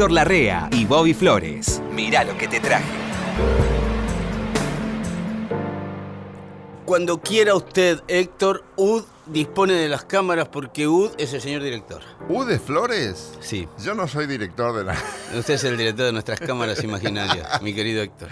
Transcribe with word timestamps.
Héctor 0.00 0.12
Larrea 0.12 0.70
y 0.72 0.86
Bobby 0.86 1.12
Flores. 1.12 1.82
Mira 1.92 2.24
lo 2.24 2.34
que 2.38 2.48
te 2.48 2.58
traje. 2.58 2.86
Cuando 6.86 7.20
quiera 7.20 7.54
usted, 7.54 8.00
Héctor, 8.08 8.64
UD 8.76 9.02
dispone 9.26 9.74
de 9.74 9.90
las 9.90 10.06
cámaras 10.06 10.48
porque 10.48 10.88
UD 10.88 11.10
es 11.18 11.34
el 11.34 11.42
señor 11.42 11.62
director. 11.62 12.00
¿Ude 12.30 12.58
Flores? 12.58 13.34
Sí. 13.40 13.68
Yo 13.84 13.94
no 13.94 14.08
soy 14.08 14.26
director 14.26 14.74
de 14.74 14.84
la. 14.84 14.92
Usted 15.38 15.52
es 15.52 15.64
el 15.64 15.76
director 15.76 16.06
de 16.06 16.12
nuestras 16.12 16.40
cámaras 16.40 16.82
imaginarias, 16.82 17.60
mi 17.60 17.74
querido 17.74 18.00
Héctor. 18.02 18.30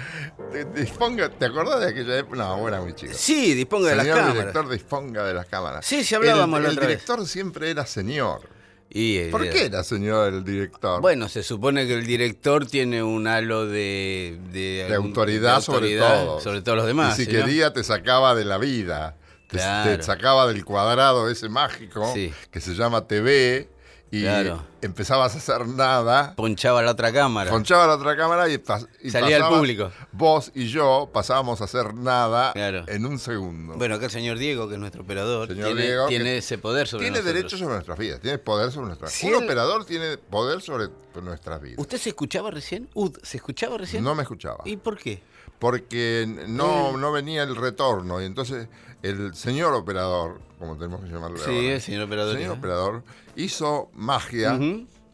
Te- 0.50 0.64
Disponga, 0.64 1.28
¿te 1.28 1.44
acordás 1.44 1.80
de 1.80 1.88
aquella 1.90 2.16
época? 2.16 2.38
No, 2.38 2.56
bueno, 2.60 2.80
muy 2.82 2.94
chico. 2.94 3.12
Sí, 3.14 3.52
disponga 3.52 3.90
de 3.90 3.96
las 3.96 4.04
Señor 4.06 4.18
cámaras. 4.20 4.38
director, 4.38 4.68
disponga 4.70 5.22
de 5.22 5.34
las 5.34 5.44
cámaras. 5.44 5.84
Sí, 5.84 6.02
sí 6.02 6.14
hablábamos 6.14 6.56
el, 6.56 6.62
la 6.62 6.68
el 6.70 6.76
otra 6.78 6.86
vez. 6.88 6.96
director 6.96 7.26
siempre 7.28 7.70
era 7.70 7.84
señor. 7.84 8.56
Y, 8.90 9.18
eh, 9.18 9.28
¿Por 9.30 9.48
qué 9.50 9.66
era 9.66 9.84
señor 9.84 10.32
el 10.32 10.44
director? 10.44 11.00
Bueno, 11.02 11.28
se 11.28 11.42
supone 11.42 11.86
que 11.86 11.94
el 11.94 12.06
director 12.06 12.66
tiene 12.66 13.02
un 13.02 13.26
halo 13.26 13.66
de... 13.66 14.38
De, 14.50 14.86
de 14.88 14.94
autoridad, 14.94 15.56
de 15.56 15.62
sobre 15.62 15.98
todos. 15.98 16.42
Sobre 16.42 16.62
todos 16.62 16.78
los 16.78 16.86
demás. 16.86 17.18
Y 17.18 17.24
si 17.24 17.30
¿sí, 17.30 17.36
no? 17.36 17.44
quería, 17.44 17.72
te 17.72 17.84
sacaba 17.84 18.34
de 18.34 18.44
la 18.46 18.56
vida. 18.58 19.16
Te, 19.48 19.56
Claro. 19.58 19.96
te 19.96 20.02
sacaba 20.02 20.46
del 20.46 20.64
cuadrado 20.64 21.28
ese 21.30 21.48
mágico 21.48 22.10
Sí. 22.14 22.32
que 22.50 22.60
se 22.60 22.74
llama 22.74 23.06
TV 23.06 23.68
y 24.10 24.22
Claro. 24.22 24.64
Empezabas 24.82 25.34
a 25.34 25.38
hacer 25.38 25.66
nada. 25.66 26.34
Ponchaba 26.36 26.82
la 26.82 26.92
otra 26.92 27.12
cámara. 27.12 27.50
Ponchaba 27.50 27.86
la 27.86 27.94
otra 27.94 28.16
cámara 28.16 28.48
y, 28.48 28.58
pas- 28.58 28.88
y 29.02 29.10
Salía 29.10 29.36
al 29.44 29.48
público. 29.48 29.90
Vos 30.12 30.52
y 30.54 30.68
yo 30.68 31.10
pasábamos 31.12 31.60
a 31.60 31.64
hacer 31.64 31.94
nada 31.94 32.52
Claro. 32.52 32.84
en 32.86 33.06
un 33.06 33.18
segundo. 33.18 33.74
Bueno, 33.76 33.96
acá 33.96 34.06
el 34.06 34.10
señor 34.10 34.38
Diego, 34.38 34.68
que 34.68 34.74
es 34.74 34.80
nuestro 34.80 35.02
operador, 35.02 35.48
Señor 35.48 35.66
tiene, 35.66 35.82
Diego, 35.82 36.06
tiene 36.08 36.24
que 36.24 36.38
ese 36.38 36.58
poder 36.58 36.86
sobre 36.86 37.04
tiene 37.04 37.18
nosotros. 37.18 37.34
derecho 37.34 37.58
sobre 37.58 37.74
nuestras 37.74 37.98
vidas, 37.98 38.20
tiene 38.20 38.38
poder 38.38 38.70
sobre 38.72 38.86
nuestras 38.86 39.12
Si 39.12 39.26
vidas. 39.26 39.38
Un 39.38 39.42
él- 39.44 39.48
operador 39.50 39.84
tiene 39.84 40.18
poder 40.18 40.60
sobre 40.60 40.88
nuestras 41.22 41.60
vidas. 41.60 41.78
¿Usted 41.78 41.98
se 41.98 42.10
escuchaba 42.10 42.50
recién? 42.50 42.88
UD, 42.94 43.16
¿se 43.22 43.36
escuchaba 43.38 43.78
recién? 43.78 44.04
No 44.04 44.14
me 44.14 44.22
escuchaba. 44.22 44.58
¿Y 44.64 44.76
por 44.76 44.98
qué? 44.98 45.22
porque 45.58 46.24
no, 46.46 46.96
no 46.96 47.10
venía 47.10 47.42
el 47.42 47.56
retorno 47.56 48.22
y 48.22 48.26
entonces 48.26 48.68
el 49.02 49.34
señor 49.34 49.74
operador, 49.74 50.40
como 50.60 50.76
tenemos 50.76 51.00
que 51.00 51.08
llamarlo 51.08 51.36
Sí, 51.38 51.44
ahora, 51.50 51.74
el 51.74 51.80
señor 51.80 52.02
operador. 52.04 52.34
señor 52.36 52.48
¿no? 52.50 52.54
operador, 52.58 53.02
hizo 53.34 53.90
magia, 53.92 54.56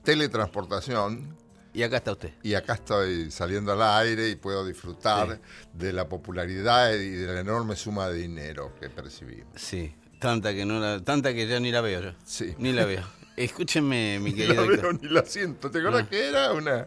Teletransportación 0.05 1.37
Y 1.73 1.83
acá 1.83 1.97
está 1.99 2.13
usted. 2.13 2.31
y 2.43 2.55
acá 2.55 2.75
estoy 2.75 3.31
saliendo 3.31 3.73
al 3.73 3.83
aire 3.83 4.29
y 4.29 4.37
puedo 4.37 4.65
disfrutar 4.67 5.41
de 5.73 5.93
la 5.93 6.09
popularidad 6.09 6.93
y 6.95 7.11
de 7.11 7.33
la 7.35 7.41
enorme 7.41 7.75
suma 7.77 8.09
de 8.09 8.19
dinero 8.19 8.73
que 8.81 8.89
percibimos. 8.91 9.53
Sí, 9.57 9.95
tanta 10.21 10.55
que 10.55 10.65
no 10.65 10.79
la, 10.79 11.01
tanta 11.03 11.33
que 11.35 11.47
ya 11.47 11.59
ni 11.61 11.71
la 11.73 11.81
veo 11.81 12.01
yo. 12.01 12.13
Sí. 12.25 12.55
Ni 12.59 12.73
la 12.73 12.85
veo. 12.85 13.03
Escúcheme, 13.37 14.21
mi 14.21 14.31
Ni 14.31 14.37
querido. 14.37 14.67
la 14.71 14.77
veo 14.83 14.93
ni 14.93 15.09
la 15.09 15.25
siento. 15.25 15.71
¿Te 15.71 15.79
acuerdas 15.79 16.05
No. 16.05 16.09
que 16.11 16.29
era 16.29 16.53
una, 16.53 16.87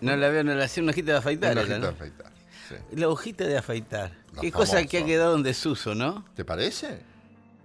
No 0.00 0.16
la 0.16 0.28
veo, 0.28 0.44
no 0.44 0.54
la 0.54 0.64
hacía 0.64 0.82
una 0.82 0.92
hojita 0.92 1.12
de 1.12 1.18
afeitar. 1.18 1.52
una 1.52 1.60
era, 1.62 1.62
hojita 1.62 1.78
¿no? 1.78 1.86
de 1.86 1.92
afeitar? 1.92 2.32
Sí. 2.68 2.74
La 2.96 3.08
hojita 3.08 3.44
de 3.44 3.56
afeitar. 3.58 4.12
La 4.34 4.40
Qué 4.42 4.52
cosa 4.52 4.84
que 4.84 4.98
ha 4.98 5.04
quedado 5.04 5.34
en 5.34 5.42
desuso, 5.42 5.94
¿no? 5.94 6.24
¿Te 6.36 6.44
parece? 6.44 7.00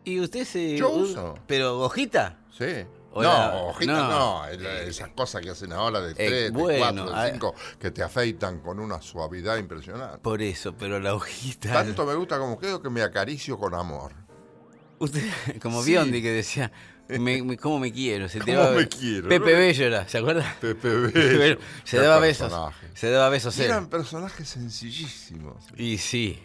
Y 0.05 0.19
usted 0.19 0.43
se. 0.45 0.75
Yo 0.77 0.89
uso. 0.89 1.37
¿Pero 1.45 1.79
hojita? 1.81 2.37
Sí. 2.57 2.85
No, 3.15 3.21
la- 3.21 3.53
hojita 3.55 3.93
no. 3.93 4.41
la- 4.59 4.81
esas 4.83 5.09
cosas 5.09 5.41
que 5.41 5.49
hacen 5.51 5.71
ahora 5.73 6.01
de 6.01 6.13
3, 6.15 6.29
de 6.29 6.49
bueno, 6.51 7.03
4, 7.05 7.15
ah. 7.15 7.25
de 7.25 7.31
5, 7.33 7.55
que 7.79 7.91
te 7.91 8.01
afeitan 8.03 8.59
con 8.59 8.79
una 8.79 9.01
suavidad 9.01 9.57
impresionante. 9.57 10.17
Por 10.19 10.41
eso, 10.41 10.73
pero 10.77 10.99
la 10.99 11.13
hojita. 11.13 11.71
Tanto 11.73 12.05
me 12.05 12.15
gusta 12.15 12.39
como 12.39 12.57
quedo 12.59 12.81
que 12.81 12.89
me 12.89 13.01
acaricio 13.01 13.57
con 13.59 13.73
amor. 13.75 14.13
Usted, 14.99 15.21
como 15.61 15.83
Sí. 15.83 15.91
Biondi 15.91 16.21
que 16.21 16.31
decía, 16.31 16.71
me, 17.09 17.41
me- 17.43 17.57
¿cómo 17.57 17.79
me 17.79 17.91
quiero? 17.91 18.29
Se 18.29 18.39
¿Cómo 18.39 18.71
me 18.71 18.87
quiero? 18.87 19.27
Pepe 19.27 19.53
Bello 19.53 19.85
era, 19.85 20.07
¿se 20.07 20.17
acuerda? 20.17 20.55
Pepe 20.61 20.89
Bello. 21.13 21.57
se 21.83 21.97
daba 21.97 22.19
besos. 22.19 22.53
Se 22.93 23.09
daba 23.09 23.29
besos 23.29 23.57
él. 23.59 23.65
Eran 23.65 23.87
personajes 23.89 24.47
sencillísimos. 24.47 25.65
Y 25.75 25.97
sí, 25.97 26.39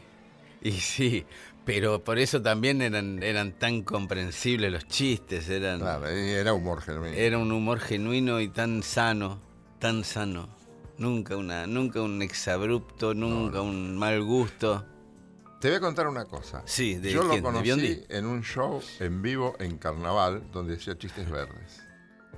y 0.61 0.73
sí. 0.73 1.25
Pero 1.69 2.03
por 2.03 2.19
eso 2.19 2.41
también 2.41 2.81
eran, 2.81 3.23
eran 3.23 3.53
tan 3.53 3.83
comprensibles 3.83 4.73
los 4.73 4.89
chistes, 4.89 5.49
eran, 5.51 5.81
Claro, 5.81 6.07
era 6.09 6.55
humor 6.55 6.81
genuino. 6.81 7.15
era 7.15 7.37
un 7.37 7.53
humor 7.53 7.79
genuino 7.79 8.41
y 8.41 8.49
tan 8.49 8.83
sano, 8.83 9.39
tan 9.79 10.03
sano. 10.03 10.49
Nunca 10.97 11.37
una, 11.37 11.67
nunca 11.67 12.01
un 12.01 12.23
exabrupto, 12.23 13.13
nunca 13.13 13.61
un 13.61 13.97
mal 13.99 14.23
gusto. 14.23 14.85
Te 15.61 15.69
voy 15.69 15.77
a 15.77 15.81
contar 15.81 16.07
una 16.09 16.25
cosa. 16.25 16.63
Sí, 16.65 16.95
¿de 16.95 17.13
Yo 17.13 17.21
quién? 17.21 17.29
lo 17.29 17.35
¿De 17.35 17.43
conocí 17.43 18.03
en 18.09 18.25
un 18.27 18.43
show 18.43 18.81
en 19.01 19.21
vivo 19.21 19.55
en 19.59 19.77
Carnaval 19.77 20.45
donde 20.51 20.77
decía 20.77 20.97
chistes 20.97 21.29
verdes. 21.31 21.83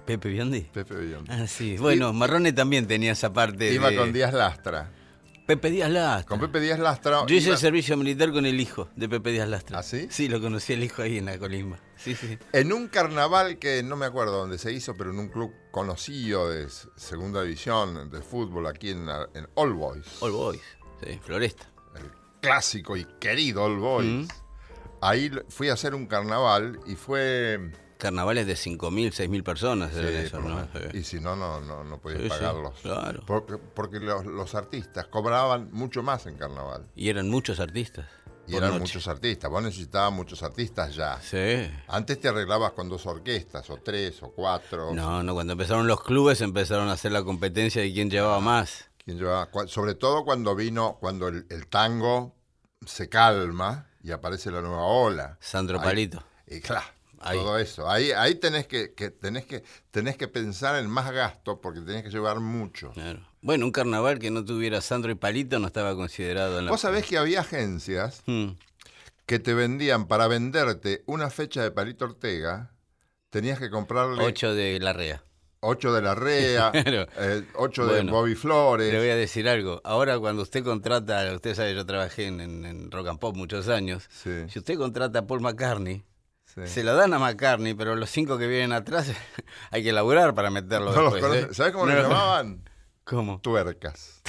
Pepe 0.06 0.28
Biondi. 0.30 0.62
Pepe 0.62 0.96
Biondi. 0.96 1.30
Ah, 1.30 1.46
sí. 1.46 1.76
Bueno, 1.78 2.12
Marrone 2.12 2.52
también 2.52 2.86
tenía 2.88 3.12
esa 3.12 3.32
parte. 3.32 3.72
Iba 3.72 3.90
de- 3.90 3.96
con 3.96 4.12
Díaz 4.12 4.34
Lastra. 4.34 4.90
Pepe 5.56 5.70
Díaz 5.70 5.90
Lastra. 5.90 6.26
Con 6.28 6.38
Pepe 6.38 6.60
Díaz 6.60 6.78
Lastra. 6.78 7.26
Yo 7.26 7.34
hice 7.34 7.46
iba- 7.48 7.54
el 7.54 7.60
servicio 7.60 7.96
militar 7.96 8.30
con 8.32 8.46
el 8.46 8.60
hijo 8.60 8.88
de 8.94 9.08
Pepe 9.08 9.32
Díaz 9.32 9.48
Lastra. 9.48 9.80
¿Ah, 9.80 9.82
sí? 9.82 10.06
Sí, 10.10 10.28
lo 10.28 10.40
conocí 10.40 10.72
el 10.74 10.84
hijo 10.84 11.02
ahí 11.02 11.18
en 11.18 11.24
la 11.26 11.38
colimba. 11.38 11.80
Sí, 11.96 12.14
sí. 12.14 12.38
En 12.52 12.72
un 12.72 12.86
carnaval 12.86 13.58
que 13.58 13.82
no 13.82 13.96
me 13.96 14.06
acuerdo 14.06 14.38
dónde 14.38 14.58
se 14.58 14.72
hizo, 14.72 14.96
pero 14.96 15.10
en 15.10 15.18
un 15.18 15.28
club 15.28 15.52
conocido 15.72 16.48
de 16.48 16.68
segunda 16.96 17.42
división 17.42 18.10
de 18.10 18.22
fútbol 18.22 18.68
aquí 18.68 18.90
en, 18.90 19.08
All 19.54 19.72
Boys. 19.74 20.04
All 20.20 20.30
Boys. 20.30 20.60
Sí, 21.04 21.18
Floresta. 21.22 21.68
El 21.96 22.10
clásico 22.40 22.96
y 22.96 23.04
querido 23.18 23.64
All 23.64 23.78
Boys. 23.78 24.06
Mm. 24.08 24.28
Ahí 25.02 25.30
fui 25.48 25.68
a 25.68 25.72
hacer 25.72 25.94
un 25.96 26.06
carnaval 26.06 26.78
y 26.86 26.94
fue. 26.94 27.72
Carnavales 28.00 28.46
de 28.46 28.54
5.000, 28.54 29.12
6.000 29.12 29.42
personas 29.44 29.92
Sí, 29.92 30.30
lo 30.32 30.40
¿no? 30.40 30.68
Y 30.92 31.04
si 31.04 31.20
no, 31.20 31.36
no, 31.36 31.60
no, 31.60 31.84
no 31.84 31.98
podías 31.98 32.22
Sí, 32.22 32.24
sí, 32.24 32.30
pagarlos. 32.30 32.78
claro. 32.82 33.22
Porque, 33.26 33.56
porque 33.58 34.00
los, 34.00 34.24
los 34.26 34.54
artistas 34.54 35.06
cobraban 35.06 35.68
mucho 35.72 36.02
más 36.02 36.26
en 36.26 36.36
carnaval. 36.36 36.86
Y 36.96 37.08
eran 37.08 37.28
muchos 37.30 37.60
artistas. 37.60 38.06
Y 38.46 38.56
eran 38.56 38.70
noche. 38.70 38.80
muchos 38.80 39.06
artistas. 39.06 39.48
Vos 39.50 39.62
necesitabas 39.62 40.12
muchos 40.12 40.42
artistas 40.42 40.94
ya. 40.96 41.20
Sí. 41.20 41.70
Antes 41.86 42.20
te 42.20 42.28
arreglabas 42.28 42.72
con 42.72 42.88
dos 42.88 43.06
orquestas, 43.06 43.70
o 43.70 43.76
tres, 43.76 44.20
o 44.24 44.32
cuatro. 44.32 44.92
No, 44.92 45.22
no, 45.22 45.34
cuando 45.34 45.52
empezaron 45.52 45.86
los 45.86 46.02
clubes 46.02 46.40
empezaron 46.40 46.88
a 46.88 46.92
hacer 46.92 47.12
la 47.12 47.22
competencia 47.22 47.80
de 47.80 47.92
quién 47.92 48.10
llevaba 48.10 48.40
más. 48.40 48.86
¿Quién 49.04 49.18
llevaba? 49.18 49.48
Sobre 49.68 49.94
todo 49.94 50.24
cuando 50.24 50.56
vino, 50.56 50.96
cuando 51.00 51.28
el, 51.28 51.46
el 51.48 51.68
tango 51.68 52.34
se 52.84 53.08
calma 53.08 53.86
y 54.02 54.10
aparece 54.10 54.50
la 54.50 54.62
nueva 54.62 54.82
ola. 54.84 55.36
Sandro 55.40 55.78
Ahí- 55.78 55.84
Palito. 55.84 56.24
Y 56.48 56.60
claro, 56.60 56.86
Ahí. 57.20 57.38
todo 57.38 57.58
eso. 57.58 57.88
Ahí, 57.90 58.12
ahí 58.12 58.34
tenés 58.36 58.66
que, 58.66 58.94
que- 58.94 59.10
tenés 59.10 59.44
que, 59.46 59.62
tenés 59.90 60.16
que 60.16 60.26
pensar 60.26 60.76
en 60.82 60.88
más 60.88 61.10
gasto 61.12 61.60
porque 61.60 61.80
tenés 61.82 62.02
que 62.02 62.10
llevar 62.10 62.40
mucho. 62.40 62.90
Claro. 62.92 63.20
Bueno, 63.42 63.66
un 63.66 63.72
carnaval 63.72 64.18
que 64.18 64.30
no 64.30 64.44
tuviera 64.44 64.80
Sandro 64.80 65.10
y 65.12 65.14
Palito 65.14 65.58
no 65.58 65.66
estaba 65.66 65.94
considerado 65.94 66.58
en 66.58 66.64
la... 66.66 66.70
Vos 66.70 66.80
sabés 66.80 67.06
que 67.06 67.18
había 67.18 67.40
agencias 67.40 68.22
Mm. 68.26 68.52
que 69.26 69.38
te 69.38 69.54
vendían 69.54 70.06
para 70.08 70.26
venderte 70.28 71.02
una 71.06 71.30
fecha 71.30 71.62
de 71.62 71.70
Palito 71.70 72.06
Ortega, 72.06 72.72
tenías 73.30 73.58
que 73.58 73.70
comprarle 73.70 74.24
Ocho 74.24 74.54
de 74.54 74.78
la 74.80 74.92
REA. 74.92 75.22
ocho 75.60 75.92
de 75.92 76.02
la 76.02 76.14
REA, 76.14 76.70
Claro. 76.72 77.06
eh, 77.18 77.44
ocho 77.54 77.84
de 77.86 77.96
Bueno, 77.96 78.12
Bobby 78.12 78.34
Flores. 78.34 78.90
Le 78.92 78.98
voy 78.98 79.10
a 79.10 79.16
decir 79.16 79.46
algo. 79.48 79.80
Ahora 79.84 80.18
cuando 80.18 80.42
usted 80.42 80.64
contrata, 80.64 81.32
usted 81.34 81.54
sabe, 81.54 81.74
yo 81.74 81.84
trabajé 81.84 82.26
en, 82.26 82.40
en- 82.40 82.64
en 82.64 82.90
Rock 82.90 83.08
and 83.08 83.18
Pop 83.18 83.36
muchos 83.36 83.68
años. 83.68 84.08
Sí, 84.10 84.30
Si 84.48 84.58
usted 84.58 84.76
contrata 84.78 85.18
a 85.20 85.26
Paul 85.26 85.40
McCartney, 85.42 86.02
sí. 86.54 86.66
se 86.66 86.84
lo 86.84 86.94
dan 86.94 87.12
a 87.14 87.18
McCartney, 87.18 87.74
pero 87.74 87.96
los 87.96 88.10
cinco 88.10 88.38
que 88.38 88.46
vienen 88.46 88.72
atrás 88.72 89.10
hay 89.70 89.82
que 89.82 89.92
laburar 89.92 90.34
para 90.34 90.50
meterlo 90.50 90.92
No 90.94 91.10
después. 91.10 91.44
¿eh? 91.44 91.48
¿Sabés 91.54 91.72
cómo 91.72 91.86
No 91.86 91.92
le 91.92 92.00
los- 92.02 92.08
llamaban? 92.10 92.68
¿Cómo? 93.04 93.40
Tuercas. 93.40 94.22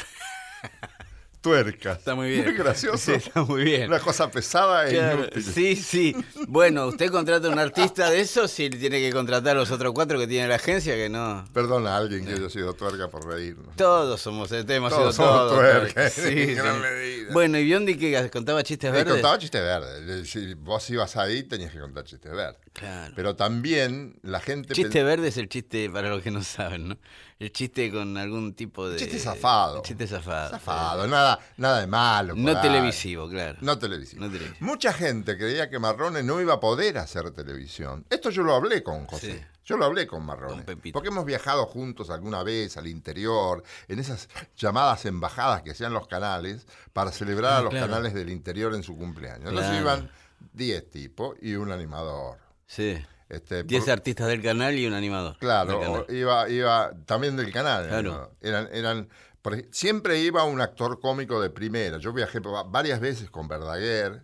Tuercas. 1.42 1.98
Está 1.98 2.14
muy 2.14 2.30
bien. 2.30 2.46
Muy 2.46 2.54
gracioso. 2.54 2.98
Sí, 2.98 3.12
está 3.14 3.44
muy 3.44 3.64
bien. 3.64 3.88
Una 3.88 4.00
cosa 4.00 4.30
pesada 4.30 4.88
e 4.88 4.92
Claro, 4.94 5.22
inútil. 5.24 5.44
sí, 5.44 5.76
sí. 5.76 6.16
Bueno, 6.48 6.86
usted 6.88 7.10
contrata 7.10 7.48
a 7.48 7.50
un 7.50 7.58
artista 7.58 8.12
de 8.12 8.22
eso, 8.22 8.48
si 8.48 8.70
tiene 8.70 9.00
que 9.00 9.12
contratar 9.12 9.58
a 9.58 9.60
los 9.60 9.72
otros 9.72 9.92
cuatro 9.94 10.20
que 10.20 10.28
tiene 10.28 10.48
la 10.48 10.56
agencia, 10.56 10.94
que 10.96 11.10
no. 11.10 11.44
Perdona 11.52 11.96
a 11.96 11.98
alguien 11.98 12.26
que 12.26 12.34
haya 12.34 12.50
sido 12.50 12.74
tuerca 12.76 13.10
por 13.10 13.26
reírnos. 13.26 13.76
Todos 13.76 14.22
somos, 14.22 14.52
eh, 14.52 14.64
hemos 14.68 14.92
Todos 14.94 15.16
sido 15.16 15.26
somos 15.26 15.50
todos. 15.50 15.54
tuercas, 15.60 16.14
Sí, 16.22 16.22
en 16.28 16.48
sí. 16.50 16.54
gran 16.54 16.80
medida. 16.80 17.34
Bueno, 17.34 17.58
y 17.58 17.64
Biondi 17.66 17.98
que 17.98 18.30
contaba 18.32 18.62
chistes 18.64 18.90
Y 18.90 18.94
verdes. 18.94 19.14
contaba 19.14 19.40
chistes 19.40 19.62
verdes. 19.62 20.30
Si 20.30 20.54
vos 20.54 20.88
ibas 20.92 21.18
ahí, 21.18 21.42
tenías 21.44 21.72
que 21.72 21.80
contar 21.80 22.04
chistes 22.04 22.32
verdes. 22.32 22.62
Claro. 22.74 23.14
Pero 23.16 23.36
también 23.36 24.20
la 24.22 24.40
gente. 24.40 24.74
Chiste 24.76 25.04
verde 25.04 25.30
es 25.30 25.38
el 25.38 25.50
chiste, 25.50 25.90
para 25.90 26.10
los 26.10 26.22
que 26.22 26.30
no 26.30 26.44
saben, 26.44 26.90
¿no? 26.90 26.98
El 27.40 27.52
chiste 27.52 27.92
con 27.92 28.18
algún 28.18 28.54
tipo 28.54 28.88
de... 28.88 28.98
Chiste 29.00 29.18
zafado. 29.18 29.78
El 29.78 29.82
chiste 29.82 30.06
zafado. 30.06 30.52
Zafado, 30.52 31.08
nada, 31.08 31.31
nada 31.58 31.80
de 31.82 31.88
malo. 31.88 32.34
No 32.36 32.60
televisivo, 32.62 33.30
claro. 33.30 33.58
No 33.62 33.78
televisivo. 33.78 34.22
No 34.26 34.32
televisivo. 34.32 34.58
Mucha 34.62 34.94
gente 34.94 35.38
creía 35.38 35.70
que 35.70 35.80
Marrone 35.80 36.24
no 36.24 36.40
iba 36.42 36.54
a 36.56 36.60
poder 36.60 36.98
hacer 36.98 37.32
televisión. 37.32 38.06
Esto 38.10 38.30
yo 38.30 38.44
lo 38.44 38.54
hablé 38.56 38.84
con 38.84 39.06
José. 39.06 39.34
Sí. 39.40 39.46
Yo 39.64 39.78
lo 39.78 39.86
hablé 39.86 40.08
con 40.08 40.26
Marrone. 40.26 40.66
Con 40.66 40.82
porque 40.92 41.10
hemos 41.10 41.24
viajado 41.26 41.66
juntos 41.68 42.10
alguna 42.10 42.42
vez 42.44 42.78
al 42.78 42.88
interior, 42.88 43.64
en 43.88 44.00
esas 44.00 44.28
llamadas 44.58 45.06
embajadas 45.06 45.62
que 45.62 45.72
hacían 45.72 45.94
los 45.94 46.08
canales 46.08 46.66
para 46.94 47.12
celebrar 47.12 47.54
Ah, 47.54 47.58
a 47.58 47.62
los 47.62 47.70
claro. 47.72 47.88
canales 47.88 48.14
del 48.14 48.30
interior 48.32 48.74
en 48.74 48.84
su 48.84 48.98
cumpleaños. 48.98 49.50
Entonces 49.50 49.72
Claro. 49.82 49.82
iban 50.00 50.12
10 50.54 50.90
tipos 50.90 51.38
y 51.42 51.54
un 51.54 51.72
animador. 51.72 52.38
Sí. 52.66 52.98
Este, 53.30 53.64
10 53.64 53.84
por- 53.86 53.92
artistas 53.94 54.28
del 54.28 54.42
canal 54.42 54.78
y 54.78 54.86
un 54.88 54.94
animador. 54.94 55.38
Claro, 55.38 56.06
iba, 56.10 56.50
iba 56.50 56.92
también 57.06 57.38
del 57.38 57.50
canal. 57.54 57.88
Claro. 57.88 58.12
¿no? 58.12 58.30
Eran, 58.42 58.68
eran, 58.74 59.08
por 59.42 59.58
siempre 59.72 60.20
iba 60.20 60.44
un 60.44 60.62
actor 60.62 61.00
cómico 61.00 61.42
de 61.42 61.50
primera. 61.50 61.98
Yo 61.98 62.14
viajé 62.14 62.40
va- 62.40 62.64
varias 62.64 63.00
veces 63.00 63.30
con 63.30 63.48
Verdaguer, 63.48 64.24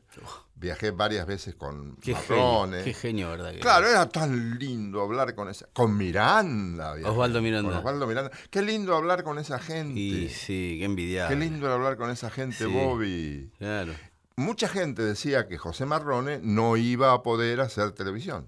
viajé 0.56 0.92
varias 0.92 1.25
veces 1.28 1.56
con 1.56 1.96
Qué 1.98 2.14
genio, 2.16 2.44
Marrone. 2.44 2.84
qué 2.84 2.94
genio, 2.94 3.30
¿verdad? 3.31 3.52
que- 3.54 3.60
Claro, 3.60 3.88
era 3.88 4.08
tan 4.10 4.58
lindo 4.60 5.02
hablar 5.02 5.34
con 5.36 5.50
esa. 5.50 5.68
Con 5.74 5.98
Miranda. 5.98 6.94
viajé, 6.96 7.10
Osvaldo 7.12 7.42
Miranda. 7.42 7.69
Con 7.69 7.80
Osvaldo 7.80 8.08
Miranda. 8.08 8.31
Qué 8.50 8.62
lindo 8.62 8.96
hablar 8.96 9.24
con 9.24 9.40
esa 9.40 9.60
gente. 9.60 10.00
Y 10.00 10.30
sí, 10.30 10.78
qué 10.80 10.86
envidiable. 10.86 11.36
Qué 11.36 11.40
lindo 11.44 11.66
era 11.66 11.75
hablar 11.75 11.98
con 11.98 12.10
esa 12.10 12.30
gente, 12.30 12.58
Sí. 12.58 12.66
Bobby. 12.66 13.52
Claro. 13.58 13.94
Mucha 14.36 14.68
gente 14.68 15.02
decía 15.02 15.48
que 15.48 15.58
José 15.58 15.86
Marrone 15.88 16.40
no 16.44 16.78
iba 16.78 17.12
a 17.12 17.24
poder 17.24 17.60
hacer 17.60 17.92
televisión. 17.94 18.48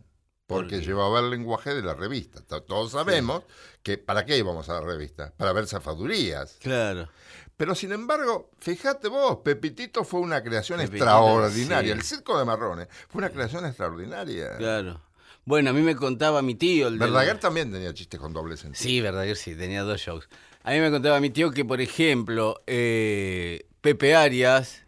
Porque 0.49 0.81
llevaba 0.81 1.19
el 1.19 1.29
lenguaje 1.29 1.73
de 1.73 1.81
la 1.81 1.93
revista. 1.93 2.41
To- 2.41 2.63
Todos 2.63 2.91
sabemos 2.91 3.43
que 3.83 3.97
¿para 3.97 4.25
qué 4.25 4.37
íbamos 4.37 4.67
a 4.69 4.73
la 4.73 4.81
revista? 4.81 5.31
Para 5.37 5.53
ver 5.53 5.67
zafadurías. 5.67 6.57
Claro. 6.59 7.07
Pero 7.55 7.75
sin 7.75 7.91
embargo, 7.91 8.49
fíjate 8.59 9.09
vos, 9.09 9.39
Pepitito 9.43 10.03
fue 10.03 10.21
una 10.21 10.41
creación 10.41 10.79
Pepitito, 10.79 11.03
extraordinaria. 11.05 11.93
sí. 11.93 11.99
El 11.99 12.03
circo 12.03 12.37
de 12.39 12.45
Marrone 12.45 12.87
fue 13.09 13.19
una 13.19 13.29
creación 13.29 13.65
extraordinaria. 13.65 14.57
Claro. 14.57 15.01
Bueno, 15.45 15.69
a 15.71 15.73
mí 15.73 15.81
me 15.81 15.95
contaba 15.95 16.41
mi 16.41 16.55
tío. 16.55 16.87
El 16.87 16.97
Verdaguer 16.99 17.39
también 17.39 17.71
tenía 17.71 17.93
chistes 17.93 18.19
con 18.19 18.33
doble 18.33 18.55
sentido. 18.57 18.81
Sí, 18.83 19.01
Verdaguer 19.01 19.35
sí, 19.35 19.55
tenía 19.55 19.83
dos 19.83 19.99
shows. 19.99 20.29
A 20.63 20.71
mí 20.71 20.79
me 20.79 20.91
contaba 20.91 21.19
mi 21.19 21.29
tío 21.31 21.51
que, 21.51 21.65
por 21.65 21.81
ejemplo, 21.81 22.61
eh, 22.67 23.65
Pepe 23.81 24.15
Arias 24.15 24.83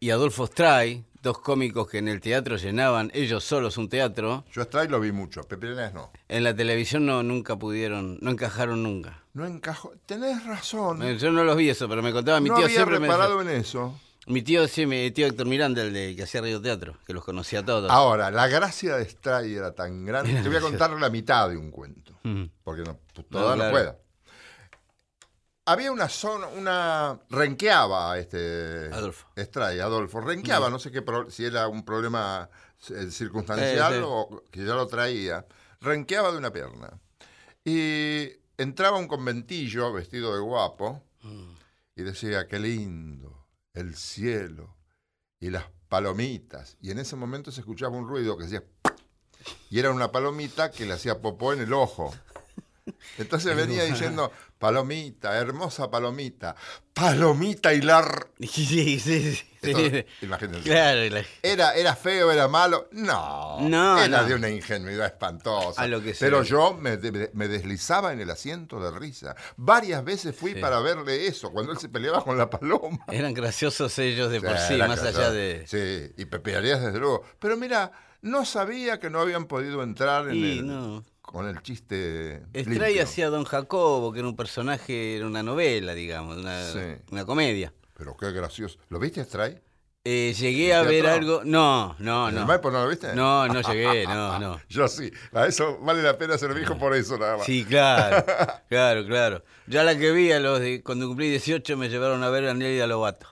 y 0.00 0.10
Adolfo 0.10 0.46
Stray, 0.46 1.04
dos 1.26 1.40
cómicos 1.40 1.88
que 1.88 1.98
en 1.98 2.06
el 2.08 2.20
teatro 2.20 2.56
llenaban 2.56 3.10
ellos 3.12 3.42
solos 3.42 3.76
un 3.78 3.88
teatro, 3.88 4.44
Yo 4.52 4.62
a 4.62 4.64
Stray 4.64 4.86
lo 4.88 5.00
vi 5.00 5.10
mucho, 5.10 5.42
Pepe 5.42 5.74
Renes 5.74 5.92
no. 5.92 6.10
en 6.28 6.44
la 6.44 6.54
televisión 6.54 7.04
no 7.04 7.22
nunca 7.24 7.56
pudieron, 7.56 8.18
no 8.22 8.30
encajaron 8.30 8.82
nunca. 8.82 9.22
No 9.34 9.44
encajó. 9.44 9.92
Tenés 10.06 10.46
razón. 10.46 11.02
Eh, 11.02 11.18
Yo 11.18 11.30
no 11.32 11.42
los 11.44 11.56
vi 11.56 11.68
eso, 11.68 11.88
pero 11.88 12.00
me 12.02 12.12
contaba 12.12 12.40
mi 12.40 12.48
no 12.48 12.54
tío 12.54 12.64
había 12.66 12.76
siempre 12.76 12.98
me 13.00 13.08
reparado 13.08 13.42
en 13.42 13.48
eso. 13.48 13.98
Mi 14.28 14.42
tío, 14.42 14.66
sí, 14.66 14.86
mi 14.86 15.10
tío 15.10 15.26
Héctor 15.26 15.46
Miranda, 15.46 15.82
el 15.82 15.92
de 15.92 16.16
que 16.16 16.22
hacía 16.22 16.40
Radio 16.40 16.60
Teatro, 16.62 16.96
que 17.06 17.12
los 17.12 17.24
conocía 17.24 17.60
a 17.60 17.64
todos. 17.64 17.90
Ahora, 17.90 18.30
la 18.30 18.48
gracia 18.48 18.96
de 18.96 19.04
Stray 19.04 19.54
era 19.54 19.72
tan 19.72 20.04
grande. 20.04 20.32
Te 20.42 20.48
voy 20.48 20.56
a 20.56 20.60
contar 20.60 20.90
la 20.92 21.10
mitad 21.10 21.48
de 21.48 21.56
un 21.56 21.70
cuento. 21.70 22.12
Porque 22.64 22.82
no, 22.82 22.98
toda 23.28 23.50
no, 23.50 23.56
claro. 23.56 23.70
pueda. 23.72 23.96
Había 25.66 25.90
una 25.90 26.08
zona, 26.08 26.46
una. 26.46 27.18
Renqueaba 27.28 28.16
este. 28.18 28.88
Adolfo. 28.92 29.26
Stray, 29.36 29.80
Adolfo. 29.80 30.20
Renqueaba, 30.20 30.70
no 30.70 30.78
sé 30.78 30.90
qué, 30.92 31.02
pro- 31.02 31.28
si 31.30 31.44
era 31.44 31.66
un 31.68 31.84
problema 31.84 32.48
eh, 32.90 33.10
circunstancial 33.10 33.94
Eh, 33.94 34.02
o 34.04 34.44
que 34.50 34.64
ya 34.64 34.74
lo 34.74 34.86
traía. 34.86 35.44
Renqueaba 35.80 36.30
de 36.30 36.38
una 36.38 36.52
pierna. 36.52 36.90
Y 37.64 38.28
entraba 38.56 38.96
un 38.98 39.08
conventillo 39.08 39.92
vestido 39.92 40.34
de 40.34 40.40
guapo 40.40 41.02
y 41.96 42.02
decía, 42.02 42.46
qué 42.46 42.60
lindo, 42.60 43.46
el 43.74 43.96
cielo 43.96 44.76
y 45.40 45.50
las 45.50 45.64
palomitas. 45.88 46.76
Y 46.80 46.92
en 46.92 47.00
ese 47.00 47.16
momento 47.16 47.50
se 47.50 47.60
escuchaba 47.60 47.96
un 47.96 48.06
ruido 48.08 48.36
que 48.36 48.44
decía... 48.44 48.62
Y 49.70 49.78
era 49.80 49.90
una 49.90 50.12
palomita 50.12 50.70
que 50.70 50.86
le 50.86 50.92
hacía 50.92 51.20
popó 51.20 51.52
en 51.52 51.60
el 51.60 51.72
ojo. 51.72 52.14
Entonces 53.18 53.56
venía 53.56 53.84
diciendo, 53.84 54.30
palomita, 54.58 55.36
hermosa 55.36 55.90
palomita, 55.90 56.54
palomita 56.94 57.72
hilar. 57.74 58.28
Sí, 58.38 58.64
sí, 58.66 59.00
sí. 59.00 59.34
sí. 59.62 60.04
Imagínense. 60.22 60.62
Claro, 60.68 61.04
y 61.04 61.10
la- 61.10 61.24
¿Era, 61.42 61.74
¿Era 61.74 61.96
feo, 61.96 62.30
era 62.30 62.46
malo? 62.46 62.88
No. 62.92 63.58
No, 63.62 63.98
Era 63.98 64.22
no. 64.22 64.28
de 64.28 64.34
una 64.34 64.48
ingenuidad 64.50 65.06
espantosa. 65.06 65.82
A 65.82 65.88
lo 65.88 66.00
que 66.02 66.14
Pero 66.18 66.42
yo 66.44 66.74
me, 66.74 66.96
me 67.32 67.48
deslizaba 67.48 68.12
en 68.12 68.20
el 68.20 68.30
asiento 68.30 68.78
de 68.80 68.96
risa. 68.96 69.34
Varias 69.56 70.04
veces 70.04 70.36
fui 70.36 70.52
Sí. 70.54 70.60
para 70.60 70.78
verle 70.80 71.26
eso, 71.26 71.50
cuando 71.50 71.72
él 71.72 71.78
se 71.78 71.88
peleaba 71.88 72.22
con 72.22 72.38
la 72.38 72.48
paloma. 72.48 72.98
eran 73.10 73.34
graciosos 73.34 73.98
ellos 73.98 74.30
de 74.30 74.40
por 74.40 74.56
sí, 74.58 74.76
más 74.76 75.00
gracioso. 75.00 75.18
allá 75.18 75.30
de... 75.32 75.64
Sí, 75.66 76.12
y 76.22 76.26
Pepe 76.26 76.54
Arias 76.56 76.80
desde 76.82 76.98
luego. 77.00 77.24
Pero 77.40 77.56
mira, 77.56 77.90
no 78.22 78.44
sabía 78.44 79.00
que 79.00 79.10
no 79.10 79.20
habían 79.20 79.46
podido 79.46 79.82
entrar 79.82 80.28
en 80.28 80.44
el- 80.44 80.66
no. 80.66 81.04
Con 81.26 81.46
el 81.48 81.60
chiste 81.62 82.42
Stray 82.56 82.98
hacía 83.00 83.28
Don 83.28 83.44
Jacobo, 83.44 84.12
que 84.12 84.20
era 84.20 84.28
un 84.28 84.36
personaje, 84.36 85.16
era 85.16 85.26
una 85.26 85.42
novela, 85.42 85.92
digamos, 85.92 86.38
una, 86.38 86.64
Sí. 86.72 86.78
una 87.10 87.26
comedia. 87.26 87.72
Pero 87.98 88.16
qué 88.16 88.30
gracioso. 88.32 88.78
¿Lo 88.88 88.98
viste, 88.98 89.22
Stray? 89.24 89.60
Eh, 90.08 90.34
llegué 90.38 90.72
a 90.72 90.82
ver 90.82 91.04
algo... 91.08 91.42
No, 91.44 91.96
no, 91.98 92.28
¿En 92.28 92.34
el 92.36 92.40
no. 92.42 92.46
Maipo 92.46 92.70
no 92.70 92.84
lo 92.84 92.88
viste? 92.88 93.12
No, 93.14 93.48
no 93.48 93.60
llegué, 93.60 94.06
no, 94.06 94.38
no. 94.38 94.60
Yo 94.68 94.86
sí. 94.86 95.10
A 95.32 95.46
eso 95.46 95.78
vale 95.80 96.00
la 96.00 96.16
pena 96.16 96.38
ser 96.38 96.54
viejo 96.54 96.78
por 96.78 96.94
eso 96.94 97.18
nada 97.18 97.38
más. 97.38 97.46
Sí, 97.46 97.64
claro, 97.64 98.24
claro, 98.68 99.04
claro. 99.04 99.42
Ya 99.66 99.82
la 99.82 99.98
que 99.98 100.12
vi 100.12 100.30
a 100.30 100.38
los 100.38 100.60
de, 100.60 100.80
cuando 100.84 101.08
cumplí 101.08 101.28
18 101.30 101.76
me 101.76 101.88
llevaron 101.88 102.22
a 102.22 102.30
ver 102.30 102.46
a 102.46 102.54
Nelly 102.54 102.86
Lobato. 102.86 103.26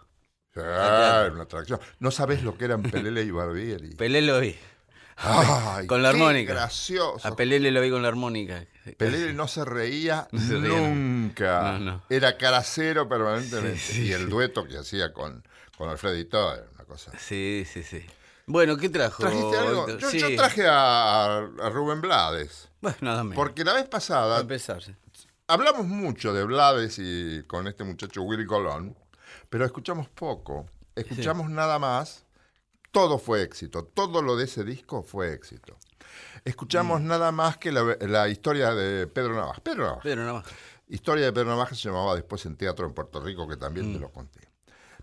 Ah, 0.57 1.23
era 1.25 1.33
una 1.33 1.45
atracción. 1.45 1.81
No 2.01 2.11
sabés 2.11 2.43
lo 2.43 2.57
que 2.57 2.65
eran 2.65 2.83
Pelele 2.83 3.23
y 3.23 3.31
Barbieri. 3.31 3.95
Pelé 3.95 4.23
lo 4.23 4.41
vi. 4.41 4.57
Ay, 5.17 5.87
con 5.87 6.03
la 6.03 6.11
qué 6.11 6.17
armónica. 6.17 6.55
gracioso. 6.55 7.27
A 7.27 7.37
Pelé 7.37 7.59
lo 7.71 7.81
vi 7.81 7.91
con 7.91 8.03
la 8.03 8.09
armónica. 8.09 8.65
Pelele 8.99 9.33
no 9.33 9.49
se 9.49 9.65
reía 9.65 10.29
No 10.33 10.41
se 10.41 10.59
reía, 10.59 10.69
no. 10.81 10.89
nunca. 10.89 11.79
No. 11.79 12.03
Era 12.11 12.37
caracero 12.37 13.09
permanentemente. 13.09 13.79
Sí, 13.79 13.93
sí, 13.95 14.03
y 14.09 14.13
el 14.13 14.29
dueto 14.29 14.67
que 14.67 14.77
hacía 14.79 15.13
con, 15.13 15.47
con 15.79 15.89
Alfredito 15.89 16.53
era 16.55 16.65
una 16.75 16.85
cosa. 16.85 17.13
Sí, 17.19 17.65
sí, 17.73 17.83
sí. 17.83 18.05
Bueno, 18.47 18.77
¿qué 18.77 18.89
trajo? 18.91 19.23
¿Trajiste 19.23 19.57
algo? 19.57 19.89
Yo, 19.99 20.11
Sí. 20.11 20.19
yo 20.19 20.35
traje 20.37 20.67
a, 20.67 21.39
a 21.39 21.71
Rubén 21.71 22.01
Blades. 22.03 22.69
Bueno, 22.83 22.99
nada 23.01 23.23
menos. 23.25 23.37
Porque 23.37 23.65
la 23.65 23.73
vez 23.73 23.87
pasada 23.89 24.41
empezar. 24.41 24.83
sí. 24.83 24.95
hablamos 25.47 25.87
mucho 25.87 26.35
de 26.35 26.45
Blades 26.45 26.97
y 26.99 27.43
con 27.47 27.67
este 27.69 27.85
muchacho 27.85 28.21
Willy 28.23 28.45
Colón, 28.45 28.95
pero 29.49 29.65
escuchamos 29.65 30.09
poco. 30.09 30.67
Escuchamos 30.95 31.49
nada 31.49 31.79
más. 31.79 32.25
Todo 32.95 33.19
fue 33.19 33.43
éxito. 33.43 33.85
Todo 33.85 34.23
lo 34.23 34.37
de 34.37 34.45
ese 34.45 34.63
disco 34.63 35.03
fue 35.03 35.33
éxito. 35.35 35.77
Escuchamos 36.45 37.01
Mm. 37.01 37.07
nada 37.09 37.33
más 37.33 37.57
que 37.59 37.73
la, 37.73 37.97
la 38.01 38.29
historia 38.29 38.73
de 38.73 39.09
Pedro 39.09 39.35
Navaja. 39.35 39.61
Pedro 39.63 39.83
Navaja. 39.85 40.01
Pero 40.05 40.21
nada 40.23 40.33
más. 40.35 40.45
Historia 40.89 41.25
de 41.27 41.33
Pedro 41.33 41.49
Navaja 41.49 41.75
se 41.75 41.89
llamaba 41.89 42.15
después 42.15 42.47
en 42.47 42.57
teatro 42.57 42.87
en 42.87 42.95
Puerto 42.95 43.21
Rico, 43.21 43.49
que 43.49 43.57
también 43.57 43.91
Mm. 43.91 43.95
te 43.95 43.99
lo 43.99 44.13
conté. 44.13 44.49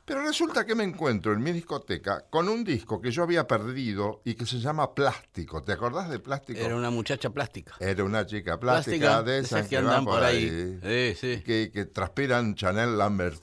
Pero 0.05 0.23
resulta 0.23 0.65
que 0.65 0.73
me 0.73 0.83
encuentro 0.85 1.33
en 1.33 1.43
mi 1.43 1.51
discoteca 1.51 2.25
con 2.29 2.47
un 2.49 2.63
disco 2.63 3.01
que 3.01 3.11
yo 3.11 3.23
había 3.23 3.45
perdido 3.45 4.21
y 4.25 4.35
que 4.35 4.45
se 4.45 4.59
llama 4.59 4.95
Plástico. 4.95 5.61
¿Te 5.61 5.73
acordás 5.73 6.09
de 6.09 6.19
Plástico? 6.19 6.59
Era 6.59 6.75
una 6.77 6.89
muchacha 6.89 7.29
plástica. 7.29 7.75
Era 7.79 8.03
una 8.05 8.25
chica 8.25 8.59
plástica, 8.59 9.21
de 9.21 9.39
esas 9.39 9.67
que, 9.67 9.77
andan 9.77 10.05
por 10.05 10.23
ahí. 10.23 10.79
Sí, 10.81 11.15
sí. 11.19 11.43
Que, 11.43 11.71
que 11.73 11.85
transpiran 11.85 12.55
Chanel 12.55 12.97
Lambert. 12.97 13.41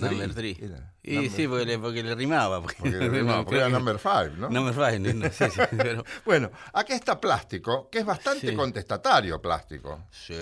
Number 0.00 0.34
three. 0.34 0.56
Era, 0.60 0.92
Y 1.02 1.14
number 1.16 1.30
sí, 1.32 1.46
porque 1.48 1.64
le, 1.66 1.78
porque 1.78 2.02
le 2.02 2.14
rimaba. 2.14 2.60
Porque, 2.60 2.76
Porque, 2.82 3.22
no, 3.22 3.44
porque 3.44 3.56
era 3.56 3.68
number 3.68 3.98
five, 3.98 4.32
¿no? 4.38 4.48
Number 4.50 4.74
five, 4.74 4.98
no, 4.98 5.12
no, 5.14 5.26
sí, 5.32 5.44
sí, 5.50 5.60
pero- 5.76 6.04
Bueno, 6.24 6.50
acá 6.72 6.94
está 6.94 7.20
Plástico, 7.20 7.88
que 7.90 7.98
es 8.00 8.04
bastante 8.06 8.48
Sí. 8.50 8.54
contestatario 8.56 9.40
Plástico. 9.40 10.04
Sí, 10.10 10.34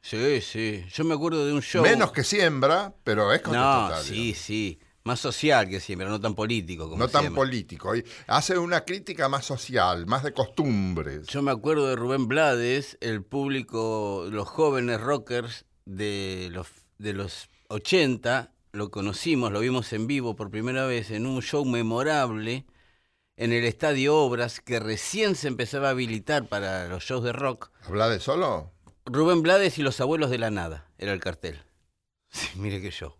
sí, 0.00 0.40
sí. 0.40 0.84
Yo 0.92 1.04
me 1.04 1.14
acuerdo 1.14 1.44
de 1.46 1.52
un 1.52 1.62
show. 1.62 1.82
Menos 1.82 2.12
que 2.12 2.24
siembra, 2.24 2.92
pero 3.04 3.32
es 3.32 3.40
No, 3.42 3.50
contestatario. 3.50 4.02
sí, 4.04 4.34
sí. 4.34 4.80
Más 5.04 5.20
social 5.20 5.68
que 5.70 5.80
siempre, 5.80 6.06
no 6.06 6.20
tan 6.20 6.34
político 6.34 6.84
como 6.90 6.98
no 6.98 7.08
tan 7.08 7.32
político. 7.34 7.96
y 7.96 8.04
hace 8.26 8.58
una 8.58 8.84
crítica 8.84 9.26
más 9.30 9.46
social, 9.46 10.04
más 10.06 10.22
de 10.22 10.32
costumbres. 10.34 11.26
Yo 11.28 11.40
me 11.40 11.50
acuerdo 11.50 11.86
de 11.88 11.96
Rubén 11.96 12.28
Blades, 12.28 12.98
el 13.00 13.22
público, 13.24 14.26
los 14.30 14.46
jóvenes 14.46 15.00
rockers 15.00 15.64
de 15.86 16.50
los, 16.52 16.66
de 16.98 17.14
los 17.14 17.48
80, 17.68 18.52
lo 18.72 18.90
conocimos, 18.90 19.52
lo 19.52 19.60
vimos 19.60 19.92
en 19.92 20.06
vivo 20.06 20.36
por 20.36 20.50
primera 20.50 20.86
vez 20.86 21.10
en 21.10 21.26
un 21.26 21.40
show 21.42 21.64
memorable 21.64 22.66
en 23.36 23.52
el 23.52 23.64
Estadio 23.64 24.16
Obras, 24.16 24.60
que 24.60 24.80
recién 24.80 25.34
se 25.36 25.48
empezaba 25.48 25.88
a 25.88 25.90
habilitar 25.90 26.46
para 26.48 26.88
los 26.88 27.04
shows 27.04 27.22
de 27.24 27.32
rock. 27.32 27.70
¿Habla 27.86 28.08
de 28.08 28.18
solo? 28.20 28.72
Rubén 29.06 29.42
Blades 29.42 29.78
y 29.78 29.82
los 29.82 30.00
abuelos 30.00 30.30
de 30.30 30.38
la 30.38 30.50
nada, 30.50 30.88
era 30.98 31.12
el 31.12 31.20
cartel. 31.20 31.62
Sí, 32.30 32.48
mire 32.56 32.80
qué 32.82 32.90
show. 32.90 33.14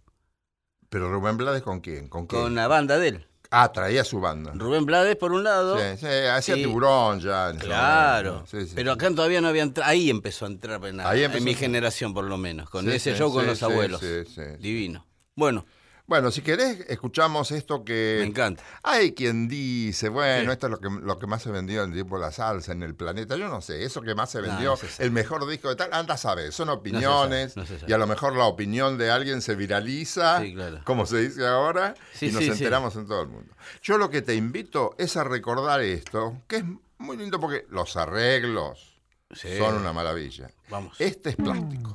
Pero 0.88 1.10
Rubén 1.10 1.36
Blades 1.36 1.62
con 1.62 1.80
quién? 1.80 2.08
¿Con 2.08 2.26
quién? 2.26 2.42
Con 2.42 2.54
la 2.54 2.66
banda 2.66 2.98
de 2.98 3.08
él. 3.08 3.26
Ah, 3.50 3.72
traía 3.72 4.04
su 4.04 4.20
banda. 4.20 4.52
Rubén 4.54 4.84
Blades 4.84 5.16
por 5.16 5.32
un 5.32 5.42
lado. 5.44 5.78
Sí, 5.78 5.96
sí, 5.98 6.06
hacía 6.06 6.56
y- 6.56 6.62
tiburón 6.64 7.20
ya. 7.20 7.54
Claro, 7.58 8.30
momento. 8.32 8.50
Sí, 8.50 8.66
sí, 8.66 8.72
pero 8.74 8.92
acá 8.92 9.08
todavía 9.14 9.40
no 9.40 9.48
había 9.48 9.62
entrado, 9.62 9.88
ahí 9.90 10.10
empezó 10.10 10.44
a 10.44 10.48
entrar 10.48 10.84
en, 10.84 10.98
la- 10.98 11.08
Ahí 11.08 11.24
en 11.24 11.44
mi 11.44 11.52
a 11.52 11.56
generación 11.56 12.12
por 12.12 12.24
lo 12.24 12.36
menos, 12.36 12.68
con 12.68 12.90
ese 12.90 13.14
show 13.16 13.32
con 13.32 13.46
los 13.46 13.62
abuelos. 13.62 14.00
sí, 14.00 14.24
sí, 14.26 14.34
sí. 14.34 14.42
Divino. 14.58 15.06
Bueno, 15.38 15.64
Bueno, 16.08 16.30
si 16.30 16.40
querés, 16.40 16.86
escuchamos 16.88 17.50
esto 17.52 17.84
que... 17.84 18.16
me 18.22 18.26
encanta. 18.28 18.62
Hay 18.82 19.12
quien 19.12 19.46
dice, 19.46 20.08
bueno, 20.08 20.46
Sí. 20.50 20.52
esto 20.54 20.66
es 20.66 20.70
lo 20.70 20.80
que, 20.80 20.88
lo 20.88 21.18
que 21.18 21.26
más 21.26 21.42
se 21.42 21.50
vendió 21.50 21.82
en 21.82 21.90
el 21.90 21.94
tiempo 21.94 22.16
de 22.16 22.22
la 22.22 22.32
salsa 22.32 22.72
en 22.72 22.82
el 22.82 22.94
planeta. 22.94 23.36
Yo 23.36 23.46
no 23.48 23.60
sé, 23.60 23.84
eso 23.84 24.00
que 24.00 24.14
más 24.14 24.30
se 24.30 24.40
vendió, 24.40 24.70
no 24.70 24.76
se 24.78 24.88
sabe. 24.88 25.04
el 25.04 25.10
mejor 25.12 25.46
disco 25.46 25.68
de 25.68 25.76
tal, 25.76 25.92
anda 25.92 26.14
a 26.14 26.16
saber, 26.16 26.50
son 26.50 26.70
opiniones 26.70 27.56
no 27.58 27.66
se 27.66 27.78
sabe. 27.78 27.90
y 27.90 27.92
a 27.94 27.98
lo 27.98 28.06
mejor 28.06 28.34
la 28.34 28.46
opinión 28.46 28.96
de 28.96 29.10
alguien 29.10 29.42
se 29.42 29.54
viraliza, 29.54 30.40
Sí, 30.40 30.54
claro. 30.54 30.80
como 30.84 31.04
se 31.04 31.18
dice 31.18 31.46
ahora, 31.46 31.94
Sí, 32.14 32.28
y 32.28 32.32
nos 32.32 32.42
enteramos 32.42 32.96
en 32.96 33.06
todo 33.06 33.20
el 33.20 33.28
mundo. 33.28 33.54
Yo 33.82 33.98
lo 33.98 34.08
que 34.08 34.22
te 34.22 34.34
invito 34.34 34.94
es 34.96 35.14
a 35.18 35.24
recordar 35.24 35.82
esto, 35.82 36.38
que 36.48 36.56
es 36.56 36.64
Muy 36.96 37.16
lindo 37.18 37.38
porque 37.38 37.66
los 37.68 37.96
arreglos 37.98 38.98
son 39.34 39.74
una 39.76 39.92
maravilla. 39.92 40.48
Vamos. 40.70 40.96
Este 40.98 41.30
es 41.30 41.36
plástico. 41.36 41.94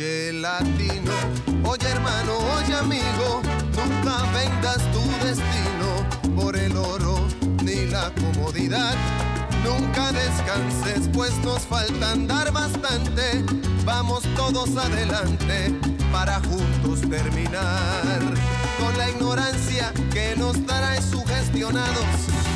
Oye 0.00 0.32
latino, 0.32 1.12
oye 1.68 1.86
hermano, 1.86 2.32
oye 2.56 2.74
amigo, 2.74 3.42
nunca 3.76 4.22
vendas 4.32 4.78
tu 4.92 5.02
destino 5.22 6.34
por 6.34 6.56
el 6.56 6.74
oro 6.74 7.28
ni 7.62 7.84
la 7.84 8.10
comodidad. 8.14 8.94
Nunca 9.62 10.10
descanses, 10.10 11.06
pues 11.12 11.36
nos 11.44 11.66
falta 11.66 12.12
andar 12.12 12.50
bastante. 12.50 13.44
Vamos 13.84 14.22
todos 14.36 14.74
adelante 14.74 15.78
para 16.10 16.40
juntos 16.48 17.02
terminar 17.02 18.22
con 18.80 18.96
la 18.96 19.10
ignorancia 19.10 19.92
que 20.14 20.34
nos 20.34 20.64
trae 20.64 21.02
sugestionados 21.02 22.06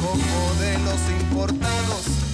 con 0.00 0.18
modelos 0.18 1.00
importados 1.20 2.33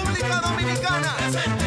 República 0.00 0.40
Dominicana, 0.40 1.59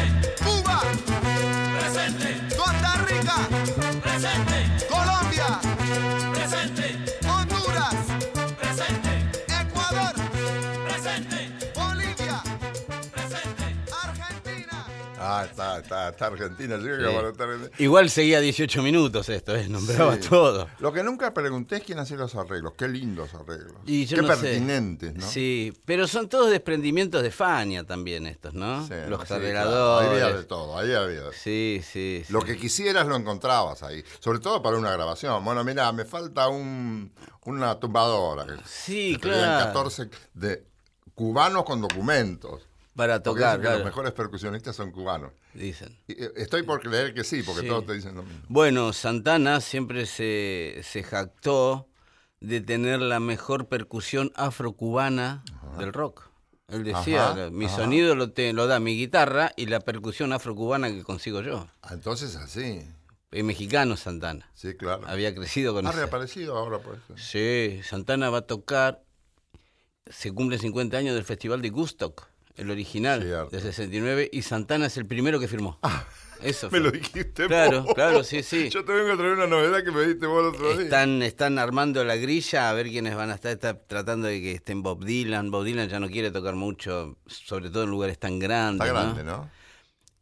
Está, 15.44 15.78
está, 15.78 16.08
está 16.10 16.26
Argentina. 16.26 16.76
llega 16.76 17.08
Sí. 17.08 17.14
para 17.14 17.28
estar 17.30 17.48
en- 17.50 17.70
Igual 17.78 18.10
seguía 18.10 18.40
18 18.40 18.82
minutos 18.82 19.28
esto, 19.28 19.54
¿eh? 19.54 19.68
nombraba 19.68 20.14
Sí. 20.16 20.28
todo. 20.28 20.68
Lo 20.80 20.92
que 20.92 21.02
nunca 21.02 21.32
pregunté 21.34 21.76
es 21.76 21.82
quién 21.84 21.98
hacía 21.98 22.16
los 22.16 22.34
arreglos. 22.34 22.74
Qué 22.76 22.88
lindos 22.88 23.32
arreglos. 23.34 23.74
Y 23.86 24.06
Qué 24.06 24.16
no 24.16 24.22
sé. 24.34 24.42
pertinentes, 24.42 25.14
¿no? 25.14 25.26
Sí, 25.28 25.72
pero 25.84 26.06
son 26.06 26.28
todos 26.28 26.50
desprendimientos 26.50 27.22
de 27.22 27.30
Fania 27.30 27.84
también 27.84 28.26
estos, 28.26 28.54
¿no? 28.54 28.86
Sí, 28.86 28.94
Los 29.08 29.24
claro. 29.24 29.42
arregladores. 29.42 30.10
Ahí 30.10 30.20
había 30.20 30.36
de 30.36 30.44
todo, 30.44 30.78
ahí 30.78 30.92
había. 30.92 31.32
Sí, 31.32 31.80
sí, 31.82 32.22
sí. 32.26 32.32
Lo 32.32 32.40
que 32.42 32.56
quisieras 32.56 33.06
lo 33.06 33.16
encontrabas 33.16 33.82
ahí. 33.82 34.02
Sobre 34.20 34.38
todo 34.38 34.62
para 34.62 34.76
una 34.76 34.90
grabación. 34.92 35.44
Bueno, 35.44 35.62
mira, 35.64 35.90
me 35.92 36.04
falta 36.04 36.48
un, 36.48 37.12
una 37.44 37.78
tumbadora. 37.78 38.46
Sí, 38.66 39.18
claro. 39.20 39.64
14 39.66 40.08
de 40.34 40.64
cubanos 41.14 41.64
con 41.64 41.80
documentos. 41.80 42.62
Para 42.94 43.22
tocar, 43.22 43.58
dicen 43.58 43.60
que 43.60 43.62
claro, 43.62 43.78
los 43.78 43.84
mejores 43.86 44.12
percusionistas 44.12 44.76
son 44.76 44.92
cubanos. 44.92 45.32
dicen. 45.52 45.98
Eh, 46.08 46.30
Estoy 46.36 46.62
por 46.62 46.80
creer 46.80 47.12
que 47.14 47.24
sí, 47.24 47.42
porque 47.42 47.62
Sí. 47.62 47.68
todos 47.68 47.86
te 47.86 47.94
dicen 47.94 48.14
lo 48.14 48.22
mismo. 48.22 48.40
Bueno, 48.48 48.92
Santana 48.92 49.60
siempre 49.60 50.06
se, 50.06 50.80
se 50.84 51.02
jactó 51.02 51.88
de 52.40 52.60
tener 52.60 53.00
la 53.00 53.18
mejor 53.20 53.68
percusión 53.68 54.30
afrocubana 54.36 55.42
del 55.78 55.92
rock. 55.92 56.28
Él 56.68 56.84
decía, 56.84 57.30
Ajá, 57.32 57.50
mi 57.50 57.66
ajá. 57.66 57.76
sonido 57.76 58.14
lo, 58.14 58.30
te- 58.32 58.52
lo 58.52 58.66
da 58.66 58.80
mi 58.80 58.96
guitarra 58.96 59.52
y 59.56 59.66
la 59.66 59.80
percusión 59.80 60.32
afrocubana 60.32 60.88
que 60.88 61.02
consigo 61.02 61.42
yo. 61.42 61.68
Ah, 61.82 61.90
entonces 61.94 62.36
así. 62.36 62.80
Es 63.32 63.44
mexicano 63.44 63.96
Santana. 63.96 64.48
Sí, 64.54 64.74
claro. 64.74 65.02
Había 65.08 65.34
crecido 65.34 65.74
con 65.74 65.86
Ha 65.86 65.90
ese- 65.90 65.98
reaparecido 65.98 66.56
ahora, 66.56 66.78
pues. 66.78 67.00
Sí, 67.16 67.80
Santana 67.82 68.30
va 68.30 68.38
a 68.38 68.46
tocar, 68.46 69.02
se 70.06 70.32
cumple 70.32 70.58
50 70.58 70.96
años 70.96 71.14
del 71.14 71.24
Festival 71.24 71.60
de 71.60 71.70
Gustock, 71.70 72.28
el 72.56 72.70
original, 72.70 73.22
Cierto. 73.22 73.50
de 73.56 73.60
69, 73.62 74.30
y 74.32 74.42
Santana 74.42 74.86
es 74.86 74.96
el 74.96 75.06
primero 75.06 75.38
que 75.40 75.48
firmó. 75.48 75.78
Eso 76.40 76.68
Me 76.72 76.80
lo 76.80 76.90
dijiste 76.90 77.46
Claro, 77.46 77.82
vos. 77.84 77.94
claro, 77.94 78.22
sí, 78.24 78.42
sí. 78.42 78.68
Yo 78.68 78.84
te 78.84 78.92
vengo 78.92 79.12
a 79.12 79.16
traer 79.16 79.32
una 79.32 79.46
novedad 79.46 79.82
que 79.84 79.90
me 79.92 80.02
diste 80.06 80.26
vos 80.26 80.40
el 80.42 80.48
otro 80.54 80.72
día. 80.76 80.84
Están, 80.84 81.22
están 81.22 81.58
armando 81.58 82.04
la 82.04 82.16
grilla 82.16 82.68
a 82.70 82.72
ver 82.74 82.88
quiénes 82.88 83.14
van 83.16 83.30
a 83.30 83.34
estar. 83.34 83.52
Está 83.52 83.78
tratando 83.78 84.26
de 84.28 84.40
que 84.40 84.52
estén 84.52 84.82
Bob 84.82 85.04
Dylan. 85.04 85.50
Bob 85.50 85.64
Dylan 85.64 85.88
ya 85.88 86.00
no 86.00 86.08
quiere 86.08 86.30
tocar 86.30 86.54
mucho, 86.54 87.16
sobre 87.26 87.70
todo 87.70 87.84
en 87.84 87.90
lugares 87.90 88.18
tan 88.18 88.38
grandes. 88.38 88.86
Está 88.86 89.00
grande, 89.02 89.24
¿no? 89.24 89.50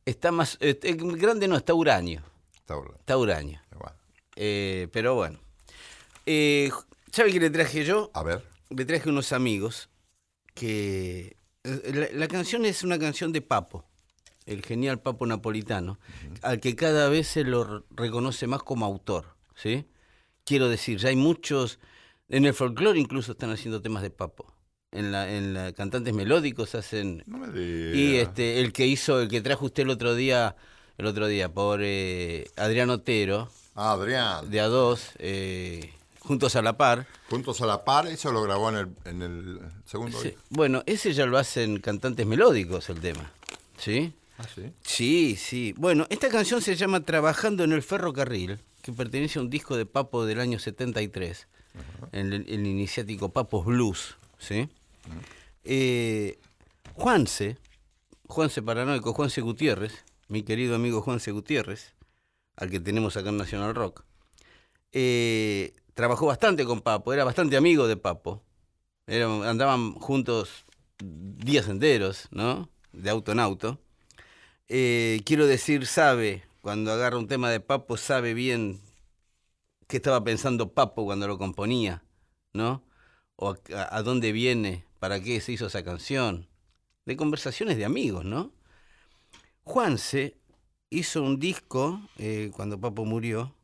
Está 0.05 0.33
más. 0.33 0.59
eh, 0.61 0.79
eh, 0.83 0.97
grande 0.99 1.49
no, 1.49 1.57
está 1.57 1.75
Uranio. 1.75 2.23
Está. 2.55 2.75
Está 2.99 3.17
Uranio. 3.17 3.61
Bueno. 3.71 3.97
Eh, 4.37 4.89
pero 4.93 5.15
bueno. 5.15 5.39
Eh, 6.27 6.71
¿Sabe 7.11 7.33
qué 7.33 7.41
le 7.41 7.51
traje 7.51 7.85
yo? 7.85 8.11
A 8.15 8.23
ver. 8.23 8.43
Le 8.71 8.85
traje 8.85 9.09
unos 9.09 9.33
amigos 9.33 9.89
que. 10.55 11.37
Eh, 11.65 12.09
La, 12.13 12.19
la 12.19 12.29
canción 12.29 12.65
es 12.65 12.83
una 12.83 12.99
canción 12.99 13.33
de 13.33 13.41
Papo, 13.43 13.85
el 14.47 14.63
genial 14.65 15.01
Papo 15.01 15.27
napolitano, 15.27 15.99
al 16.43 16.61
que 16.61 16.75
cada 16.77 17.09
vez 17.09 17.29
se 17.29 17.45
lo 17.45 17.85
reconoce 17.91 18.47
más 18.47 18.63
como 18.63 18.85
autor. 18.87 19.37
¿sí? 19.55 19.85
Quiero 20.45 20.69
decir, 20.69 20.99
ya 20.99 21.09
hay 21.11 21.17
muchos. 21.17 21.79
En 22.29 22.47
el 22.47 22.55
folclore 22.55 22.99
incluso 22.99 23.33
están 23.33 23.51
haciendo 23.51 23.81
temas 23.83 24.03
de 24.03 24.11
Papo. 24.11 24.53
En 24.91 25.11
la, 25.11 25.33
en 25.35 25.55
la 25.55 25.73
cantantes 25.73 26.13
melódicos 26.13 26.75
hacen. 26.75 27.23
No 27.27 27.39
me 27.39 27.49
digas. 27.49 27.97
Y 27.97 28.17
este, 28.17 28.61
el 28.61 28.73
que 28.73 28.87
hizo, 28.87 29.21
el 29.23 29.29
que 29.29 29.41
trajo 29.41 29.65
usted 29.67 29.85
el 29.85 29.91
otro 29.91 30.15
día, 30.15 30.55
el 30.99 31.07
otro 31.07 31.27
día, 31.29 31.49
por 31.53 31.81
eh, 31.83 32.47
Adrián 32.57 32.91
Otero, 32.91 33.49
Ah, 33.75 33.93
Adrián. 33.93 34.51
de 34.51 34.61
A2, 34.61 35.01
eh, 35.19 35.93
juntos 36.25 36.57
a 36.57 36.63
la 36.63 36.77
par. 36.77 37.07
Juntos 37.29 37.61
a 37.61 37.67
la 37.67 37.85
par, 37.85 38.07
eso 38.07 38.33
lo 38.33 38.43
grabó 38.43 38.71
en 38.71 38.77
el, 38.77 38.89
en 39.05 39.23
el 39.23 39.61
segundo 39.85 40.21
Sí. 40.21 40.35
Bueno, 40.51 40.83
ese 40.87 41.13
ya 41.13 41.27
lo 41.27 41.39
hacen 41.39 41.81
cantantes 41.81 42.27
melódicos 42.27 42.89
el 42.91 43.01
tema. 43.01 43.33
¿Sí? 43.77 44.13
Ah, 44.39 44.47
sí. 44.55 44.73
Sí, 44.83 45.37
sí. 45.37 45.75
Bueno, 45.77 46.07
esta 46.11 46.29
canción 46.29 46.63
se 46.63 46.77
llama 46.77 47.01
Trabajando 47.01 47.65
en 47.65 47.73
el 47.73 47.83
ferrocarril, 47.83 48.61
que 48.83 48.93
pertenece 48.93 49.39
a 49.39 49.43
un 49.43 49.51
disco 49.51 49.77
de 49.77 49.87
Papo 49.87 50.25
del 50.25 50.41
año 50.41 50.59
73, 50.59 51.49
el, 52.13 52.33
el 52.33 52.67
iniciático 52.67 53.31
Papos 53.31 53.67
Blues. 53.67 54.17
¿Sí? 54.39 54.69
Eh, 55.65 56.39
Juanse, 56.95 57.59
Juanse 58.27 58.63
Paranoico, 58.63 59.13
Juanse 59.13 59.41
Gutiérrez, 59.41 60.05
mi 60.29 60.43
querido 60.43 60.75
amigo 60.75 61.03
Juanse 61.03 61.31
Gutiérrez, 61.31 61.95
al 62.57 62.71
que 62.71 62.81
tenemos 62.81 63.17
acá 63.17 63.31
en 63.31 63.39
National 63.39 63.75
Rock, 63.75 64.05
eh, 64.93 65.75
trabajó 65.95 66.27
bastante 66.27 66.65
con 66.65 66.81
Papo, 66.81 67.13
era 67.13 67.25
bastante 67.25 67.57
amigo 67.57 67.87
de 67.87 67.97
Papo. 67.97 68.43
Andaban 69.07 69.95
juntos 69.95 70.65
días 70.99 71.69
enteros, 71.69 72.29
¿no? 72.31 72.69
De 72.93 73.11
auto 73.11 73.33
en 73.33 73.41
auto. 73.41 73.79
Eh, 74.69 75.21
quiero 75.25 75.47
decir, 75.47 75.87
sabe, 75.87 76.45
cuando 76.61 76.93
agarra 76.93 77.19
un 77.19 77.29
tema 77.29 77.51
de 77.51 77.61
Papo, 77.61 77.97
sabe 77.97 78.33
bien 78.33 78.81
qué 79.89 79.97
estaba 79.97 80.23
pensando 80.25 80.73
Papo 80.73 81.05
cuando 81.05 81.27
lo 81.27 81.37
componía, 81.39 82.05
¿no? 82.53 82.85
O 83.37 83.57
a, 83.75 83.97
a 83.97 84.03
dónde 84.03 84.33
viene, 84.33 84.87
para 84.99 85.21
qué 85.21 85.41
se 85.41 85.53
hizo 85.53 85.67
esa 85.67 85.83
canción. 85.83 86.49
De 87.05 87.17
conversaciones 87.17 87.77
de 87.77 87.85
amigos, 87.85 88.25
¿no? 88.25 88.53
Juanse 89.65 90.39
hizo 90.91 91.23
un 91.23 91.39
disco 91.39 92.01
eh, 92.19 92.51
cuando 92.55 92.81
Papo 92.81 93.05
murió, 93.05 93.55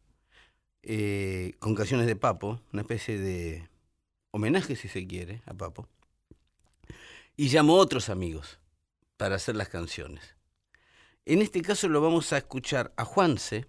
eh, 0.90 1.52
con 1.58 1.74
canciones 1.74 2.06
de 2.06 2.16
Papo, 2.16 2.60
una 2.72 2.80
especie 2.82 3.18
de 3.18 3.68
homenaje, 4.30 4.74
si 4.74 4.88
se 4.88 5.06
quiere, 5.06 5.42
a 5.44 5.52
Papo. 5.52 5.86
Y 7.36 7.48
llamó 7.48 7.76
a 7.76 7.80
otros 7.80 8.08
amigos 8.08 8.58
para 9.18 9.36
hacer 9.36 9.54
las 9.54 9.68
canciones. 9.68 10.34
En 11.26 11.42
este 11.42 11.60
caso 11.60 11.88
lo 11.88 12.00
vamos 12.00 12.32
a 12.32 12.38
escuchar 12.38 12.94
a 12.96 13.04
Juanse 13.04 13.66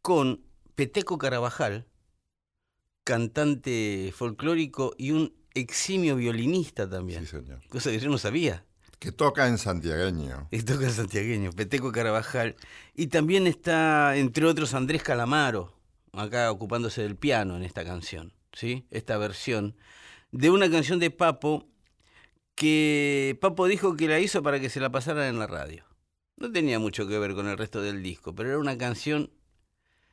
con 0.00 0.44
Peteco 0.76 1.18
Carabajal, 1.18 1.86
cantante 3.02 4.12
folclórico 4.14 4.94
y 4.96 5.10
un 5.10 5.34
eximio 5.54 6.16
violinista 6.16 6.88
también, 6.88 7.22
Sí, 7.24 7.30
señor. 7.32 7.60
cosa 7.68 7.90
que 7.90 7.98
yo 7.98 8.08
no 8.10 8.18
sabía. 8.18 8.64
Que 8.98 9.10
toca 9.12 9.48
en 9.48 9.58
santiagueño. 9.58 10.48
Y 10.50 10.62
toca 10.62 10.86
el 10.86 10.92
santiagueño, 10.92 11.52
Peteco 11.52 11.92
Carabajal. 11.92 12.56
Y 12.94 13.08
también 13.08 13.46
está, 13.46 14.16
entre 14.16 14.46
otros, 14.46 14.72
Andrés 14.72 15.02
Calamaro, 15.02 15.75
acá 16.20 16.50
ocupándose 16.50 17.02
del 17.02 17.16
piano 17.16 17.56
en 17.56 17.62
esta 17.62 17.84
canción, 17.84 18.32
¿sí? 18.52 18.86
Esta 18.90 19.18
versión 19.18 19.76
de 20.32 20.50
una 20.50 20.70
canción 20.70 20.98
de 20.98 21.10
Papo 21.10 21.66
que 22.54 23.38
Papo 23.40 23.66
dijo 23.66 23.96
que 23.96 24.08
la 24.08 24.18
hizo 24.18 24.42
para 24.42 24.58
que 24.58 24.70
se 24.70 24.80
la 24.80 24.90
pasaran 24.90 25.28
en 25.28 25.38
la 25.38 25.46
radio. 25.46 25.84
No 26.36 26.50
tenía 26.50 26.78
mucho 26.78 27.06
que 27.06 27.18
ver 27.18 27.34
con 27.34 27.48
el 27.48 27.56
resto 27.56 27.80
del 27.80 28.02
disco, 28.02 28.34
pero 28.34 28.50
era 28.50 28.58
una 28.58 28.76
canción, 28.76 29.30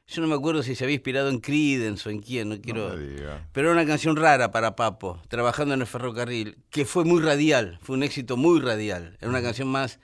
yo 0.07 0.21
no 0.21 0.27
me 0.27 0.35
acuerdo 0.35 0.63
si 0.63 0.75
se 0.75 0.83
había 0.83 0.95
inspirado 0.95 1.29
en 1.29 1.39
Creedence 1.39 2.07
o 2.07 2.11
en 2.11 2.21
quién, 2.21 2.49
no 2.49 2.61
quiero... 2.61 2.89
No 2.89 2.95
me 2.95 3.07
diga. 3.07 3.49
Pero 3.51 3.71
era 3.71 3.81
una 3.81 3.89
canción 3.89 4.15
rara 4.15 4.51
para 4.51 4.75
Papo, 4.75 5.21
trabajando 5.27 5.73
en 5.73 5.81
el 5.81 5.87
ferrocarril, 5.87 6.57
que 6.69 6.85
fue 6.85 7.03
muy 7.03 7.21
radial, 7.21 7.79
fue 7.81 7.95
un 7.95 8.03
éxito 8.03 8.37
muy 8.37 8.61
radial. 8.61 9.17
Era 9.19 9.29
una 9.29 9.41
canción 9.41 9.67
más, 9.67 9.99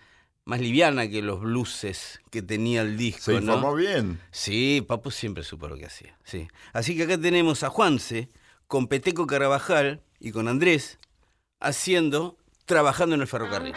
más 0.49 0.61
liviana 0.61 1.07
que 1.07 1.21
los 1.21 1.41
blueses 1.41 2.21
que 2.31 2.41
tenía 2.41 2.81
el 2.81 2.97
disco. 2.97 3.21
Se 3.21 3.33
¿no? 3.33 3.53
informó 3.53 3.75
bien. 3.75 4.19
Sí, 4.31 4.83
Papo 4.85 5.11
siempre 5.11 5.43
supo 5.43 5.67
lo 5.67 5.77
que 5.77 5.85
hacía. 5.85 6.17
Sí. 6.23 6.47
Así 6.73 6.97
que 6.97 7.03
acá 7.03 7.19
tenemos 7.19 7.61
a 7.61 7.69
Juanse 7.69 8.29
con 8.67 8.87
Peteco 8.87 9.27
Carabajal 9.27 10.01
y 10.19 10.31
con 10.31 10.47
Andrés 10.47 10.97
haciendo, 11.59 12.35
trabajando 12.65 13.13
en 13.13 13.21
el 13.21 13.27
ferrocarril. 13.27 13.75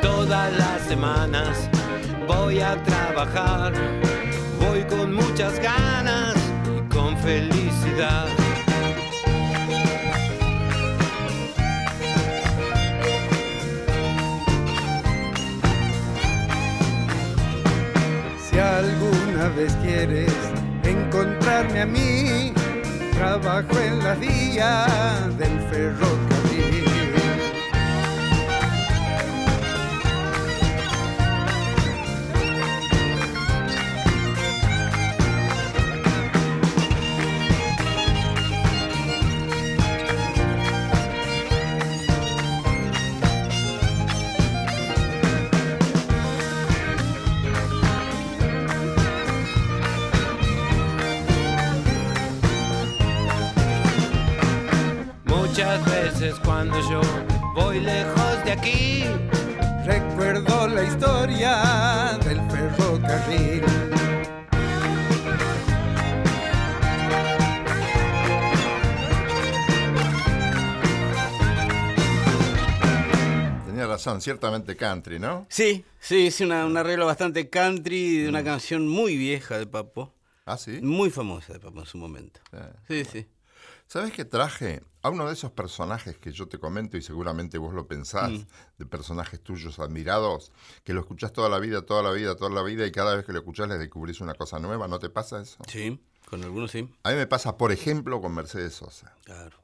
Todas 0.00 0.56
las 0.56 0.86
semanas 0.86 1.68
voy 2.28 2.60
a 2.60 2.80
trabajar, 2.84 3.72
voy 4.60 4.84
con 4.84 5.12
muchas 5.12 5.58
ganas 5.60 6.35
felicidad. 7.26 8.28
Si 18.48 18.58
alguna 18.60 19.48
vez 19.56 19.74
quieres 19.82 20.32
encontrarme 20.84 21.80
a 21.80 21.86
mí, 21.86 22.52
trabajo 23.14 23.76
en 23.80 23.98
la 24.04 24.14
vía 24.14 24.86
del 25.36 25.58
ferrocarril. 25.68 26.25
Veces 56.06 56.36
cuando 56.44 56.76
yo 56.88 57.00
voy 57.54 57.80
lejos 57.80 58.44
de 58.44 58.52
aquí, 58.52 59.04
Recuerdo 59.84 60.66
la 60.68 60.82
historia 60.82 62.18
del 62.24 62.40
ferrocarril. 62.50 63.62
Tenía 73.66 73.86
razón, 73.86 74.20
ciertamente 74.20 74.76
country, 74.76 75.18
¿no? 75.18 75.46
Sí, 75.50 75.84
sí, 76.00 76.28
es 76.28 76.40
una, 76.40 76.64
un 76.64 76.76
arreglo 76.76 77.06
bastante 77.06 77.50
country 77.50 78.18
de 78.18 78.28
una 78.28 78.42
canción 78.42 78.86
muy 78.88 79.16
vieja 79.16 79.58
de 79.58 79.66
Papo, 79.66 80.14
Ah, 80.46 80.56
sí. 80.56 80.78
muy 80.82 81.10
famosa 81.10 81.52
de 81.52 81.60
Papo 81.60 81.80
en 81.80 81.86
su 81.86 81.98
momento. 81.98 82.40
Eh. 82.52 82.72
Sí, 82.88 83.04
sí. 83.04 83.26
¿Sabes 83.88 84.12
qué 84.12 84.24
traje? 84.24 84.82
A 85.02 85.10
uno 85.10 85.26
de 85.28 85.32
esos 85.34 85.52
personajes 85.52 86.18
que 86.18 86.32
yo 86.32 86.48
te 86.48 86.58
comento 86.58 86.96
y 86.96 87.02
seguramente 87.02 87.58
vos 87.58 87.72
lo 87.72 87.86
pensás, 87.86 88.30
Mm. 88.32 88.46
de 88.78 88.86
personajes 88.86 89.40
tuyos 89.40 89.78
admirados, 89.78 90.50
que 90.82 90.92
lo 90.92 91.00
escuchás 91.00 91.32
toda 91.32 91.48
la 91.48 91.60
vida, 91.60 91.82
toda 91.82 92.02
la 92.02 92.10
vida, 92.10 92.34
toda 92.34 92.50
la 92.50 92.62
vida 92.62 92.84
y 92.86 92.90
cada 92.90 93.14
vez 93.14 93.24
que 93.24 93.32
lo 93.32 93.38
escuchás 93.38 93.68
le 93.68 93.78
descubrís 93.78 94.20
una 94.20 94.34
cosa 94.34 94.58
nueva, 94.58 94.88
¿no 94.88 94.98
te 94.98 95.08
pasa 95.08 95.40
eso? 95.40 95.58
Sí, 95.68 96.00
con 96.28 96.42
algunos 96.42 96.72
sí. 96.72 96.92
A 97.04 97.10
mí 97.10 97.16
me 97.16 97.28
pasa, 97.28 97.56
por 97.56 97.70
ejemplo, 97.70 98.20
con 98.20 98.34
Mercedes 98.34 98.74
Sosa. 98.74 99.14
Claro. 99.24 99.56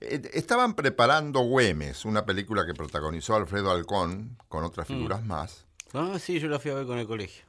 Eh, 0.00 0.30
Estaban 0.32 0.72
preparando 0.74 1.40
Güemes, 1.40 2.06
una 2.06 2.24
película 2.24 2.64
que 2.64 2.72
protagonizó 2.72 3.36
Alfredo 3.36 3.70
Alcón 3.70 4.38
con 4.48 4.64
otras 4.64 4.88
Mm. 4.88 4.94
figuras 4.94 5.22
más. 5.26 5.66
Ah, 5.92 6.18
sí, 6.18 6.40
yo 6.40 6.48
la 6.48 6.58
fui 6.58 6.70
a 6.70 6.74
ver 6.74 6.86
con 6.86 6.98
el 6.98 7.06
colegio. 7.06 7.44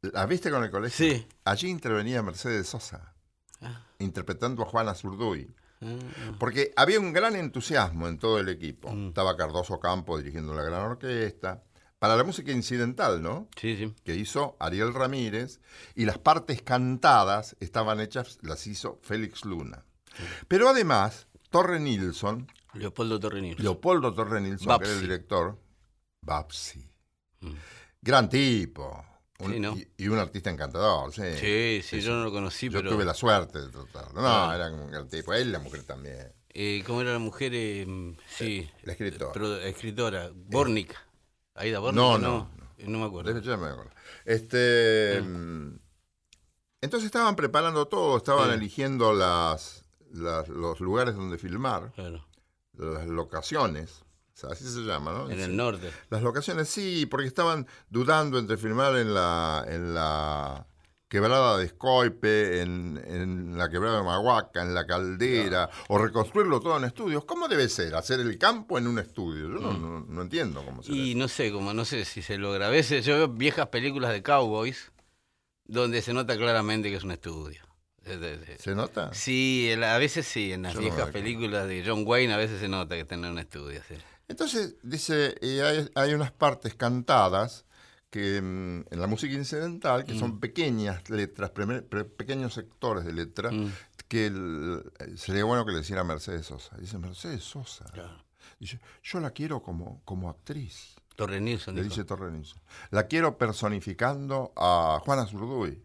¿La 0.00 0.24
viste 0.24 0.50
con 0.50 0.64
el 0.64 0.70
colegio? 0.70 1.06
Sí. 1.06 1.26
Allí 1.44 1.68
intervenía 1.68 2.22
Mercedes 2.22 2.68
Sosa, 2.68 3.12
Ah. 3.60 3.82
interpretando 3.98 4.62
a 4.62 4.66
Juana 4.66 4.94
Zurduy. 4.94 5.54
Ah, 5.80 5.98
Porque 6.38 6.72
había 6.76 7.00
un 7.00 7.12
gran 7.12 7.36
entusiasmo 7.36 8.08
en 8.08 8.18
todo 8.18 8.38
el 8.38 8.48
equipo. 8.48 8.92
Mm. 8.92 9.08
Estaba 9.08 9.36
Cardoso 9.36 9.78
Campo 9.80 10.18
dirigiendo 10.18 10.54
la 10.54 10.62
gran 10.62 10.82
orquesta. 10.82 11.62
Para 11.98 12.16
la 12.16 12.22
música 12.22 12.52
incidental, 12.52 13.22
¿no? 13.22 13.48
sí, 13.56 13.76
sí. 13.76 13.92
Que 14.04 14.14
hizo 14.14 14.56
Ariel 14.60 14.94
Ramírez. 14.94 15.60
Y 15.94 16.04
las 16.04 16.18
partes 16.18 16.62
cantadas 16.62 17.56
estaban 17.60 18.00
hechas, 18.00 18.38
las 18.42 18.66
hizo 18.66 19.00
Félix 19.02 19.44
Luna. 19.44 19.84
Pero 20.46 20.68
además, 20.68 21.26
Torre 21.50 21.80
Nilsson, 21.80 22.46
Leopoldo 22.74 23.18
Torrenil. 23.18 23.56
Leopoldo 23.58 24.12
Torre 24.14 24.40
Nilsson, 24.40 24.78
que 24.78 24.84
era 24.84 24.94
el 24.94 25.00
director, 25.00 25.58
Babsi. 26.22 26.88
Mm. 27.40 27.52
Gran 28.02 28.28
tipo. 28.28 29.04
Un- 29.40 29.52
Sí, 29.52 29.60
¿no? 29.60 29.76
y, 29.76 29.88
y 29.98 30.08
un 30.08 30.18
artista 30.18 30.50
encantador, 30.50 31.12
sí. 31.12 31.22
Sí, 31.38 31.80
sí, 31.84 32.00
yo 32.00 32.12
no 32.16 32.24
lo 32.24 32.32
conocí, 32.32 32.68
Yo 32.68 32.78
pero... 32.80 32.90
tuve 32.90 33.04
la 33.04 33.14
suerte 33.14 33.60
de 33.60 33.68
tratarlo. 33.68 34.20
No, 34.20 34.26
Ah. 34.28 34.52
era 34.54 34.68
un 34.72 34.90
gran 34.90 35.08
tipo. 35.08 35.32
Él 35.32 35.48
y 35.48 35.52
la 35.52 35.60
mujer 35.60 35.84
también. 35.84 36.32
Eh, 36.48 36.82
¿Cómo 36.84 37.02
era 37.02 37.12
la 37.12 37.20
mujer? 37.20 37.52
Eh, 37.54 37.86
sí. 38.26 38.68
La 38.82 38.92
escritora. 38.92 39.30
Pero, 39.32 39.56
escritora. 39.60 40.30
Bornica. 40.34 40.96
Aida 41.54 41.78
Bornica. 41.78 42.02
No, 42.02 42.18
No, 42.18 42.28
no, 42.28 42.50
Eh, 42.78 42.84
no 42.88 42.98
me 42.98 43.04
acuerdo. 43.06 43.38
Ya 43.40 43.56
me 43.56 43.66
acuerdo. 43.68 43.92
Este, 44.24 45.20
mm, 45.22 45.78
entonces 46.80 47.06
estaban 47.06 47.36
preparando 47.36 47.86
todo, 47.86 48.16
estaban 48.16 48.48
Sí. 48.50 48.54
eligiendo 48.56 49.12
las, 49.12 49.84
las- 50.12 50.48
los 50.48 50.80
lugares 50.80 51.14
donde 51.14 51.38
filmar, 51.38 51.92
Claro. 51.92 52.26
las 52.72 53.06
locaciones, 53.06 54.04
sea, 54.40 54.50
así 54.50 54.64
se 54.64 54.80
llama, 54.80 55.12
¿no? 55.12 55.30
En 55.30 55.40
el 55.40 55.56
norte. 55.56 55.90
Las 56.10 56.22
locaciones 56.22 56.68
sí, 56.68 57.06
porque 57.06 57.26
estaban 57.26 57.66
dudando 57.90 58.38
entre 58.38 58.56
filmar 58.56 58.96
en 58.96 59.12
la, 59.14 59.64
en 59.68 59.94
la 59.94 60.66
quebrada 61.08 61.56
de 61.58 61.64
Escoipe, 61.66 62.60
en, 62.60 63.02
en 63.06 63.56
la 63.58 63.68
quebrada 63.70 63.98
de 63.98 64.04
Mahuaca, 64.04 64.62
en 64.62 64.74
la 64.74 64.86
caldera, 64.86 65.70
o 65.88 65.96
reconstruirlo 65.98 66.60
todo 66.60 66.76
en 66.76 66.84
estudios. 66.84 67.24
¿Cómo 67.24 67.48
debe 67.48 67.68
ser 67.68 67.94
hacer 67.94 68.20
el 68.20 68.36
campo 68.38 68.76
en 68.78 68.86
un 68.86 68.98
estudio? 68.98 69.48
Yo 69.48 69.58
no, 69.58 69.72
no- 69.72 70.00
no 70.06 70.22
entiendo 70.22 70.62
cómo 70.64 70.82
se 70.82 70.92
Mm. 70.92 70.94
Y 70.94 71.14
no 71.14 71.28
sé, 71.28 71.50
como 71.50 71.72
no 71.74 71.84
sé 71.84 72.04
si 72.04 72.20
se 72.22 72.36
logra. 72.38 72.66
A 72.66 72.70
veces 72.70 73.04
yo 73.06 73.14
veo 73.16 73.28
viejas 73.28 73.68
películas 73.68 74.12
de 74.12 74.22
cowboys 74.22 74.92
donde 75.64 76.00
se 76.02 76.12
nota 76.12 76.36
claramente 76.36 76.90
que 76.90 76.96
es 76.96 77.04
un 77.04 77.10
estudio. 77.12 77.62
¿Se 78.58 78.74
nota? 78.74 79.12
Sí, 79.12 79.70
a 79.72 79.98
veces 79.98 80.26
sí, 80.26 80.52
en 80.52 80.62
las 80.62 80.72
Yo 80.74 80.80
viejas 80.80 81.10
películas 81.10 81.68
de 81.68 81.82
John 81.86 82.04
Wayne 82.06 82.32
a 82.32 82.38
veces 82.38 82.58
se 82.60 82.68
nota 82.68 82.94
que 82.94 83.02
están 83.02 83.22
en 83.24 83.32
un 83.32 83.38
estudio. 83.38 83.80
sí. 83.86 83.94
Entonces, 84.28 84.76
dice, 84.82 85.34
y 85.40 85.60
hay, 85.60 85.88
hay 85.94 86.14
unas 86.14 86.32
partes 86.32 86.74
cantadas 86.74 87.64
que 88.10 88.40
mm, 88.40 88.84
en 88.92 89.00
la 89.00 89.06
música 89.06 89.34
incidental, 89.34 90.04
que 90.04 90.14
Mm. 90.14 90.18
son 90.18 90.40
pequeñas 90.40 91.08
letras, 91.10 91.50
primer- 91.50 91.86
pre- 91.86 92.04
pequeños 92.04 92.54
sectores 92.54 93.04
de 93.04 93.12
letra, 93.12 93.50
Mm. 93.50 93.72
que 94.08 94.26
el- 94.26 94.82
sería 95.16 95.44
bueno 95.44 95.64
que 95.66 95.72
le 95.72 95.80
hiciera 95.80 96.04
Mercedes 96.04 96.46
Sosa. 96.46 96.76
Dice, 96.78 96.98
Mercedes 96.98 97.42
Sosa. 97.44 97.84
Claro. 97.92 98.22
Dice, 98.60 98.80
yo 99.02 99.20
la 99.20 99.30
quiero 99.30 99.62
como, 99.62 100.00
como 100.04 100.30
actriz, 100.30 100.94
Torre 101.16 101.40
Nilsson. 101.40 101.74
le 101.74 101.82
dijo. 101.82 101.94
dice 101.94 102.04
Torre 102.04 102.30
Nilsson. 102.30 102.60
La 102.90 103.06
quiero 103.06 103.36
personificando 103.38 104.52
a 104.56 105.00
Juana 105.04 105.26
Zurduy. 105.26 105.82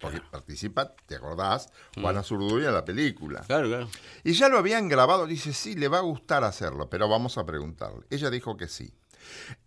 Porque 0.00 0.20
participa, 0.30 0.94
¿te 1.06 1.16
acordás? 1.16 1.70
Mm. 1.96 2.02
Juana 2.02 2.22
Zurduy 2.22 2.64
en 2.64 2.74
la 2.74 2.84
película. 2.84 3.40
Claro, 3.46 3.68
claro. 3.68 3.88
Y 4.24 4.32
ya 4.32 4.48
lo 4.48 4.58
habían 4.58 4.88
grabado, 4.88 5.26
dice, 5.26 5.52
sí, 5.52 5.74
le 5.74 5.88
va 5.88 5.98
a 5.98 6.02
gustar 6.02 6.44
hacerlo, 6.44 6.88
pero 6.88 7.08
vamos 7.08 7.38
a 7.38 7.44
preguntarle. 7.44 8.06
Ella 8.10 8.30
dijo 8.30 8.56
que 8.56 8.68
sí. 8.68 8.92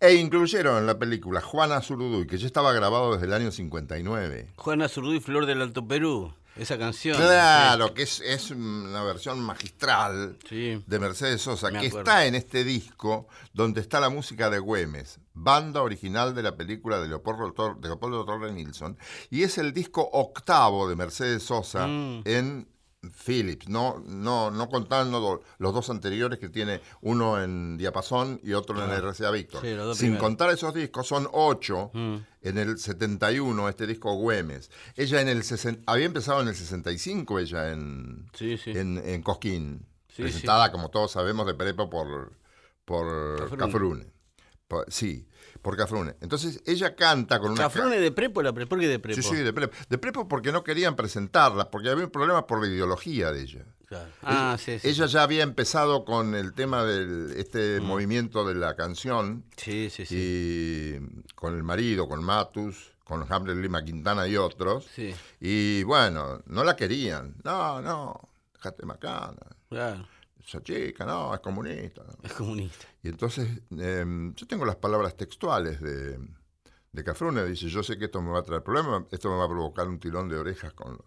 E 0.00 0.14
incluyeron 0.14 0.78
en 0.78 0.86
la 0.86 0.98
película 0.98 1.40
Juana 1.40 1.80
Zurduy, 1.80 2.26
que 2.26 2.38
ya 2.38 2.46
estaba 2.46 2.72
grabado 2.72 3.12
desde 3.12 3.26
el 3.26 3.32
año 3.32 3.50
59. 3.50 4.54
Juana 4.56 4.88
Zurduy, 4.88 5.20
Flor 5.20 5.46
del 5.46 5.62
Alto 5.62 5.86
Perú. 5.86 6.34
Esa 6.56 6.78
canción. 6.78 7.16
Claro, 7.16 7.94
que 7.94 8.02
es, 8.04 8.20
es 8.20 8.50
una 8.52 9.02
versión 9.02 9.40
magistral 9.40 10.38
Sí. 10.48 10.82
de 10.86 10.98
Mercedes 11.00 11.42
Sosa, 11.42 11.70
Me 11.70 11.80
que 11.80 11.86
acuerdo. 11.88 11.98
está 12.10 12.26
en 12.26 12.34
este 12.36 12.62
disco 12.62 13.26
donde 13.52 13.80
está 13.80 13.98
la 13.98 14.08
música 14.08 14.50
de 14.50 14.60
Güemes, 14.60 15.18
banda 15.32 15.82
original 15.82 16.34
de 16.34 16.42
la 16.44 16.56
película 16.56 17.00
de 17.00 17.08
Leopoldo, 17.08 17.52
Tor- 17.52 17.80
de 17.80 17.88
Leopoldo 17.88 18.24
Torre 18.24 18.52
Nilsson, 18.52 18.96
y 19.30 19.42
es 19.42 19.58
el 19.58 19.72
disco 19.72 20.08
octavo 20.12 20.88
de 20.88 20.94
Mercedes 20.94 21.42
Sosa 21.42 21.86
Mm. 21.88 22.22
en 22.24 22.68
Philips, 23.12 23.68
no, 23.68 24.02
no, 24.06 24.50
no 24.50 24.68
contando 24.68 25.20
do- 25.20 25.42
los 25.58 25.74
dos 25.74 25.90
anteriores 25.90 26.38
que 26.38 26.48
tiene 26.48 26.80
uno 27.02 27.42
en 27.42 27.76
diapasón 27.76 28.40
y 28.42 28.52
otro 28.52 28.82
en 28.84 28.90
RCA 28.90 29.30
Victor. 29.30 29.60
Sí, 29.62 29.74
los 29.74 29.86
dos 29.86 29.96
Sin 29.98 30.06
primeros. 30.08 30.22
contar 30.22 30.50
esos 30.50 30.72
discos, 30.74 31.06
son 31.06 31.28
ocho 31.32 31.90
Mm. 31.94 32.16
en 32.42 32.58
el 32.58 32.78
71, 32.78 33.68
este 33.68 33.86
disco 33.86 34.14
Güemes. 34.14 34.70
Ella 34.96 35.20
en 35.20 35.28
el 35.28 35.42
sesen- 35.42 35.82
había 35.86 36.06
empezado 36.06 36.40
en 36.42 36.48
el 36.48 36.54
65, 36.54 37.38
ella 37.38 37.72
en, 37.72 38.26
Sí, 38.34 38.56
sí. 38.58 38.70
en, 38.70 38.98
en 38.98 39.22
Cosquín, 39.22 39.86
presentada, 40.16 40.70
como 40.72 40.90
todos 40.90 41.10
sabemos, 41.12 41.46
de 41.46 41.54
Prepo 41.54 41.90
por, 41.90 42.32
por 42.84 43.56
Cafrune. 43.58 44.06
Sí, 44.88 45.28
por 45.64 45.76
Cafrune. 45.78 46.14
Entonces 46.20 46.62
ella 46.66 46.94
canta 46.94 47.40
con 47.40 47.52
una... 47.52 47.56
ca- 47.56 47.64
¿Cafrune 47.64 47.98
de 47.98 48.12
Prepo 48.12 48.42
la 48.42 48.52
Prepo? 48.52 48.68
¿Por 48.68 48.78
qué 48.80 48.86
de 48.86 48.98
Prepo? 48.98 49.20
Sí, 49.20 49.26
sí, 49.28 49.36
de 49.36 49.52
Prepo. 49.52 49.74
De 49.88 49.96
Prepo 49.98 50.28
porque 50.28 50.52
no 50.52 50.62
querían 50.62 50.94
presentarla, 50.94 51.70
porque 51.70 51.88
había 51.88 52.04
un 52.04 52.10
problema 52.10 52.46
por 52.46 52.60
la 52.60 52.68
ideología 52.68 53.32
de 53.32 53.42
ella. 53.42 53.64
Claro. 53.86 54.10
Ah, 54.22 54.56
sí, 54.58 54.78
sí. 54.78 54.88
Ella 54.88 55.06
ya 55.06 55.22
había 55.22 55.42
empezado 55.42 56.04
con 56.04 56.34
el 56.34 56.52
tema 56.52 56.84
del 56.84 57.34
este 57.36 57.80
movimiento 57.80 58.44
de 58.46 58.54
la 58.54 58.76
canción 58.76 59.44
Sí, 59.56 59.88
sí, 59.90 60.04
sí. 60.06 60.14
y 60.16 61.24
con 61.34 61.54
el 61.56 61.62
marido, 61.62 62.08
con 62.08 62.22
Matus, 62.22 62.92
con 63.04 63.24
Hamlet 63.30 63.56
Lima 63.56 63.84
Quintana 63.84 64.26
y 64.28 64.36
otros. 64.36 64.86
Sí, 64.94 65.14
Y 65.40 65.82
bueno, 65.84 66.42
no 66.46 66.62
la 66.64 66.76
querían. 66.76 67.36
No, 67.42 67.80
no, 67.82 68.28
dejate 68.54 68.84
macana. 68.86 69.40
claro. 69.68 70.06
Esa 70.46 70.62
chica, 70.62 71.06
no, 71.06 71.32
es 71.32 71.40
comunista. 71.40 72.02
Es 72.22 72.32
comunista. 72.34 72.84
Y 73.04 73.08
entonces 73.08 73.48
eh, 73.78 74.04
yo 74.34 74.46
tengo 74.46 74.64
las 74.64 74.76
palabras 74.76 75.16
textuales 75.16 75.80
de, 75.80 76.18
de 76.90 77.04
Cafrune. 77.04 77.44
Dice, 77.44 77.68
yo 77.68 77.82
sé 77.82 77.98
que 77.98 78.06
esto 78.06 78.20
me 78.22 78.30
va 78.32 78.40
a 78.40 78.42
traer 78.42 78.62
problemas, 78.62 79.04
esto 79.12 79.30
me 79.30 79.36
va 79.36 79.44
a 79.44 79.48
provocar 79.48 79.86
un 79.86 80.00
tirón 80.00 80.28
de 80.28 80.38
orejas 80.38 80.72
con, 80.72 80.98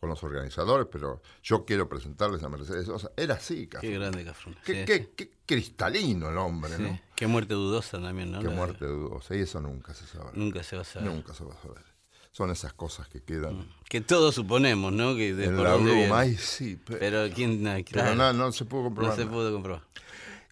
con 0.00 0.08
los 0.08 0.22
organizadores, 0.24 0.86
pero 0.90 1.20
yo 1.42 1.64
quiero 1.66 1.86
presentarles 1.88 2.42
a 2.42 2.48
Mercedes 2.48 2.86
Sosa. 2.86 3.10
Era 3.16 3.34
así, 3.34 3.66
Qué 3.66 3.68
Cafrune. 3.68 3.94
grande 3.98 4.24
Cafrune. 4.24 4.56
Qué, 4.64 4.72
sí, 4.74 4.84
qué- 4.86 4.98
sí. 4.98 5.08
qué 5.14 5.30
cristalino 5.44 6.30
el 6.30 6.38
hombre, 6.38 6.76
Sí. 6.76 6.82
¿no? 6.82 6.98
Qué 7.14 7.26
muerte 7.26 7.52
dudosa 7.54 8.00
también, 8.00 8.32
¿no? 8.32 8.38
Qué 8.40 8.46
La- 8.48 8.54
muerte 8.54 8.86
dudosa. 8.86 9.36
Y 9.36 9.40
eso 9.40 9.60
nunca 9.60 9.92
se 9.92 10.06
sabrá. 10.06 10.30
Nunca 10.34 10.62
se 10.62 10.76
va 10.76 10.82
a 10.82 10.86
saber. 10.86 11.10
Nunca 11.12 11.34
se 11.34 11.44
va 11.44 11.54
a 11.54 11.58
saber. 11.60 11.84
Son 12.32 12.50
esas 12.50 12.72
cosas 12.72 13.06
que 13.08 13.22
quedan 13.22 13.68
Que 13.88 14.00
todos 14.00 14.34
suponemos, 14.34 14.92
¿no? 14.92 15.14
Que 15.14 15.34
de 15.34 15.44
en 15.44 15.56
por 15.56 15.64
la 15.66 15.74
bruma. 15.76 16.20
Ay, 16.20 16.36
sí, 16.36 16.74
pe- 16.76 16.96
pero, 16.96 17.22
Pero 17.24 17.34
quién, 17.34 17.62
no, 17.62 17.74
claro, 17.84 18.14
no, 18.16 18.32
no 18.32 18.50
se 18.50 18.64
pudo 18.64 18.80
no 18.80 18.86
comprobar. 18.88 19.14
se 19.14 19.24
nada. 19.26 19.36
pudo 19.36 19.52
comprobar. 19.52 19.84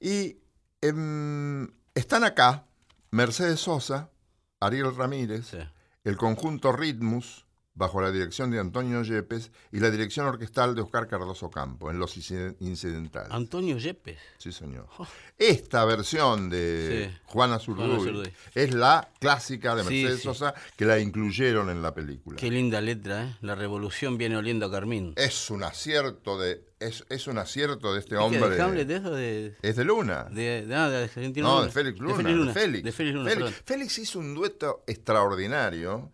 Y 0.01 0.37
em, 0.83 1.69
están 1.95 2.25
acá 2.25 2.65
Mercedes 3.11 3.61
Sosa, 3.61 4.11
Ariel 4.61 4.95
Ramírez, 4.95 5.47
Sí. 5.47 5.59
el 6.05 6.17
conjunto 6.17 6.73
Ritmus, 6.73 7.47
bajo 7.75 8.01
la 8.03 8.11
dirección 8.11 8.51
de 8.51 8.59
Antonio 8.59 9.03
Yepes, 9.03 9.51
y 9.73 9.81
la 9.81 9.91
dirección 9.91 10.27
orquestal 10.27 10.75
de 10.75 10.83
Oscar 10.83 11.09
Cardoso 11.09 11.51
Campo, 11.51 11.91
en 11.91 11.99
Los 11.99 12.17
Inciden- 12.19 12.55
Incidentales. 12.61 13.31
Antonio 13.33 13.79
Yepes. 13.79 14.19
Sí, 14.39 14.53
señor. 14.53 14.87
Esta 15.39 15.85
versión 15.87 16.51
de 16.51 17.11
Sí. 17.11 17.19
Juana 17.25 17.59
Zurduy 17.59 18.31
es 18.55 18.75
la 18.75 19.09
clásica 19.21 19.75
de 19.75 19.85
Mercedes 19.85 20.17
sí. 20.19 20.23
Sosa 20.25 20.55
que 20.77 20.85
la 20.85 20.99
incluyeron 20.99 21.71
en 21.71 21.81
la 21.83 21.95
película. 21.95 22.37
Qué 22.37 22.51
linda 22.51 22.81
letra, 22.81 23.25
¿eh? 23.25 23.37
La 23.41 23.55
revolución 23.55 24.19
viene 24.19 24.37
oliendo 24.37 24.67
a 24.67 24.71
Carmín. 24.71 25.15
Es 25.17 25.51
un 25.51 25.63
acierto 25.65 26.39
de 26.39 26.65
es, 26.79 27.05
es 27.11 27.29
un 27.29 27.39
acierto 27.39 27.95
de 27.95 28.01
este 28.01 28.17
¿Y 28.17 28.19
qué, 28.19 28.25
hombre. 28.25 28.51
¿De 28.51 28.61
Hamlet 28.61 28.91
eso? 28.91 29.11
De, 29.13 29.57
Es 29.63 29.77
de 29.77 29.85
Luna. 29.85 30.25
de, 30.33 30.67
de, 30.67 30.75
ah, 30.75 30.89
de 30.91 31.05
Argentina 31.05 31.47
No, 31.47 31.55
Luna. 31.55 31.67
de 31.67 31.73
Félix 31.73 31.99
Luna. 32.01 32.17
De 32.17 32.93
Félix 32.93 33.15
Luna. 33.15 33.51
Félix. 33.65 33.99
Hizo 34.01 34.19
un 34.19 34.35
dueto 34.35 34.83
extraordinario 34.89 36.11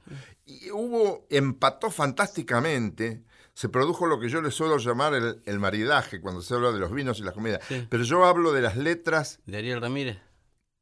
y 0.49 0.71
hubo, 0.71 1.27
empató 1.31 1.91
fantásticamente. 1.91 3.23
Se 3.55 3.69
produjo 3.69 4.07
lo 4.07 4.21
que 4.21 4.29
yo 4.29 4.41
le 4.41 4.51
suelo 4.53 4.79
llamar 4.79 5.15
el, 5.15 5.43
el 5.45 5.59
maridaje 5.59 6.21
cuando 6.21 6.43
se 6.43 6.55
habla 6.55 6.71
de 6.73 6.79
los 6.79 6.93
vinos 6.93 7.19
y 7.19 7.23
las 7.23 7.35
comidas. 7.35 7.61
Sí. 7.69 7.87
Pero 7.91 8.05
yo 8.05 8.25
hablo 8.25 8.53
de 8.53 8.63
las 8.63 8.77
letras, 8.77 9.41
De 9.47 9.59
Ariel 9.59 9.81
Ramírez. 9.81 10.19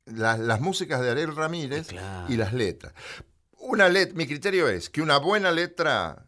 las, 0.05 0.39
las 0.39 0.61
músicas 0.61 1.01
de 1.01 1.11
Ariel 1.11 1.35
Ramírez 1.35 1.89
Claro. 1.89 2.31
y 2.33 2.37
las 2.37 2.53
letras. 2.53 2.93
Una 3.59 3.89
let, 3.89 4.13
mi 4.15 4.27
criterio 4.27 4.69
es 4.69 4.91
que 4.91 5.01
una 5.03 5.17
buena 5.19 5.51
letra, 5.51 6.27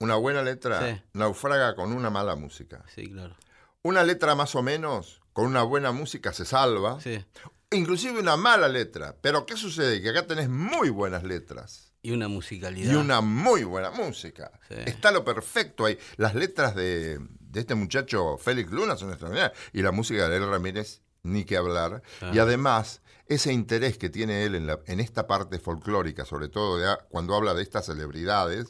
una 0.00 0.16
buena 0.16 0.42
letra 0.42 0.80
Sí. 0.94 1.02
naufraga 1.12 1.76
con 1.76 1.92
una 1.92 2.08
mala 2.10 2.34
música. 2.34 2.82
Sí, 2.94 3.10
claro. 3.10 3.36
Una 3.82 4.02
letra 4.02 4.34
más 4.34 4.54
o 4.54 4.62
menos, 4.62 5.20
con 5.34 5.44
una 5.46 5.62
buena 5.62 5.92
música 5.92 6.32
se 6.32 6.46
salva. 6.46 6.98
Sí. 7.00 7.22
Inclusive 7.70 8.18
una 8.18 8.36
mala 8.38 8.68
letra. 8.68 9.16
Pero 9.20 9.44
¿qué 9.46 9.56
sucede? 9.56 10.00
Que 10.00 10.08
acá 10.10 10.26
tenés 10.26 10.48
muy 10.48 10.88
buenas 10.88 11.24
letras. 11.24 11.92
Y 12.04 12.12
una 12.12 12.28
musicalidad. 12.28 12.92
Y 12.92 12.96
una 12.96 13.20
muy 13.22 13.64
buena 13.64 13.90
música. 13.90 14.52
Sí. 14.68 14.74
Está 14.86 15.10
lo 15.10 15.24
perfecto 15.24 15.86
ahí. 15.86 15.98
Las 16.16 16.34
letras 16.34 16.74
de, 16.76 17.18
de 17.40 17.60
este 17.60 17.74
muchacho 17.74 18.36
Félix 18.36 18.70
Luna 18.70 18.94
son 18.96 19.08
extraordinarias. 19.08 19.58
Y 19.72 19.80
la 19.82 19.90
música 19.90 20.28
de 20.28 20.36
Ariel 20.36 20.50
Ramírez, 20.50 21.00
ni 21.22 21.44
que 21.44 21.56
hablar. 21.56 22.02
Claro. 22.18 22.34
Y 22.34 22.38
además, 22.38 23.00
ese 23.26 23.54
interés 23.54 23.96
que 23.96 24.10
tiene 24.10 24.44
él 24.44 24.54
en, 24.54 24.66
la- 24.66 24.80
en 24.86 25.00
esta 25.00 25.26
parte 25.26 25.58
folclórica, 25.58 26.26
sobre 26.26 26.48
todo 26.48 26.76
de 26.78 26.94
cuando 27.08 27.34
habla 27.34 27.54
de 27.54 27.62
estas 27.62 27.86
celebridades, 27.86 28.66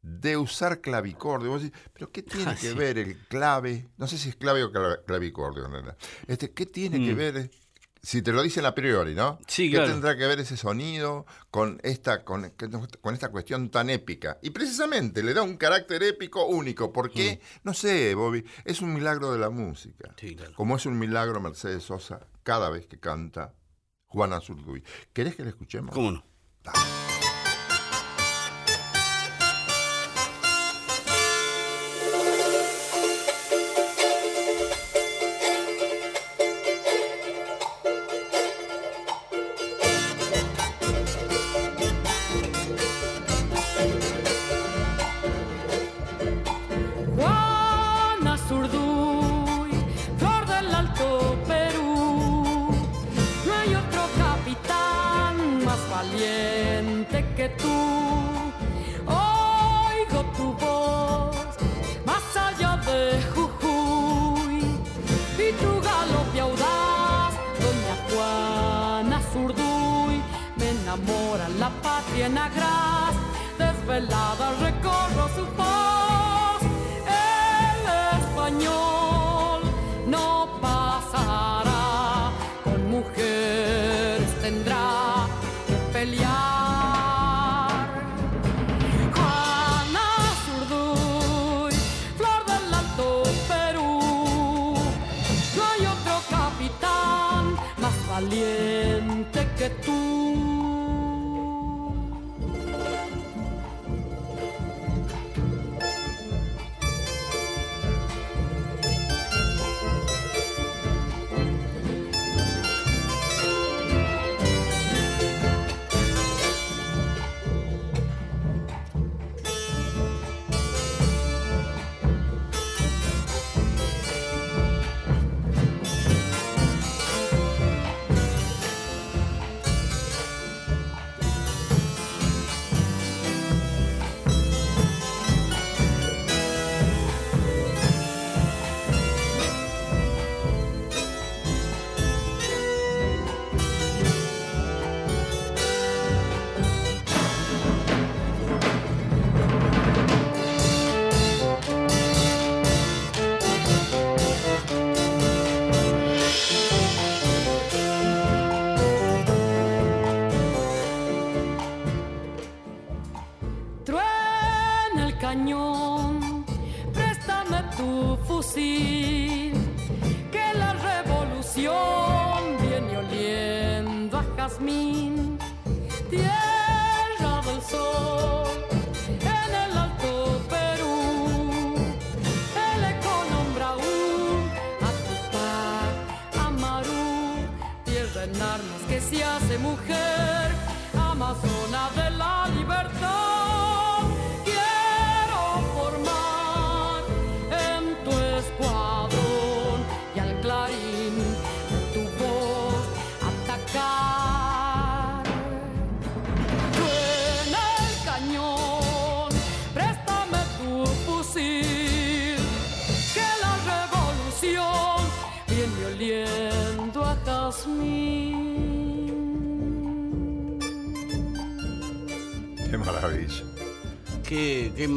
de 0.00 0.36
usar 0.38 0.80
clavicordio. 0.80 1.50
Vos 1.50 1.62
decís, 1.62 1.78
pero 1.92 2.10
¿qué 2.10 2.22
tiene 2.22 2.52
Ah, 2.52 2.54
que 2.58 2.70
sí. 2.70 2.74
ver 2.74 2.96
el 2.96 3.18
clave? 3.26 3.88
No 3.98 4.06
sé 4.06 4.16
si 4.16 4.30
es 4.30 4.36
clave 4.36 4.64
o 4.64 4.72
cla- 4.72 5.04
clavicordio, 5.04 5.68
realidad. 5.68 5.98
Este, 6.26 6.52
¿Qué 6.52 6.64
tiene 6.64 7.04
que 7.04 7.12
Mm. 7.12 7.16
ver? 7.18 7.50
Si 8.06 8.22
te 8.22 8.30
lo 8.30 8.40
dicen 8.40 8.64
a 8.64 8.72
priori, 8.72 9.16
¿no? 9.16 9.40
Sí, 9.48 9.68
¿Qué 9.68 9.78
claro. 9.78 9.90
tendrá 9.90 10.16
que 10.16 10.28
ver 10.28 10.38
ese 10.38 10.56
sonido 10.56 11.26
con 11.50 11.80
esta, 11.82 12.22
con, 12.22 12.52
con 13.00 13.14
esta 13.14 13.30
cuestión 13.32 13.68
tan 13.68 13.90
épica? 13.90 14.38
Y 14.42 14.50
precisamente 14.50 15.24
le 15.24 15.34
da 15.34 15.42
un 15.42 15.56
carácter 15.56 16.04
épico 16.04 16.46
único. 16.46 16.92
¿Por 16.92 17.10
qué? 17.10 17.40
No 17.64 17.74
sé, 17.74 18.14
Bobby. 18.14 18.44
Es 18.64 18.80
un 18.80 18.94
milagro 18.94 19.32
de 19.32 19.40
la 19.40 19.50
música. 19.50 20.10
Mm. 20.10 20.14
Sí, 20.20 20.36
claro. 20.36 20.54
Como 20.54 20.76
es 20.76 20.86
un 20.86 20.96
milagro 20.96 21.40
Mercedes 21.40 21.82
Sosa 21.82 22.28
cada 22.44 22.70
vez 22.70 22.86
que 22.86 23.00
canta 23.00 23.54
Juana 24.04 24.40
Zurduy. 24.40 24.84
¿Querés 25.12 25.34
que 25.34 25.42
la 25.42 25.48
escuchemos? 25.48 25.92
¿Cómo 25.92 26.12
no? 26.12 26.24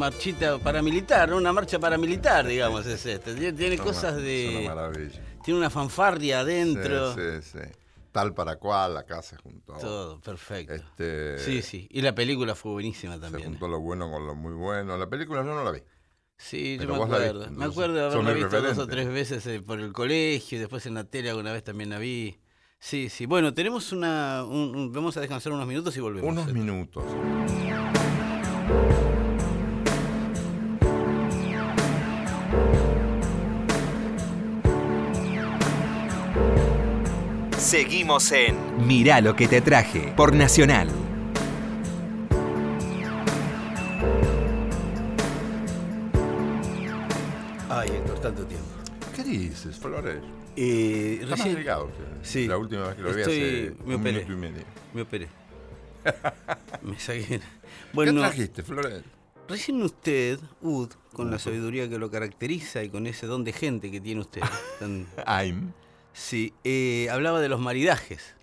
Marchita 0.00 0.58
paramilitar, 0.58 1.28
¿no? 1.28 1.36
una 1.36 1.52
marcha 1.52 1.78
paramilitar, 1.78 2.46
digamos, 2.46 2.86
es 2.86 3.06
este. 3.06 3.34
Tiene, 3.34 3.52
tiene 3.52 3.74
Es 3.76 3.80
cosas 3.80 4.14
una- 4.14 4.22
de. 4.22 4.48
Es 4.48 4.66
una 4.66 4.74
maravilla. 4.74 5.20
Tiene 5.44 5.58
una 5.60 5.70
fanfarria 5.70 6.40
adentro. 6.40 7.14
Sí, 7.14 7.20
sí, 7.42 7.58
sí. 7.58 7.64
Tal 8.12 8.34
para 8.34 8.56
cual, 8.56 8.96
acá 8.96 9.22
se 9.22 9.36
juntó. 9.36 9.74
Todo, 9.74 10.20
perfecto. 10.20 10.74
Este, 10.74 11.38
Sí, 11.38 11.62
sí. 11.62 11.86
Y 11.92 12.02
la 12.02 12.12
película 12.14 12.56
fue 12.56 12.72
buenísima 12.72 13.14
Se 13.14 13.20
también. 13.20 13.44
juntó 13.50 13.66
¿eh? 13.66 13.70
lo 13.70 13.80
bueno 13.80 14.10
con 14.10 14.26
lo 14.26 14.34
muy 14.34 14.52
bueno. 14.54 14.96
La 14.98 15.06
película 15.08 15.40
yo 15.44 15.54
no 15.54 15.62
la 15.62 15.70
vi. 15.70 15.80
Sí, 16.36 16.78
yo 16.80 16.88
me 16.88 16.94
acuerdo. 17.04 17.38
viste, 17.40 17.50
me 17.54 17.64
acuerdo 17.66 17.94
de 17.94 18.00
haberla 18.06 18.32
visto 18.32 18.60
dos 18.62 18.78
o 18.78 18.86
tres 18.88 19.06
veces 19.08 19.46
eh, 19.46 19.60
por 19.60 19.78
el 19.78 19.92
colegio, 19.92 20.56
y 20.56 20.60
después 20.60 20.84
en 20.86 20.94
la 20.94 21.04
tele 21.04 21.28
alguna 21.30 21.52
vez 21.52 21.62
también 21.62 21.90
la 21.90 21.98
vi. 21.98 22.38
Sí, 22.78 23.10
sí. 23.10 23.26
Bueno, 23.26 23.52
tenemos 23.54 23.92
una. 23.92 24.42
un- 24.44 24.74
un- 24.74 24.92
vamos 24.92 25.16
a 25.16 25.20
descansar 25.20 25.52
unos 25.52 25.66
minutos 25.68 25.94
y 25.96 26.00
volvemos. 26.00 26.28
Unos 26.30 26.52
minutos. 26.52 27.04
Seguimos 37.70 38.32
en 38.32 38.56
Mirá 38.84 39.20
lo 39.20 39.36
que 39.36 39.46
te 39.46 39.60
traje 39.60 40.12
por 40.16 40.34
Nacional. 40.34 40.88
Ay, 47.68 47.88
Héctor, 47.90 48.18
tanto 48.20 48.44
tiempo. 48.46 48.66
¿Qué 49.14 49.22
dices, 49.22 49.78
Flores? 49.78 50.22
Eh, 50.56 51.18
Está 51.22 51.30
más 51.30 51.38
recién 51.38 51.54
delgado 51.54 51.86
usted. 51.86 52.04
Sí. 52.22 52.46
La 52.48 52.58
última 52.58 52.88
vez 52.88 52.96
que 52.96 53.02
lo 53.02 53.14
vi 53.14 53.20
Estoy- 53.22 53.36
hace 53.68 53.74
me 53.86 53.94
un 53.94 54.00
operé. 54.00 54.12
minuto 54.24 54.32
y 54.32 54.36
medio. 54.36 54.64
me 54.92 55.02
operé. 55.02 55.28
me 56.82 56.98
saqué. 56.98 57.24
¿Qué 57.26 57.40
Bueno, 57.92 58.20
trajiste, 58.20 58.62
Flores? 58.62 59.02
recién 59.48 59.82
usted, 59.82 60.38
Ud, 60.60 60.90
con 61.12 61.30
la 61.30 61.38
sabiduría 61.38 61.88
que 61.88 61.98
lo 61.98 62.10
caracteriza 62.10 62.82
y 62.82 62.88
con 62.88 63.06
ese 63.06 63.26
don 63.26 63.44
de 63.44 63.52
gente 63.52 63.90
que 63.90 64.00
tiene 64.00 64.20
usted, 64.20 64.42
tan- 64.78 65.06
I'm. 65.26 65.72
Sí, 66.12 66.52
eh, 66.64 67.08
hablaba 67.10 67.40
de 67.40 67.48
los 67.48 67.60
maridajes. 67.60 68.34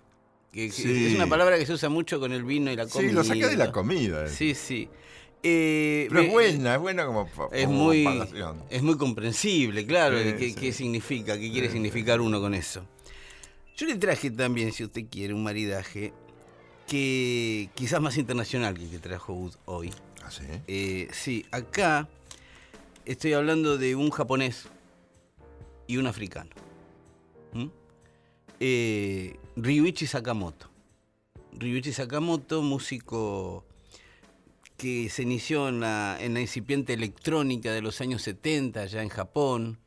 Que, 0.52 0.66
que 0.68 0.72
Sí. 0.72 1.06
Es 1.08 1.14
una 1.14 1.26
palabra 1.26 1.58
que 1.58 1.66
se 1.66 1.72
usa 1.74 1.88
mucho 1.88 2.18
con 2.20 2.32
el 2.32 2.42
vino 2.44 2.70
y 2.72 2.76
la 2.76 2.86
comida. 2.86 3.08
Sí, 3.10 3.14
lo 3.14 3.24
saqué 3.24 3.48
de 3.48 3.56
la 3.56 3.70
comida. 3.72 4.24
eh. 4.24 4.28
Sí, 4.28 4.54
sí. 4.54 4.88
Eh, 5.42 6.06
Pero 6.08 6.22
es 6.22 6.30
buena, 6.32 6.74
es 6.74 6.80
buena 6.80 7.06
como, 7.06 7.28
Es 7.52 7.68
muy, 7.68 8.02
comparación. 8.02 8.64
es 8.70 8.82
muy 8.82 8.96
comprensible, 8.96 9.86
claro, 9.86 10.18
Sí, 10.20 10.32
qué, 10.36 10.48
sí. 10.48 10.54
qué 10.54 10.72
significa, 10.72 11.38
qué 11.38 11.50
quiere 11.52 11.70
significar 11.70 12.20
uno 12.20 12.40
con 12.40 12.54
eso. 12.54 12.84
Yo 13.76 13.86
le 13.86 13.94
traje 13.96 14.32
también, 14.32 14.72
si 14.72 14.82
usted 14.82 15.04
quiere, 15.08 15.32
un 15.34 15.44
maridaje 15.44 16.12
que 16.88 17.68
quizás 17.76 18.00
más 18.00 18.16
internacional 18.16 18.74
que 18.76 18.84
el 18.84 18.90
que 18.90 18.98
trajo 18.98 19.32
Ud 19.34 19.54
hoy. 19.66 19.92
¿Ah, 20.24 20.30
sí? 20.32 20.42
Eh, 20.66 21.06
sí, 21.12 21.46
acá 21.52 22.08
estoy 23.04 23.34
hablando 23.34 23.78
de 23.78 23.94
un 23.94 24.10
japonés 24.10 24.66
y 25.86 25.98
un 25.98 26.06
africano. 26.08 26.50
¿Mm? 27.52 27.66
Eh, 28.60 29.36
Ryuichi 29.56 30.06
Sakamoto. 30.06 30.68
Ryuichi 31.52 31.92
Sakamoto, 31.92 32.62
músico 32.62 33.64
que 34.76 35.08
se 35.10 35.22
inició 35.22 35.68
en 35.68 35.80
la, 35.80 36.16
en 36.20 36.34
la 36.34 36.40
incipiente 36.40 36.92
electrónica 36.92 37.72
de 37.72 37.82
los 37.82 38.00
años 38.00 38.22
70, 38.22 38.86
ya 38.86 39.02
en 39.02 39.08
Japón, 39.08 39.78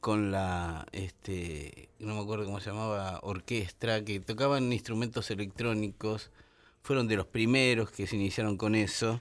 con 0.00 0.30
la, 0.30 0.86
este, 0.92 1.88
no 1.98 2.14
me 2.14 2.20
acuerdo 2.20 2.44
cómo 2.44 2.60
se 2.60 2.70
llamaba, 2.70 3.18
orquestra, 3.22 4.04
que 4.04 4.20
tocaban 4.20 4.72
instrumentos 4.72 5.30
electrónicos, 5.30 6.30
fueron 6.82 7.08
de 7.08 7.16
los 7.16 7.26
primeros 7.26 7.90
que 7.90 8.06
se 8.06 8.16
iniciaron 8.16 8.56
con 8.58 8.74
eso. 8.74 9.20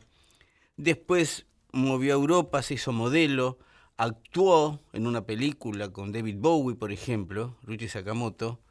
Después 0.77 1.45
movió 1.71 2.13
a 2.13 2.17
Europa, 2.17 2.61
se 2.61 2.75
hizo 2.75 2.91
modelo, 2.91 3.57
actuó 3.97 4.81
en 4.93 5.07
una 5.07 5.25
película 5.25 5.89
con 5.91 6.11
David 6.11 6.37
Bowie, 6.39 6.75
por 6.75 6.91
ejemplo, 6.91 7.57
Ruchi 7.63 7.87
Sakamoto. 7.87 8.61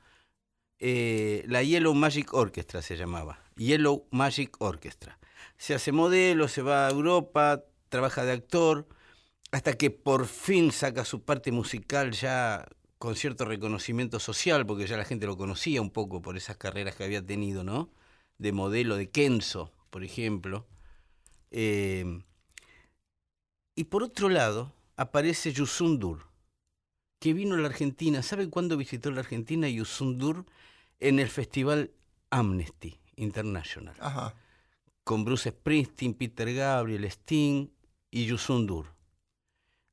Eh, 0.79 1.45
la 1.49 1.63
Yellow 1.63 1.95
Magic 1.95 2.35
Orchestra 2.35 2.83
se 2.83 2.97
llamaba. 2.97 3.41
Yellow 3.57 4.07
Magic 4.11 4.57
Orchestra. 4.61 5.19
Se 5.57 5.75
hace 5.75 5.93
modelo, 5.93 6.49
se 6.49 6.63
va 6.63 6.87
a 6.87 6.91
Europa, 6.91 7.65
trabaja 7.89 8.25
de 8.25 8.33
actor, 8.33 8.89
hasta 9.53 9.75
que 9.75 9.91
por 9.91 10.27
fin 10.27 10.73
saca 10.73 11.05
su 11.05 11.23
parte 11.23 11.53
musical 11.53 12.11
ya 12.13 12.67
con 12.99 13.17
cierto 13.17 13.45
reconocimiento 13.45 14.19
social, 14.19 14.67
porque 14.67 14.87
ya 14.87 14.97
la 14.97 15.05
gente 15.05 15.27
lo 15.27 15.37
conocía 15.37 15.81
un 15.81 15.91
poco 15.91 16.23
por 16.23 16.37
esas 16.37 16.57
carreras 16.57 16.97
que 16.97 17.05
había 17.05 17.25
tenido, 17.25 17.63
¿no? 17.63 17.91
De 18.39 18.53
modelo 18.53 18.97
de 18.97 19.11
Kenzo, 19.11 19.73
por 19.91 20.05
ejemplo. 20.05 20.67
Eh, 21.51 22.21
y 23.77 23.85
por 23.85 24.03
otro 24.03 24.29
lado, 24.29 24.75
aparece 24.97 25.53
Yusundur, 25.53 26.29
que 27.19 27.33
vino 27.33 27.55
a 27.55 27.59
la 27.59 27.69
Argentina. 27.69 28.23
¿Sabe 28.23 28.49
cuándo 28.51 28.77
visitó 28.77 29.11
la 29.11 29.21
Argentina 29.21 29.69
Yusundur? 29.69 30.45
En 31.01 31.19
el 31.19 31.29
festival 31.29 31.91
Amnesty 32.31 32.99
International, 33.17 33.95
Ajá. 34.01 34.35
con 35.03 35.25
Bruce 35.25 35.51
Springsteen, 35.51 36.15
Peter 36.15 36.53
Gabriel, 36.55 37.05
Sting 37.05 37.69
y 38.11 38.27
Yusundur. 38.27 38.87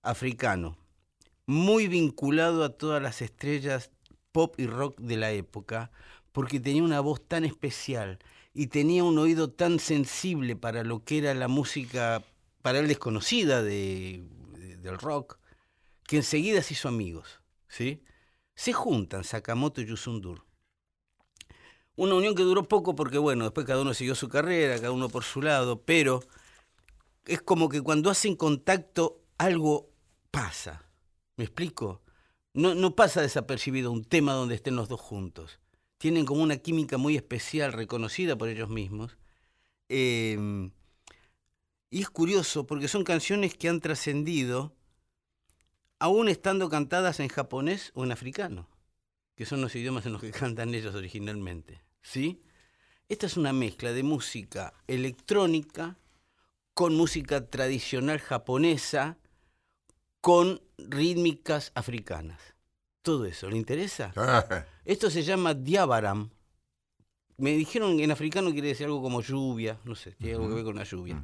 Africano, 0.03 0.77
muy 1.45 1.87
vinculado 1.87 2.63
a 2.63 2.69
todas 2.69 3.01
las 3.01 3.21
estrellas 3.21 3.91
pop 4.31 4.55
y 4.59 4.65
rock 4.67 4.99
de 4.99 5.17
la 5.17 5.31
época, 5.31 5.91
porque 6.31 6.59
tenía 6.59 6.83
una 6.83 7.01
voz 7.01 7.21
tan 7.27 7.43
especial 7.45 8.19
y 8.53 8.67
tenía 8.67 9.03
un 9.03 9.17
oído 9.19 9.49
tan 9.51 9.79
sensible 9.79 10.55
para 10.55 10.83
lo 10.83 11.03
que 11.03 11.17
era 11.19 11.33
la 11.33 11.47
música, 11.47 12.23
para 12.61 12.79
él 12.79 12.87
desconocida 12.87 13.61
de, 13.61 14.23
de- 14.23 14.40
del 14.81 14.97
rock, 14.97 15.39
que 16.07 16.17
enseguida 16.17 16.61
se 16.61 16.73
hizo 16.73 16.87
amigos. 16.87 17.41
¿sí? 17.67 18.03
Se 18.55 18.73
juntan 18.73 19.23
Sakamoto 19.23 19.81
y 19.81 19.85
Yusundur. 19.85 20.45
Una 21.95 22.15
unión 22.15 22.35
que 22.35 22.43
duró 22.43 22.67
poco 22.67 22.95
porque, 22.95 23.17
bueno, 23.17 23.43
después 23.45 23.65
cada 23.65 23.81
uno 23.81 23.93
siguió 23.93 24.15
su 24.15 24.29
carrera, 24.29 24.75
cada 24.75 24.91
uno 24.91 25.09
por 25.09 25.23
su 25.23 25.41
lado, 25.41 25.81
pero 25.81 26.21
es 27.25 27.41
como 27.41 27.69
que 27.69 27.81
cuando 27.81 28.09
hacen 28.09 28.35
contacto 28.35 29.21
algo 29.37 29.89
pasa. 30.31 30.85
¿Me 31.37 31.43
explico? 31.43 32.01
No, 32.53 32.75
no 32.75 32.95
pasa 32.95 33.21
desapercibido 33.21 33.91
un 33.91 34.03
tema 34.03 34.33
donde 34.33 34.55
estén 34.55 34.75
los 34.75 34.89
dos 34.89 35.01
juntos. 35.01 35.59
Tienen 35.97 36.25
como 36.25 36.41
una 36.41 36.57
química 36.57 36.97
muy 36.97 37.15
especial, 37.15 37.73
reconocida 37.73 38.37
por 38.37 38.49
ellos 38.49 38.69
mismos. 38.69 39.17
Eh, 39.89 40.71
y 41.91 42.01
es 42.01 42.09
curioso 42.09 42.65
porque 42.65 42.87
son 42.87 43.03
canciones 43.03 43.53
que 43.53 43.69
han 43.69 43.81
trascendido 43.81 44.73
aún 45.99 46.29
estando 46.29 46.69
cantadas 46.69 47.19
en 47.19 47.27
japonés 47.27 47.91
o 47.93 48.03
en 48.03 48.13
africano, 48.13 48.67
que 49.35 49.45
son 49.45 49.61
los 49.61 49.75
idiomas 49.75 50.05
en 50.05 50.13
los 50.13 50.21
que 50.21 50.31
cantan 50.31 50.73
ellos 50.73 50.95
originalmente. 50.95 51.83
¿Sí? 52.01 52.41
Esta 53.09 53.27
es 53.27 53.35
una 53.37 53.53
mezcla 53.53 53.91
de 53.91 54.01
música 54.03 54.73
electrónica 54.87 55.97
con 56.73 56.95
música 56.95 57.45
tradicional 57.47 58.19
japonesa 58.19 59.17
con 60.21 60.61
rítmicas 60.77 61.73
africanas. 61.75 62.39
Todo 63.01 63.25
eso, 63.25 63.49
¿le 63.49 63.57
interesa? 63.57 64.13
Esto 64.85 65.09
se 65.09 65.23
llama 65.23 65.53
diabaram. 65.53 66.29
Me 67.37 67.51
dijeron 67.51 67.99
en 67.99 68.11
africano 68.11 68.51
quiere 68.51 68.69
decir 68.69 68.85
algo 68.85 69.01
como 69.01 69.21
lluvia, 69.21 69.77
no 69.83 69.95
sé, 69.95 70.11
tiene 70.13 70.35
algo 70.35 70.47
que 70.47 70.55
ver 70.55 70.63
con 70.63 70.75
la 70.77 70.83
lluvia. 70.83 71.21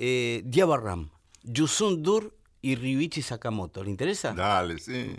Eh, 0.00 0.42
diabaram. 0.44 1.10
Yusun 1.42 2.04
Dur 2.04 2.32
y 2.62 2.76
Ryuichi 2.76 3.20
Sakamoto. 3.20 3.82
¿Le 3.82 3.90
interesa? 3.90 4.32
Dale, 4.32 4.78
sí. 4.78 5.16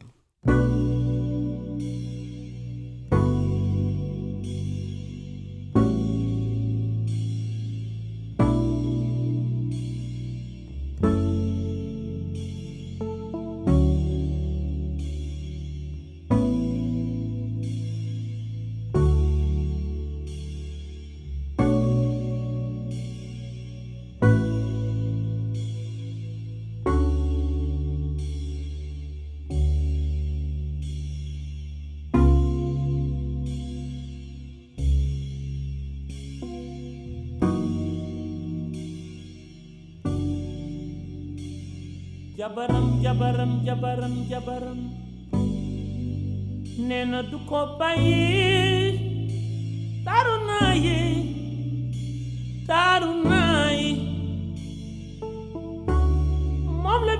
Jabaram 42.50 42.88
jabaram 43.06 43.52
jabaram 43.66 44.14
jabaram. 44.30 44.80
Nee 46.88 47.06
na 47.06 47.22
du 47.22 47.38
ko 47.50 47.60
taaru 50.06 50.36
naa 50.50 50.74
yi 50.84 51.00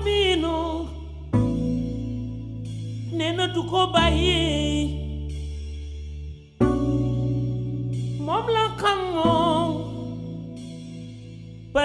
miinu 0.04 0.56
nee 3.18 3.46
du 3.54 3.62
ko 3.70 3.80
bàyyi 3.94 4.40
moom 8.26 8.46
la 8.54 8.64
xamoo 8.80 9.62
ba 11.72 11.82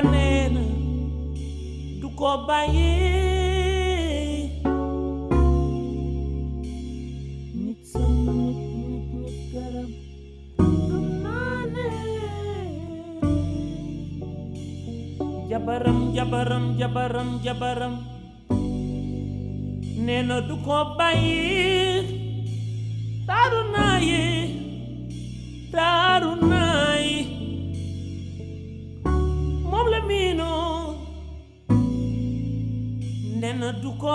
jabaram 15.86 16.14
jabaram 16.18 16.64
jabaram 16.80 17.30
jabaram 17.46 17.94
nee 20.06 20.22
na 20.28 20.38
du 20.48 20.56
ko 20.66 20.78
bàyyi 20.98 22.02
taaru 23.28 23.62
naa 23.74 23.98
yi 24.10 24.24
na 33.60 33.72
du 33.82 33.90
ko 34.02 34.14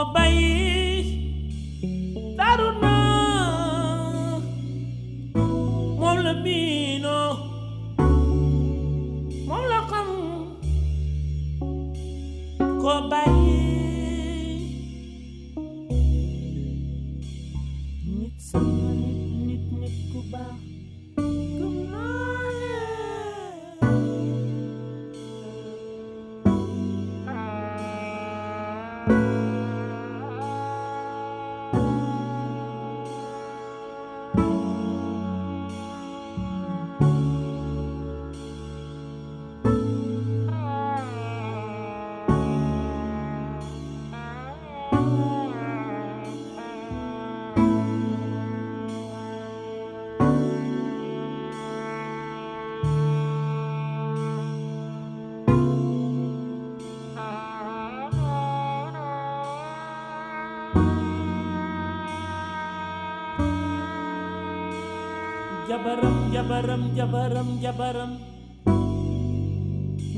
jabaram 65.81 66.17
jabaram 66.35 66.83
jabaram 66.97 67.49
jabaram 67.65 68.11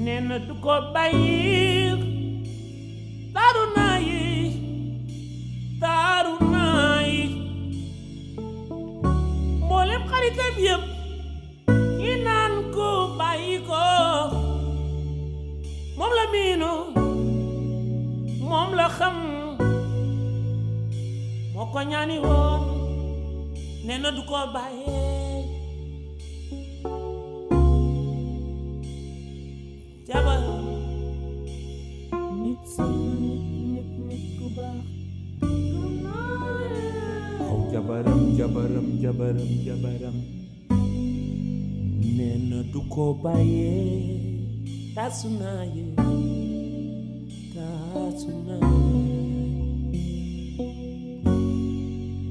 nee 0.05 0.19
na 0.29 0.37
du 0.47 0.55
ko 0.65 0.75
bàyyi 0.91 1.95
taaru 3.35 3.63
naa 3.77 3.97
yi 4.09 4.23
taaru 5.83 6.35
naa 6.55 6.99
yi 7.11 7.23
yëpp 10.67 10.85
ñi 12.01 12.13
naan 12.27 12.55
ko 12.75 12.89
bàyyi 13.19 13.55
ko 13.69 13.79
oh. 13.79 14.27
moom 15.99 16.13
la 16.19 16.25
miinu 16.35 16.71
moom 18.49 18.71
la 18.79 18.87
xam 18.99 19.17
moo 21.55 21.67
ko 21.73 21.79
ñaani 21.91 22.17
woon 22.27 22.63
oh. 22.67 22.77
nee 23.87 23.99
du 24.17 24.23
ko 24.31 24.37
bàyyee 24.55 25.02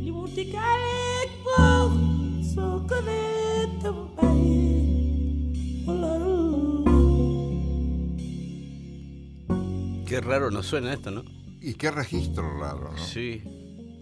li 0.04 0.12
mu 0.16 0.24
diggaaleeg 0.36 1.30
moom 1.46 1.94
soo 2.52 2.76
ko 2.90 2.98
nee 3.08 3.66
tam 3.82 3.98
bàyyi 4.16 4.64
loolu 5.86 6.40
Qué 10.08 10.20
raro 10.20 10.52
nos 10.52 10.66
suena 10.68 10.94
esto, 10.94 11.10
¿no? 11.10 11.24
Y 11.62 11.76
qué 11.76 11.90
registro 11.90 12.60
raro, 12.60 12.92
¿no? 12.92 12.98
Sí. 12.98 13.42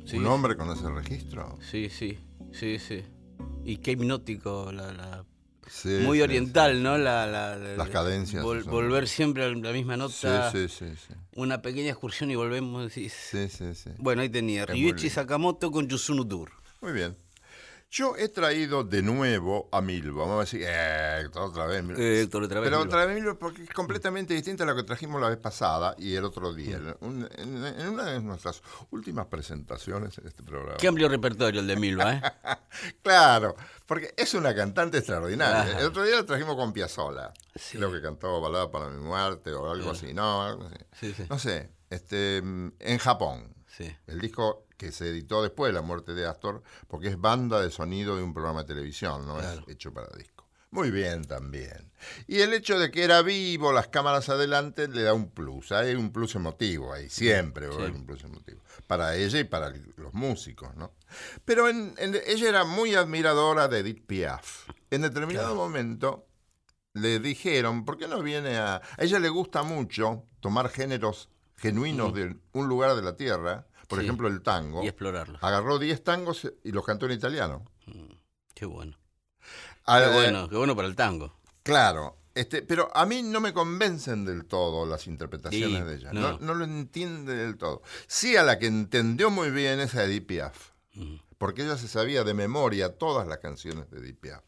sí 0.05 0.17
Un 0.17 0.25
hombre 0.25 0.57
con 0.57 0.71
ese 0.71 0.89
registro. 0.89 1.59
Sí, 1.61 1.87
sí, 1.89 2.17
sí, 2.51 2.79
sí. 2.79 3.03
Y 3.63 3.77
qué 3.77 3.91
hipnótico, 3.91 4.71
la, 4.71 4.91
la- 4.93 5.25
Sí, 5.71 5.99
muy 6.03 6.17
sí, 6.17 6.23
oriental, 6.23 6.81
¿no? 6.81 6.97
La, 6.97 7.27
la- 7.27 7.55
la- 7.55 7.75
Las 7.77 7.89
cadencias 7.89 8.43
vol- 8.43 8.63
volver 8.63 9.07
siempre 9.07 9.43
a 9.43 9.49
la 9.49 9.71
misma 9.71 9.97
nota. 9.97 10.51
sí, 10.51 10.67
sí, 10.67 10.85
sí. 10.95 11.13
Una 11.35 11.61
pequeña 11.61 11.89
excursión 11.91 12.31
y 12.31 12.35
volvemos. 12.35 12.97
y- 12.97 13.09
Sí, 13.09 13.47
sí, 13.49 13.75
sí. 13.75 13.91
Bueno, 13.99 14.23
ahí 14.23 14.29
tenía. 14.29 14.65
Ryuichi. 14.65 15.09
Sakamoto 15.11 15.69
con 15.69 15.87
Yusunu 15.87 16.23
Dur. 16.23 16.51
Muy 16.81 16.91
bien. 16.93 17.15
Yo 17.91 18.15
he 18.15 18.29
traído 18.29 18.83
de 18.83 19.01
nuevo 19.01 19.67
a 19.71 19.81
Milva. 19.81 20.21
Vamos 20.21 20.35
a 20.37 20.39
decir, 20.41 20.61
eh, 20.63 21.27
otra 21.33 21.65
vez. 21.65 21.83
Eh, 21.97 22.21
Héctor, 22.21 22.43
otra 22.43 22.59
vez 22.59 22.69
Pero 22.69 22.81
otra 22.83 23.05
vez 23.05 23.15
Milva 23.15 23.33
porque 23.33 23.63
es 23.63 23.69
completamente 23.71 24.35
distinta 24.35 24.63
a 24.63 24.67
lo 24.67 24.75
que 24.75 24.83
trajimos 24.83 25.19
la 25.19 25.29
vez 25.29 25.39
pasada 25.39 25.95
y 25.97 26.13
el 26.15 26.23
otro 26.23 26.53
día. 26.53 26.77
Mm. 26.77 27.05
Un- 27.05 27.29
En, 27.35 27.65
en 27.65 27.87
una 27.89 28.05
de 28.05 28.21
nuestras 28.21 28.61
últimas 28.91 29.25
presentaciones 29.25 30.15
en 30.19 30.27
este 30.27 30.43
programa. 30.43 30.77
Qué 30.77 30.87
amplio 30.87 31.09
repertorio 31.09 31.61
el 31.61 31.67
de 31.67 31.75
Milva, 31.77 32.13
¿eh? 32.13 32.21
Claro, 33.01 33.55
porque 33.87 34.13
es 34.15 34.35
una 34.35 34.53
cantante 34.53 34.99
extraordinaria. 34.99 35.61
Ajá. 35.73 35.79
El 35.79 35.87
otro 35.87 36.03
día 36.03 36.17
la 36.17 36.25
trajimos 36.27 36.55
con 36.57 36.71
Piazzolla. 36.73 37.33
Sí. 37.55 37.77
Creo 37.79 37.91
que 37.91 38.01
cantó 38.03 38.39
Balada 38.39 38.69
para 38.69 38.89
mi 38.89 39.01
muerte 39.03 39.51
o 39.53 39.71
algo 39.71 39.91
así. 39.91 40.13
No, 40.13 40.43
algo 40.45 40.65
así. 40.65 40.75
Sí, 40.99 41.13
sí. 41.17 41.23
No 41.27 41.39
sé, 41.39 41.71
este, 41.89 42.39
mm, 42.43 42.73
en 42.79 42.97
Japón. 42.99 43.55
Sí. 43.80 43.95
El 44.07 44.19
disco 44.19 44.67
que 44.77 44.91
se 44.91 45.09
editó 45.09 45.41
después 45.41 45.69
de 45.69 45.73
la 45.73 45.82
muerte 45.82 46.13
de 46.13 46.27
Astor, 46.27 46.61
porque 46.88 47.07
es 47.07 47.19
banda 47.19 47.59
de 47.61 47.71
sonido 47.71 48.15
de 48.15 48.21
un 48.23 48.34
programa 48.34 48.61
de 48.63 48.67
televisión, 48.67 49.25
no 49.25 49.38
Claro. 49.38 49.63
es 49.67 49.73
hecho 49.73 49.91
para 49.93 50.07
disco. 50.17 50.45
Muy 50.71 50.91
bien 50.91 51.23
también. 51.25 51.91
Y 52.27 52.41
el 52.41 52.53
hecho 52.53 52.77
de 52.77 52.91
que 52.91 53.03
era 53.03 53.23
vivo, 53.23 53.71
las 53.73 53.88
cámaras 53.88 54.30
adelante, 54.30 54.88
le 54.88 55.01
da 55.01 55.13
un 55.15 55.32
plus. 55.32 55.71
Hay 55.71 55.95
un 55.95 56.11
plus 56.11 56.36
emotivo 56.36 56.93
ahí, 56.93 57.09
siempre 57.09 57.67
va 57.67 57.73
a 57.73 57.77
haber 57.80 57.91
un 57.93 58.05
plus 58.05 58.23
emotivo. 58.23 58.61
Para 58.86 59.15
ella 59.15 59.39
y 59.39 59.45
para 59.45 59.73
los 59.97 60.13
músicos, 60.13 60.75
¿no? 60.75 60.93
Pero 61.43 61.67
en- 61.69 61.95
en- 61.97 62.19
ella 62.27 62.49
era 62.49 62.65
muy 62.65 62.93
admiradora 62.93 63.67
de 63.67 63.80
Edith 63.80 64.05
Piaf. 64.05 64.69
En 64.91 65.01
determinado 65.01 65.55
momento 65.55 66.27
le 66.93 67.19
dijeron, 67.19 67.84
¿por 67.84 67.97
qué 67.97 68.07
no 68.07 68.21
viene 68.21 68.57
a...? 68.57 68.75
A 68.75 68.82
ella 69.03 69.17
le 69.19 69.30
gusta 69.30 69.63
mucho 69.63 70.23
tomar 70.39 70.69
géneros 70.69 71.30
genuinos 71.57 72.13
de 72.13 72.38
un 72.53 72.67
lugar 72.69 72.95
de 72.95 73.01
la 73.01 73.15
tierra, 73.17 73.65
por 73.89 73.99
Sí. 73.99 74.05
ejemplo 74.05 74.27
el 74.29 74.41
tango. 74.41 74.81
Y 74.83 74.87
explorarlos. 74.87 75.43
Agarró 75.43 75.77
10 75.79 76.01
tangos 76.03 76.49
y 76.63 76.71
los 76.71 76.85
cantó 76.85 77.07
en 77.07 77.11
italiano. 77.13 77.65
Qué 78.53 78.65
bueno. 78.65 78.97
Ah, 79.85 79.99
Qué 79.99 80.09
eh, 80.11 80.13
bueno, 80.13 80.47
qué 80.47 80.55
bueno 80.55 80.75
para 80.75 80.87
el 80.87 80.95
tango. 80.95 81.35
Claro, 81.63 82.17
este, 82.35 82.61
pero 82.61 82.95
a 82.95 83.05
mí 83.05 83.23
no 83.23 83.41
me 83.41 83.51
convencen 83.53 84.23
del 84.25 84.45
todo 84.45 84.85
las 84.85 85.07
interpretaciones 85.07 85.79
Sí, 85.81 85.83
de 85.85 85.95
ella. 85.95 86.13
no. 86.13 86.21
No. 86.33 86.37
no 86.39 86.53
lo 86.53 86.63
entiende 86.65 87.33
del 87.35 87.57
todo. 87.57 87.81
Sí, 88.07 88.37
a 88.37 88.43
la 88.43 88.59
que 88.59 88.67
entendió 88.67 89.29
muy 89.31 89.49
bien 89.49 89.79
es 89.79 89.95
a 89.95 90.03
Edith 90.05 90.27
Piaf. 90.27 90.69
Porque 91.37 91.63
ella 91.63 91.77
se 91.77 91.87
sabía 91.87 92.23
de 92.23 92.33
memoria 92.33 92.97
todas 92.97 93.25
las 93.27 93.37
canciones 93.39 93.89
de 93.89 93.99
Edith 93.99 94.19
Piaf. 94.19 94.43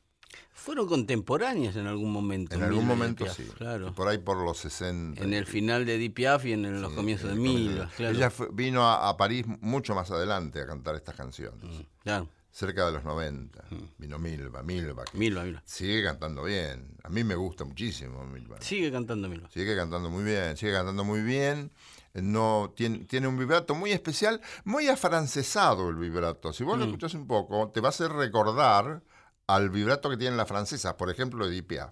Fueron 0.61 0.87
contemporáneas 0.87 1.75
en 1.75 1.87
algún 1.87 2.11
momento. 2.11 2.55
En 2.55 2.63
algún 2.63 2.85
momento 2.85 3.23
Piaf, 3.25 3.35
sí. 3.37 3.43
Claro. 3.57 3.93
Por 3.95 4.07
ahí 4.07 4.19
por 4.19 4.37
los 4.37 4.57
60. 4.59 5.21
En 5.23 5.33
el 5.33 5.45
final 5.45 5.85
de 5.85 5.95
Edith 5.95 6.13
Piaf 6.13 6.45
y 6.45 6.53
en 6.53 6.81
los 6.81 6.91
Sí, 6.91 6.95
comienzos 6.95 7.27
de 7.29 7.33
en 7.35 7.41
el 7.41 7.45
comienzo. 7.47 7.69
Milva. 7.71 7.89
Claro. 7.97 8.15
Ella 8.15 8.29
fue- 8.29 8.47
vino 8.53 8.83
a, 8.83 9.09
a 9.09 9.17
París 9.17 9.45
mucho 9.61 9.95
más 9.95 10.11
adelante 10.11 10.61
a 10.61 10.67
cantar 10.67 10.95
estas 10.95 11.15
canciones. 11.15 11.63
Mm, 11.63 11.81
Claro. 12.03 12.29
Cerca 12.53 12.85
de 12.85 12.91
los 12.91 13.03
90. 13.05 13.63
Vino 13.97 14.19
Milva, 14.19 14.61
Milva. 14.61 15.03
Milva, 15.13 15.43
Milva. 15.45 15.61
Sigue 15.65 16.03
cantando 16.03 16.43
bien. 16.43 16.97
A 17.03 17.09
mí 17.09 17.23
me 17.23 17.33
gusta 17.35 17.63
muchísimo 17.63 18.25
Milva. 18.25 18.57
Sigue 18.61 18.91
cantando 18.91 19.29
Milva. 19.29 19.49
Sigue 19.49 19.73
cantando 19.75 20.09
muy 20.09 20.23
bien, 20.25 20.57
sigue 20.57 20.73
cantando 20.73 21.03
muy 21.05 21.21
bien. 21.21 21.71
No, 22.13 22.73
tiene, 22.75 23.05
tiene 23.05 23.27
un 23.29 23.37
vibrato 23.37 23.73
muy 23.73 23.93
especial, 23.93 24.41
muy 24.65 24.89
afrancesado 24.89 25.89
el 25.89 25.95
vibrato. 25.95 26.51
Si 26.51 26.65
vos 26.65 26.75
Mm. 26.75 26.79
lo 26.79 26.85
escuchás 26.87 27.13
un 27.13 27.25
poco, 27.25 27.69
te 27.73 27.79
va 27.79 27.87
a 27.87 27.91
hacer 27.91 28.11
recordar 28.11 29.01
al 29.55 29.69
vibrato 29.69 30.09
que 30.09 30.17
tienen 30.17 30.37
las 30.37 30.47
francesas, 30.47 30.93
por 30.95 31.09
ejemplo, 31.09 31.45
Edith 31.47 31.65
Piaf. 31.67 31.91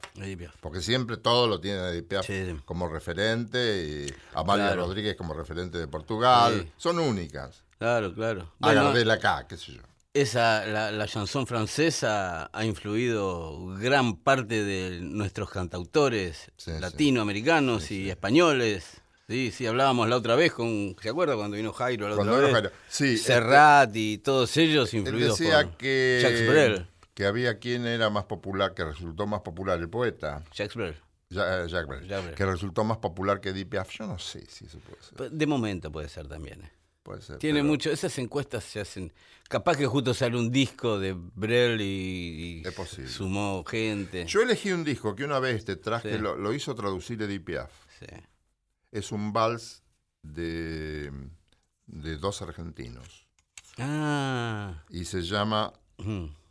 Porque 0.61 0.81
siempre 0.81 1.17
todo 1.17 1.47
lo 1.47 1.59
tiene 1.59 1.79
Edith 1.89 2.07
Piaf 2.07 2.25
Sí, 2.25 2.55
como 2.65 2.87
referente, 2.87 4.07
y 4.07 4.13
Amalia 4.33 4.67
Claro. 4.67 4.81
Rodríguez 4.87 5.15
como 5.15 5.33
referente 5.33 5.77
de 5.77 5.87
Portugal. 5.87 6.61
Sí. 6.65 6.71
Son 6.77 6.99
únicas. 6.99 7.63
Claro, 7.77 8.13
claro. 8.13 8.41
A 8.61 8.67
Bueno, 8.67 8.83
Gardel 8.85 9.09
acá, 9.11 9.45
qué 9.47 9.55
sé 9.57 9.73
yo. 9.73 9.81
esa, 10.13 10.65
la, 10.65 10.91
la 10.91 11.07
chanson 11.07 11.47
francesa 11.47 12.49
ha 12.51 12.65
influido 12.65 13.67
gran 13.77 14.17
parte 14.17 14.63
de 14.63 14.99
nuestros 15.01 15.49
cantautores 15.49 16.51
Sí, 16.57 16.71
latinoamericanos 16.79 17.91
y 17.91 18.09
españoles. 18.09 19.01
Sí, 19.27 19.51
sí, 19.55 19.67
hablábamos 19.67 20.09
la 20.09 20.17
otra 20.17 20.35
vez 20.35 20.51
con, 20.53 20.95
¿se 21.01 21.09
acuerda 21.09 21.35
cuando 21.35 21.55
vino 21.55 21.71
Jairo 21.71 22.09
la 22.09 22.15
Cuando 22.15 22.33
otra 22.33 22.47
vino 22.47 22.53
vez? 22.61 22.63
Jairo. 22.71 22.77
Sí, 22.89 23.17
Serrat 23.17 23.95
y 23.95 24.17
todos 24.17 24.57
ellos 24.57 24.91
Él 24.93 25.01
influidos 25.01 25.37
decía 25.37 25.63
por 25.65 25.77
que, 25.77 26.19
Jacques 26.23 26.47
Brel. 26.49 26.87
Que 27.19 27.25
había 27.25 27.59
quien 27.59 27.85
era 27.85 28.09
más 28.09 28.23
popular, 28.23 28.73
que 28.73 28.85
resultó 28.85 29.27
más 29.27 29.41
popular, 29.41 29.77
el 29.77 29.89
poeta. 29.89 30.41
Jacques 30.53 30.75
Brel. 30.77 30.95
Ja- 31.29 31.65
Jacques 31.67 31.85
Brel, 31.89 32.07
Jacques 32.07 32.23
Brel. 32.27 32.35
que 32.37 32.45
resultó 32.45 32.85
más 32.85 32.99
popular 32.99 33.41
que 33.41 33.49
Edith 33.49 33.67
Piaf. 33.67 33.89
Yo 33.91 34.07
no 34.07 34.17
sé 34.17 34.45
si 34.47 34.63
eso 34.67 34.79
puede 34.79 35.01
ser. 35.03 35.15
Pues, 35.17 35.37
De 35.37 35.45
momento 35.45 35.91
puede 35.91 36.07
ser 36.07 36.29
también. 36.29 36.61
eh. 36.61 36.71
Puede 37.03 37.21
ser, 37.21 37.37
Tiene 37.37 37.59
pero 37.59 37.67
mucho, 37.67 37.91
esas 37.91 38.17
encuestas 38.19 38.63
se 38.63 38.79
hacen. 38.79 39.11
Capaz 39.49 39.75
que 39.75 39.85
justo 39.85 40.13
sale 40.13 40.37
un 40.37 40.49
disco 40.49 40.97
de 40.97 41.13
Brel 41.13 41.81
y, 41.81 42.61
y 42.63 42.67
Es 42.67 42.73
posible. 42.73 43.09
sumó 43.09 43.65
gente. 43.65 44.25
Yo 44.25 44.41
elegí 44.41 44.71
un 44.71 44.85
disco 44.85 45.13
que 45.13 45.25
una 45.25 45.39
vez 45.39 45.65
te 45.65 45.75
traje, 45.75 46.13
Sí. 46.13 46.19
lo, 46.19 46.37
lo 46.37 46.53
hizo 46.53 46.73
traducir 46.73 47.21
Edith 47.21 47.43
Piaf. 47.43 47.71
Sí. 47.99 48.05
Es 48.93 49.11
un 49.11 49.33
vals 49.33 49.83
de, 50.21 51.11
de 51.85 52.15
dos 52.15 52.41
argentinos. 52.41 53.27
Ah. 53.77 54.83
Y 54.89 55.03
se 55.03 55.21
llama 55.21 55.73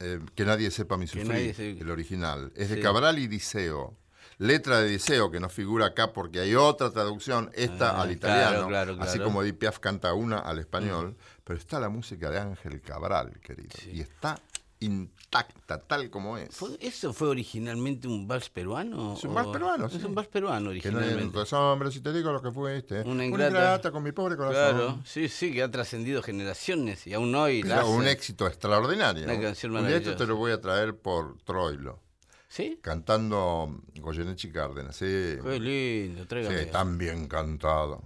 eh, 0.01 0.21
Que 0.35 0.45
nadie 0.45 0.71
sepa 0.71 0.97
mi 0.97 1.07
sufrir, 1.07 1.27
nadie 1.29 1.55
se- 1.55 1.71
el 1.79 1.91
original. 1.91 2.53
Es 2.57 2.69
de 2.71 2.77
Sí. 2.77 2.83
Cabral 2.83 3.19
y 3.19 3.27
Diceo. 3.27 3.97
Letra 4.41 4.79
de 4.81 4.89
Diceo, 4.89 5.33
que 5.33 5.41
no 5.41 5.49
figura 5.49 5.87
acá 5.87 6.13
porque 6.13 6.39
hay 6.39 6.55
otra 6.55 6.91
traducción, 6.93 7.51
esta 7.55 7.91
Ah, 7.91 8.03
al 8.03 8.09
claro, 8.09 8.13
italiano, 8.13 8.69
claro, 8.69 8.97
así 9.01 9.19
como 9.19 9.43
Edith 9.43 9.59
Piaf 9.59 9.81
canta 9.81 10.15
una 10.15 10.39
al 10.39 10.61
español, 10.61 11.17
pero 11.43 11.59
está 11.59 11.81
la 11.81 11.89
música 11.89 12.31
de 12.31 12.39
Ángel 12.39 12.81
Cabral, 12.81 13.41
querido, 13.43 13.75
y 13.93 14.01
está 14.01 14.39
intacta, 14.81 15.79
tal 15.81 16.09
como 16.11 16.39
es. 16.39 16.55
¿Fue- 16.55 16.77
¿Eso 16.81 17.13
fue 17.13 17.29
originalmente 17.29 18.07
un 18.07 18.29
vals 18.29 18.49
peruano? 18.49 19.15
Es 19.15 19.25
un 19.25 19.35
vals 19.35 19.49
peruano, 19.49 19.87
Es 19.87 19.93
sí. 19.95 20.05
un 20.05 20.15
vals 20.15 20.29
peruano 20.29 20.71
Que 20.81 20.91
no 20.91 20.99
originalmente. 20.99 21.55
hombres, 21.57 21.95
si 21.95 22.01
te 22.01 22.13
digo 22.13 22.31
lo 22.33 22.41
que 22.41 22.51
fuiste. 22.53 23.01
Una 23.03 23.11
Una 23.13 23.25
ingrata. 23.27 23.49
ingrata, 23.51 23.91
con 23.91 24.03
mi 24.05 24.13
pobre 24.13 24.37
corazón. 24.37 24.77
Claro, 24.77 25.01
sí, 25.05 25.29
sí, 25.29 25.53
que 25.53 25.63
ha 25.63 25.71
trascendido 25.71 26.23
generaciones 26.23 27.07
y 27.07 27.15
aún 27.15 27.35
hoy 27.35 27.63
la 27.63 27.77
Pero 27.77 27.91
un 27.91 28.07
éxito 28.07 28.47
extraordinario. 28.47 29.25
Una 29.25 29.41
canción 29.41 29.73
Un 29.75 29.79
día 29.87 29.97
esto 29.97 30.11
maravillosa. 30.11 30.17
te 30.17 30.27
lo 30.27 30.37
voy 30.37 30.53
a 30.53 30.61
traer 30.61 30.97
por 30.97 31.39
Troilo, 31.43 32.01
¿Sí? 32.49 32.79
cantando 32.81 33.83
Goyeneche 33.97 34.51
Cárdenas. 34.53 34.95
Sí, 34.97 35.05
Qué 35.43 35.59
lindo, 35.61 36.27
tráigame. 36.27 36.65
sí, 36.65 36.71
tan 36.71 36.97
bien 36.99 37.27
cantado. 37.27 38.05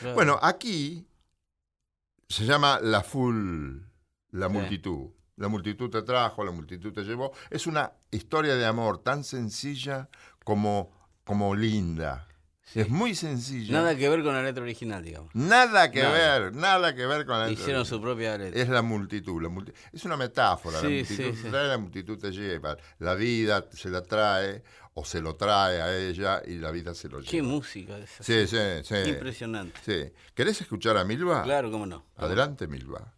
Claro. 0.00 0.14
Bueno, 0.14 0.38
aquí 0.42 1.06
se 2.28 2.44
llama 2.44 2.80
La 2.82 3.02
Full, 3.02 3.78
la 4.32 4.48
Sí. 4.48 4.52
multitud. 4.52 5.08
La 5.40 5.48
multitud 5.48 5.88
te 5.90 6.02
trajo, 6.02 6.44
la 6.44 6.50
multitud 6.52 6.92
te 6.92 7.02
llevó. 7.02 7.32
Es 7.48 7.66
una 7.66 7.90
historia 8.10 8.56
de 8.56 8.66
amor 8.66 8.98
tan 9.02 9.24
sencilla 9.24 10.10
como, 10.44 10.92
como 11.24 11.54
linda. 11.54 12.26
Sí. 12.62 12.80
Es 12.80 12.90
muy 12.90 13.14
sencilla. 13.14 13.72
Nada 13.72 13.96
que 13.96 14.06
ver 14.10 14.22
con 14.22 14.34
la 14.34 14.42
letra 14.42 14.62
original, 14.62 15.02
digamos. 15.02 15.34
Nada 15.34 15.90
que 15.90 16.02
Nada. 16.02 16.12
ver, 16.40 16.54
nada 16.54 16.94
que 16.94 17.06
ver 17.06 17.24
con 17.24 17.38
la 17.38 17.50
Hicieron 17.50 17.86
su 17.86 18.00
propia 18.02 18.36
letra. 18.36 18.60
Es 18.60 18.68
la 18.68 18.82
multitud. 18.82 19.40
la 19.42 19.48
multi- 19.48 19.72
es 19.92 20.04
una 20.04 20.18
metáfora. 20.18 20.76
la 20.76 20.82
Sí, 20.82 20.88
multitud 20.98 21.16
sí, 21.16 21.30
te 21.30 21.36
sí. 21.36 21.48
trae, 21.50 21.68
la 21.68 21.78
multitud 21.78 22.18
te 22.18 22.30
lleva. 22.30 22.76
La 22.98 23.14
vida 23.14 23.64
se 23.72 23.88
la 23.88 24.02
trae 24.02 24.62
o 24.92 25.04
se 25.06 25.22
lo 25.22 25.36
trae 25.36 25.80
a 25.80 25.96
ella 25.96 26.42
y 26.46 26.58
la 26.58 26.70
vida 26.70 26.94
se 26.94 27.08
lo 27.08 27.18
lleva. 27.20 27.30
Qué 27.30 27.42
música 27.42 27.96
esa. 27.96 28.22
Sí, 28.22 28.46
sí, 28.46 28.56
sí. 28.84 28.94
Impresionante. 29.08 29.80
sí. 29.84 30.12
¿Querés 30.34 30.60
escuchar 30.60 30.98
a 30.98 31.04
Milva? 31.04 31.42
Claro, 31.42 31.70
cómo 31.70 31.86
no. 31.86 32.04
Adelante, 32.16 32.68
Milva. 32.68 33.14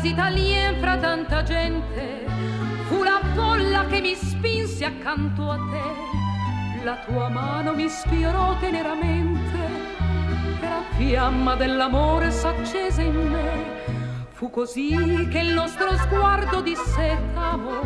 Des 0.00 0.10
Italiens 0.10 0.78
fra 0.78 0.96
tanta 0.96 1.42
gente 1.42 2.24
fu 2.86 3.02
la 3.02 3.20
folla 3.34 3.84
che 3.86 4.00
mi 4.00 4.14
spinse 4.14 4.84
accanto 4.84 5.50
a 5.50 5.56
te. 5.56 6.84
La 6.84 6.98
tua 7.04 7.28
mano 7.28 7.74
mi 7.74 7.88
sfiorò 7.88 8.56
teneramente 8.60 9.58
e 10.60 10.60
la 10.60 10.82
fiamma 10.96 11.56
dell'amore 11.56 12.30
s'accese 12.30 13.02
in 13.02 13.16
me. 13.16 14.26
Fu 14.30 14.50
così 14.50 15.26
che 15.30 15.40
il 15.40 15.52
nostro 15.52 15.96
sguardo 15.96 16.60
disse 16.60 17.18
t'amo 17.34 17.80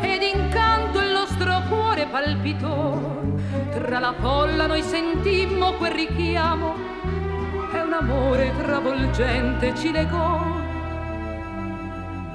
ed 0.00 0.22
incanto 0.22 1.00
il 1.00 1.12
nostro 1.12 1.62
cuore 1.68 2.06
palpitò. 2.06 2.98
Tra 3.70 4.00
la 4.00 4.14
folla 4.18 4.66
noi 4.66 4.82
sentimmo 4.82 5.74
quel 5.74 5.92
richiamo 5.92 6.74
e 7.72 7.80
un 7.80 7.92
amore 7.92 8.52
travolgente 8.56 9.72
ci 9.76 9.92
legò. 9.92 10.63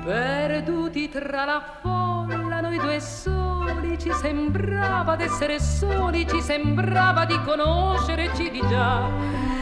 Perduti 0.04 1.10
tra 1.10 1.45
la 1.45 1.62
folla, 1.82 2.62
noi 2.62 2.78
due 2.78 3.00
soli, 3.00 3.97
ci 4.00 4.12
sembrava 4.14 5.16
d'essere 5.16 5.60
soli, 5.60 6.28
ci 6.28 6.41
sembrava 6.41 7.26
di 7.26 7.39
conoscerci 7.43 8.50
di 8.50 8.62
già. 8.70 9.10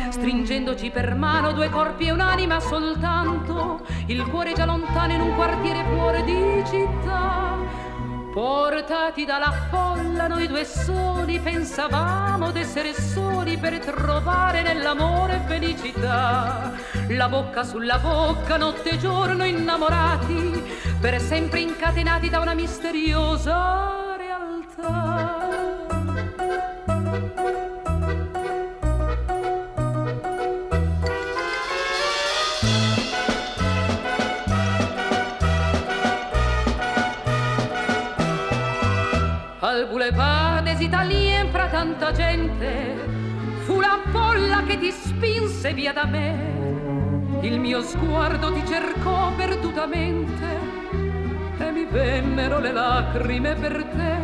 Stringendoci 0.09 0.89
per 0.89 1.15
mano 1.15 1.51
due 1.53 1.69
corpi 1.69 2.05
e 2.05 2.11
un'anima 2.11 2.59
soltanto, 2.59 3.85
il 4.05 4.25
cuore 4.27 4.53
già 4.53 4.65
lontano 4.65 5.13
in 5.13 5.21
un 5.21 5.35
quartiere 5.35 5.83
fuori 5.85 6.23
di 6.23 6.63
città. 6.65 7.55
Portati 8.37 9.25
dalla 9.25 9.51
folla, 9.71 10.27
noi 10.27 10.45
due 10.47 10.63
soli 10.63 11.39
pensavamo 11.39 12.51
d'essere 12.51 12.93
soli 12.93 13.57
per 13.57 13.79
trovare 13.79 14.61
nell'amore 14.61 15.41
felicità. 15.47 16.71
La 17.07 17.29
bocca 17.29 17.63
sulla 17.63 17.97
bocca, 17.97 18.57
notte 18.57 18.91
e 18.91 18.97
giorno 18.99 19.43
innamorati, 19.43 20.63
per 20.99 21.19
sempre 21.19 21.61
incatenati 21.61 22.29
da 22.29 22.37
una 22.37 22.53
misteriosa 22.53 24.06
tanta 41.77 42.11
gente. 42.11 42.95
Fu 43.65 43.79
la 43.79 43.99
folla 44.11 44.63
che 44.63 44.79
ti 44.79 44.89
spinse 44.89 45.73
via 45.73 45.93
da 45.93 46.05
me. 46.05 46.55
Il 47.41 47.59
mio 47.59 47.83
sguardo 47.83 48.51
ti 48.51 48.65
cercò 48.65 49.31
perdutamente 49.35 50.59
e 51.59 51.71
mi 51.71 51.85
vennero 51.85 52.57
le 52.57 52.71
lacrime 52.71 53.53
per 53.53 53.83
te. 53.95 54.15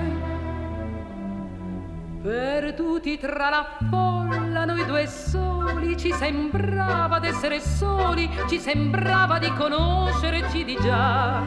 Perduti 2.23 3.19
tra 3.19 3.49
la 3.49 3.67
folla, 3.87 4.65
noi 4.65 4.83
due 4.87 5.05
soli, 5.05 5.95
ci 5.95 6.11
sembrava 6.11 7.19
d'essere 7.19 7.59
soli, 7.59 8.27
ci 8.49 8.57
sembrava 8.57 9.37
di 9.37 9.53
conoscerci 9.53 10.63
di 10.63 10.75
già. 10.81 11.43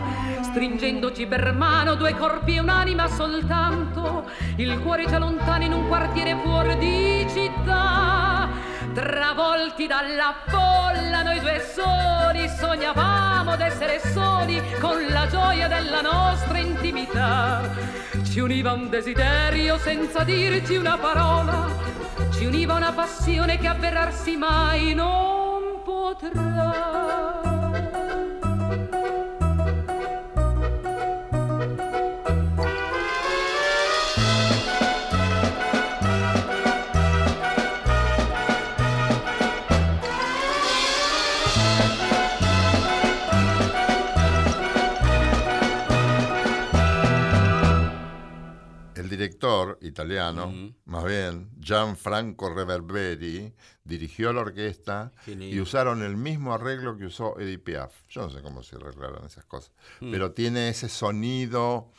Stringendoci 0.56 1.26
per 1.26 1.52
mano, 1.52 1.96
due 1.96 2.14
corpi 2.14 2.54
e 2.54 2.60
un'anima 2.60 3.08
soltanto, 3.08 4.24
il 4.56 4.80
cuore 4.80 5.04
già 5.04 5.18
lontano 5.18 5.64
in 5.64 5.74
un 5.74 5.86
quartiere 5.86 6.34
fuori 6.42 6.78
di 6.78 7.26
città. 7.28 8.48
Travolti 8.94 9.86
dalla 9.86 10.34
folla, 10.46 11.22
noi 11.22 11.40
due 11.40 11.60
soli, 11.60 12.48
sognavamo 12.48 13.54
d'essere 13.54 14.00
soli 14.00 14.58
con 14.80 15.04
la 15.10 15.26
gioia 15.28 15.68
della 15.68 16.00
nostra 16.00 16.56
intimità. 16.56 17.70
Ci 18.24 18.40
univa 18.40 18.72
un 18.72 18.88
desiderio 18.88 19.76
senza 19.76 20.24
dirci 20.24 20.76
una 20.76 20.96
parola, 20.96 21.68
ci 22.32 22.46
univa 22.46 22.76
una 22.76 22.92
passione 22.92 23.58
che 23.58 23.66
avverarsi 23.66 24.36
mai 24.36 24.94
non 24.94 25.82
potrà. 25.84 27.55
Director 49.16 49.78
italiano, 49.82 50.52
más 50.84 51.04
bien, 51.04 51.50
Gianfranco 51.60 52.52
Reverberi, 52.54 53.54
dirigió 53.84 54.32
la 54.32 54.42
orquesta 54.42 55.12
y 55.26 55.58
usaron 55.60 56.02
el 56.02 56.16
mismo 56.16 56.52
arreglo 56.52 56.96
que 56.96 57.06
usó 57.06 57.38
Edith 57.40 57.62
Piaf. 57.62 57.92
Yo 58.08 58.22
no 58.22 58.30
sé 58.30 58.42
cómo 58.42 58.62
se 58.62 58.76
arreglaron 58.76 59.24
esas 59.26 59.44
cosas, 59.44 59.72
Mm. 60.00 60.10
pero 60.10 60.32
tiene 60.32 60.68
ese 60.68 60.88
sonido 60.88 61.90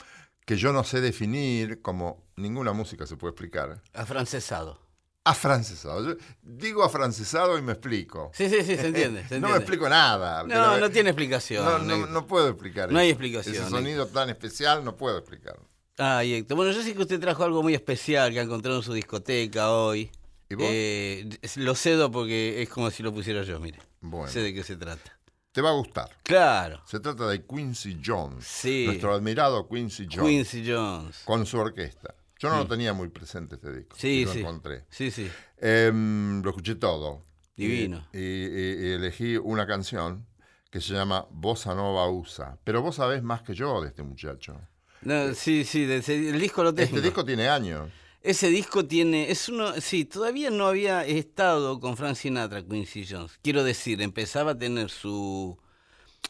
que 0.45 0.55
yo 0.57 0.72
no 0.72 0.84
sé 0.84 1.01
definir, 1.01 1.82
como 1.82 2.24
ninguna 2.36 2.72
música 2.74 3.05
se 3.07 3.18
puede 3.18 3.32
explicar. 3.32 3.82
Afrancesado. 3.93 4.80
Afrancesado. 5.26 6.05
Yo 6.13 6.15
digo 6.41 6.84
afrancesado 6.86 7.57
y 7.57 7.61
me 7.61 7.74
explico. 7.74 8.32
Sí, 8.34 8.49
sí, 8.49 8.63
sí, 8.63 8.78
se 8.78 8.88
entiende. 8.88 9.28
se 9.28 9.41
no 9.41 9.49
me 9.49 9.57
explico 9.57 9.89
nada. 9.89 10.43
No, 10.43 10.78
no 10.78 10.89
tiene 10.89 11.09
explicación. 11.09 11.65
No, 11.65 11.80
no, 11.80 11.93
Héctor. 11.95 12.09
no 12.11 12.28
puedo 12.28 12.47
explicar. 12.47 12.91
No 12.91 12.99
hay 12.99 13.09
explicación, 13.09 13.55
Ese 13.55 13.70
sonido 13.70 14.07
tan 14.07 14.30
especial 14.30 14.86
no 14.86 14.95
puedo 14.95 15.18
explicarlo. 15.18 15.68
Ay, 15.97 16.33
Héctor. 16.35 16.57
Bueno, 16.57 16.71
yo 16.71 16.81
sé 16.83 16.93
que 16.93 17.01
usted 17.01 17.19
trajo 17.19 17.43
algo 17.43 17.63
muy 17.63 17.73
especial 17.73 18.31
que 18.31 18.39
ha 18.39 18.43
encontrado 18.43 18.77
en 18.77 18.83
su 18.83 18.93
discoteca 18.93 19.71
hoy. 19.71 20.11
¿Y 20.49 20.55
vos? 20.55 20.65
Eh, 20.69 21.27
lo 21.57 21.75
cedo 21.75 22.11
porque 22.11 22.61
es 22.61 22.69
como 22.69 22.89
si 22.91 23.03
lo 23.03 23.11
pusiera 23.13 23.43
yo, 23.43 23.59
mire. 23.59 23.79
Bueno. 24.01 24.31
Sé 24.31 24.41
de 24.41 24.53
qué 24.53 24.63
se 24.63 24.77
trata. 24.77 25.17
Te 25.51 25.61
va 25.61 25.69
a 25.71 25.73
gustar. 25.73 26.09
Claro. 26.23 26.81
Se 26.85 26.99
trata 26.99 27.27
de 27.27 27.43
Quincy 27.45 27.99
Jones. 28.05 28.45
Sí. 28.45 28.83
Nuestro 28.85 29.13
admirado 29.13 29.67
Quincy 29.67 30.07
Jones. 30.11 30.29
Quincy 30.51 30.71
Jones. 30.71 31.21
Con 31.25 31.45
su 31.47 31.57
orquesta. 31.57 32.13
Yo 32.39 32.49
no 32.51 32.57
lo 32.57 32.67
tenía 32.67 32.93
muy 32.93 33.09
presente 33.09 33.55
este 33.55 33.73
disco. 33.73 33.95
Sí, 33.99 34.07
y 34.21 34.25
lo 34.25 34.33
sí. 34.33 34.39
encontré. 34.41 34.85
Sí, 34.91 35.09
sí. 35.09 35.27
Em, 35.57 36.43
lo 36.43 36.51
escuché 36.51 36.75
todo. 36.75 37.25
Divino. 37.55 38.07
Y, 38.13 38.19
y- 38.19 38.87
y 38.87 38.91
elegí 38.91 39.37
una 39.37 39.65
canción 39.65 40.27
que 40.69 40.79
se 40.79 40.93
llama 40.93 41.25
Bossa 41.31 41.73
Nova 41.73 42.07
USA. 42.07 42.59
Pero 42.63 42.83
vos 42.83 42.97
sabés 42.97 43.23
más 43.23 43.41
que 43.41 43.55
yo 43.55 43.81
de 43.81 43.87
este 43.87 44.03
muchacho. 44.03 44.61
No, 45.08 45.34
sí, 45.34 45.64
sí, 45.64 45.84
ese- 45.89 46.30
el 46.30 46.39
disco 46.39 46.64
lo 46.64 46.74
tengo. 46.74 46.86
Este 46.97 47.01
disco 47.01 47.24
tiene 47.24 47.47
años. 47.47 47.89
Ese 48.22 48.49
disco 48.49 48.86
tiene, 48.86 49.32
es 49.32 49.47
uno, 49.47 49.80
sí, 49.80 50.03
todavía 50.03 50.49
no 50.49 50.68
había 50.68 51.05
estado 51.05 51.80
con 51.80 51.95
Frank 51.95 52.16
Sinatra, 52.16 52.62
Quincy 52.62 53.05
Jones. 53.10 53.39
Quiero 53.41 53.64
decir, 53.64 54.01
empezaba 54.01 54.51
a 54.51 54.58
tener 54.58 54.89
su, 54.89 55.58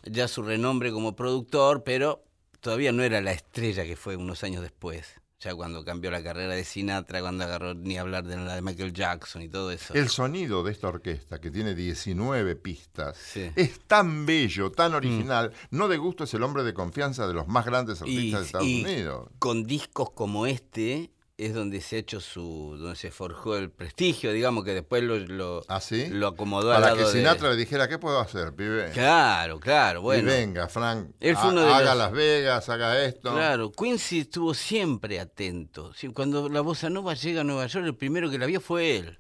ya 0.04 0.28
su 0.28 0.44
renombre 0.44 0.92
como 0.92 1.16
productor, 1.16 1.84
pero 1.84 2.24
todavía 2.60 2.92
no 2.92 3.02
era 3.02 3.20
la 3.22 3.32
estrella 3.32 3.84
que 3.84 3.96
fue 3.96 4.16
unos 4.16 4.44
años 4.44 4.62
después. 4.62 5.08
Ya 5.40 5.54
cuando 5.54 5.86
cambió 5.86 6.10
la 6.10 6.24
carrera 6.24 6.56
de 6.56 6.64
Sinatra, 6.64 7.22
cuando 7.22 7.44
agarró 7.44 7.76
ni 7.76 7.96
hablar 8.00 8.24
de 8.26 8.38
la 8.38 8.56
de 8.56 8.62
Michael 8.64 8.92
Jackson 8.92 9.44
y 9.44 9.50
todo 9.50 9.70
eso. 9.70 9.94
El 9.94 10.10
sonido 10.10 10.64
de 10.64 10.72
esta 10.72 10.88
orquesta, 10.88 11.40
que 11.40 11.52
tiene 11.52 11.76
19 11.76 12.56
pistas, 12.56 13.18
Sí. 13.18 13.42
Mm. 13.42 13.52
es 13.56 13.80
tan 13.82 14.26
bello, 14.26 14.72
tan 14.72 14.96
original. 14.96 15.54
No 15.70 15.88
de 15.88 15.98
gusto 15.98 16.24
es 16.24 16.34
el 16.34 16.42
hombre 16.42 16.64
de 16.64 16.74
confianza 16.74 17.28
de 17.28 17.36
los 17.36 17.48
más 17.48 17.66
grandes 17.68 18.02
artistas 18.02 18.40
de 18.40 18.46
Estados 18.48 18.68
y 18.68 18.84
Unidos. 18.84 19.30
con 19.38 19.64
discos 19.66 20.10
como 20.10 20.48
este 20.48 21.12
es 21.40 21.54
donde 21.54 21.82
se 21.82 21.98
ha 21.98 22.00
hecho 22.00 22.20
su, 22.20 22.78
donde 22.80 22.96
se 22.96 23.12
forjó 23.12 23.58
el 23.58 23.70
prestigio, 23.70 24.32
digamos 24.34 24.64
que 24.64 24.74
después 24.74 25.04
lo, 25.04 25.20
lo, 25.20 25.64
¿Ah, 25.68 25.80
sí? 25.80 26.08
lo 26.10 26.30
acomodó 26.30 26.72
al 26.72 26.82
Para 26.82 26.94
que 26.96 27.02
lado 27.02 27.12
de- 27.14 27.18
Sinatra 27.20 27.50
le 27.52 27.56
dijera, 27.58 27.88
¿qué 27.88 28.00
puedo 28.00 28.20
hacer, 28.20 28.56
pibe? 28.56 28.90
Claro, 28.92 29.60
claro, 29.60 30.00
Y 30.00 30.04
bueno. 30.04 30.32
venga, 30.32 30.68
Frank, 30.68 31.12
Él 31.20 31.36
fue 31.36 31.50
ha- 31.50 31.52
uno 31.52 31.62
de 31.62 31.72
haga 31.72 31.90
los- 31.94 31.98
Las 31.98 32.12
Vegas, 32.12 32.70
haga 32.70 33.04
esto. 33.06 33.32
Claro, 33.34 33.72
Quincy 33.72 34.22
estuvo 34.22 34.56
siempre 34.56 35.20
atento. 35.20 35.92
Cuando 36.16 36.50
la 36.50 36.62
bossa 36.62 36.90
nova 36.90 37.14
llega 37.14 37.42
a 37.42 37.44
Nueva 37.44 37.68
York, 37.68 37.86
el 37.86 37.96
primero 37.96 38.32
que 38.32 38.40
la 38.40 38.48
vio 38.48 38.60
fue 38.60 38.98
él. 38.98 39.20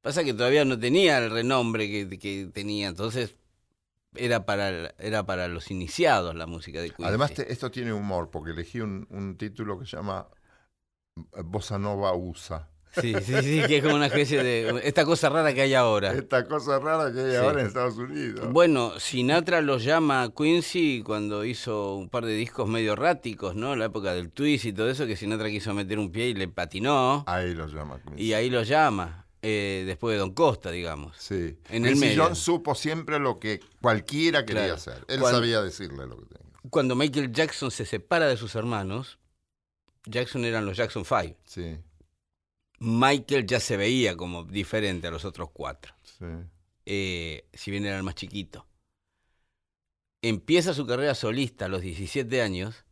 Pasa 0.00 0.24
que 0.24 0.32
todavía 0.32 0.64
no 0.64 0.78
tenía 0.78 1.18
el 1.18 1.30
renombre 1.30 1.90
que, 1.90 2.18
que 2.18 2.48
tenía, 2.54 2.88
entonces 2.88 3.36
era 4.14 4.46
para, 4.46 4.94
era 4.98 5.26
para 5.26 5.48
los 5.48 5.70
iniciados 5.70 6.34
la 6.34 6.46
música 6.46 6.80
de 6.80 6.88
Quincy. 6.88 7.04
Además, 7.04 7.34
te- 7.34 7.52
esto 7.52 7.70
tiene 7.70 7.92
humor, 7.92 8.30
porque 8.30 8.52
elegí 8.52 8.80
un, 8.80 9.06
un 9.10 9.36
título 9.36 9.78
que 9.78 9.84
se 9.84 9.96
llama 9.96 10.26
Bossa 11.44 11.78
Nova 11.78 12.14
USA. 12.14 12.68
Sí, 13.00 13.14
sí, 13.22 13.34
sí, 13.42 13.62
que 13.68 13.76
es 13.76 13.82
como 13.82 13.94
una 13.96 14.06
especie 14.06 14.42
de... 14.42 14.80
Esta 14.82 15.04
cosa 15.04 15.28
rara 15.28 15.52
que 15.54 15.60
hay 15.60 15.74
ahora. 15.74 16.14
Esta 16.14 16.46
cosa 16.48 16.78
rara 16.80 17.12
que 17.12 17.20
hay 17.20 17.30
Sí. 17.32 17.36
ahora 17.36 17.60
en 17.60 17.66
Estados 17.68 17.96
Unidos. 17.96 18.50
Bueno, 18.50 18.98
Sinatra 18.98 19.60
lo 19.60 19.76
llama 19.78 20.32
Quincy 20.36 21.02
cuando 21.04 21.44
hizo 21.44 21.94
un 21.94 22.08
par 22.08 22.24
de 22.24 22.32
discos 22.32 22.66
medio 22.66 22.94
erráticos, 22.94 23.54
¿no? 23.54 23.76
La 23.76 23.84
época 23.84 24.14
del 24.14 24.30
twist 24.32 24.64
y 24.64 24.72
todo 24.72 24.88
eso, 24.90 25.06
que 25.06 25.16
Sinatra 25.16 25.48
quiso 25.50 25.74
meter 25.74 25.98
un 25.98 26.10
pie 26.10 26.28
y 26.30 26.34
le 26.34 26.48
patinó. 26.48 27.22
Ahí 27.28 27.54
lo 27.54 27.66
llama. 27.68 28.00
Quincy. 28.02 28.22
Y 28.22 28.32
ahí 28.32 28.48
lo 28.50 28.62
llama, 28.64 29.26
eh, 29.42 29.84
después 29.86 30.14
de 30.14 30.18
Don 30.18 30.32
Costa, 30.32 30.70
digamos. 30.70 31.16
Sí. 31.18 31.56
en 31.68 31.84
el 31.84 31.92
Quincy 31.92 32.06
medio. 32.08 32.22
Jones 32.24 32.38
supo 32.38 32.74
siempre 32.74 33.18
lo 33.20 33.38
que 33.38 33.60
cualquiera 33.82 34.44
quería 34.44 34.62
Claro. 34.62 34.74
hacer. 34.76 35.04
Él 35.08 35.20
Cuando- 35.20 35.38
sabía 35.38 35.60
decirle 35.62 36.06
lo 36.06 36.16
que 36.16 36.24
tenía. 36.24 36.48
Cuando 36.70 36.96
Michael 36.96 37.30
Jackson 37.32 37.70
se 37.70 37.84
separa 37.84 38.26
de 38.26 38.36
sus 38.36 38.54
hermanos, 38.56 39.18
Jackson 40.06 40.44
eran 40.44 40.64
los 40.66 40.76
Jackson 40.76 41.04
Five. 41.04 41.36
Sí, 41.44 41.76
Michael 42.80 43.46
ya 43.46 43.60
se 43.60 43.76
veía 43.76 44.16
como 44.16 44.44
diferente 44.44 45.08
a 45.08 45.10
los 45.10 45.24
otros 45.24 45.50
cuatro, 45.52 45.94
sí. 46.02 46.24
eh, 46.86 47.44
si 47.52 47.70
bien 47.70 47.84
era 47.84 47.96
el 47.96 48.02
más 48.04 48.14
chiquito. 48.14 48.66
Empieza 50.22 50.74
su 50.74 50.86
carrera 50.86 51.14
solista 51.14 51.66
a 51.66 51.68
los 51.68 51.80
17 51.82 52.42
años 52.42 52.84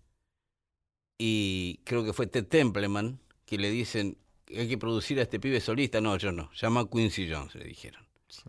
y 1.18 1.80
creo 1.84 2.04
que 2.04 2.12
fue 2.12 2.26
Ted 2.26 2.46
Templeman 2.46 3.18
que 3.44 3.58
le 3.58 3.70
dicen 3.70 4.16
hay 4.56 4.68
que 4.68 4.78
producir 4.78 5.18
a 5.18 5.22
este 5.22 5.40
pibe 5.40 5.60
solista. 5.60 6.00
No, 6.00 6.16
yo 6.18 6.30
no. 6.30 6.50
Llama 6.52 6.82
a 6.82 6.88
Quincy 6.88 7.28
Jones, 7.30 7.54
le 7.56 7.64
dijeron. 7.64 8.06
sí. 8.28 8.42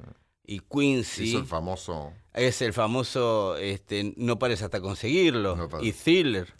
Y 0.49 0.59
Quincy 0.61 1.23
Hizo 1.25 1.39
el 1.39 1.45
famoso. 1.45 2.13
es 2.33 2.61
el 2.61 2.71
famoso 2.71 3.57
este, 3.57 4.13
No 4.15 4.39
pares 4.39 4.61
hasta 4.61 4.79
conseguirlo. 4.79 5.57
No 5.57 5.67
pares. 5.67 5.87
y 5.87 5.91
Thriller. 5.91 6.53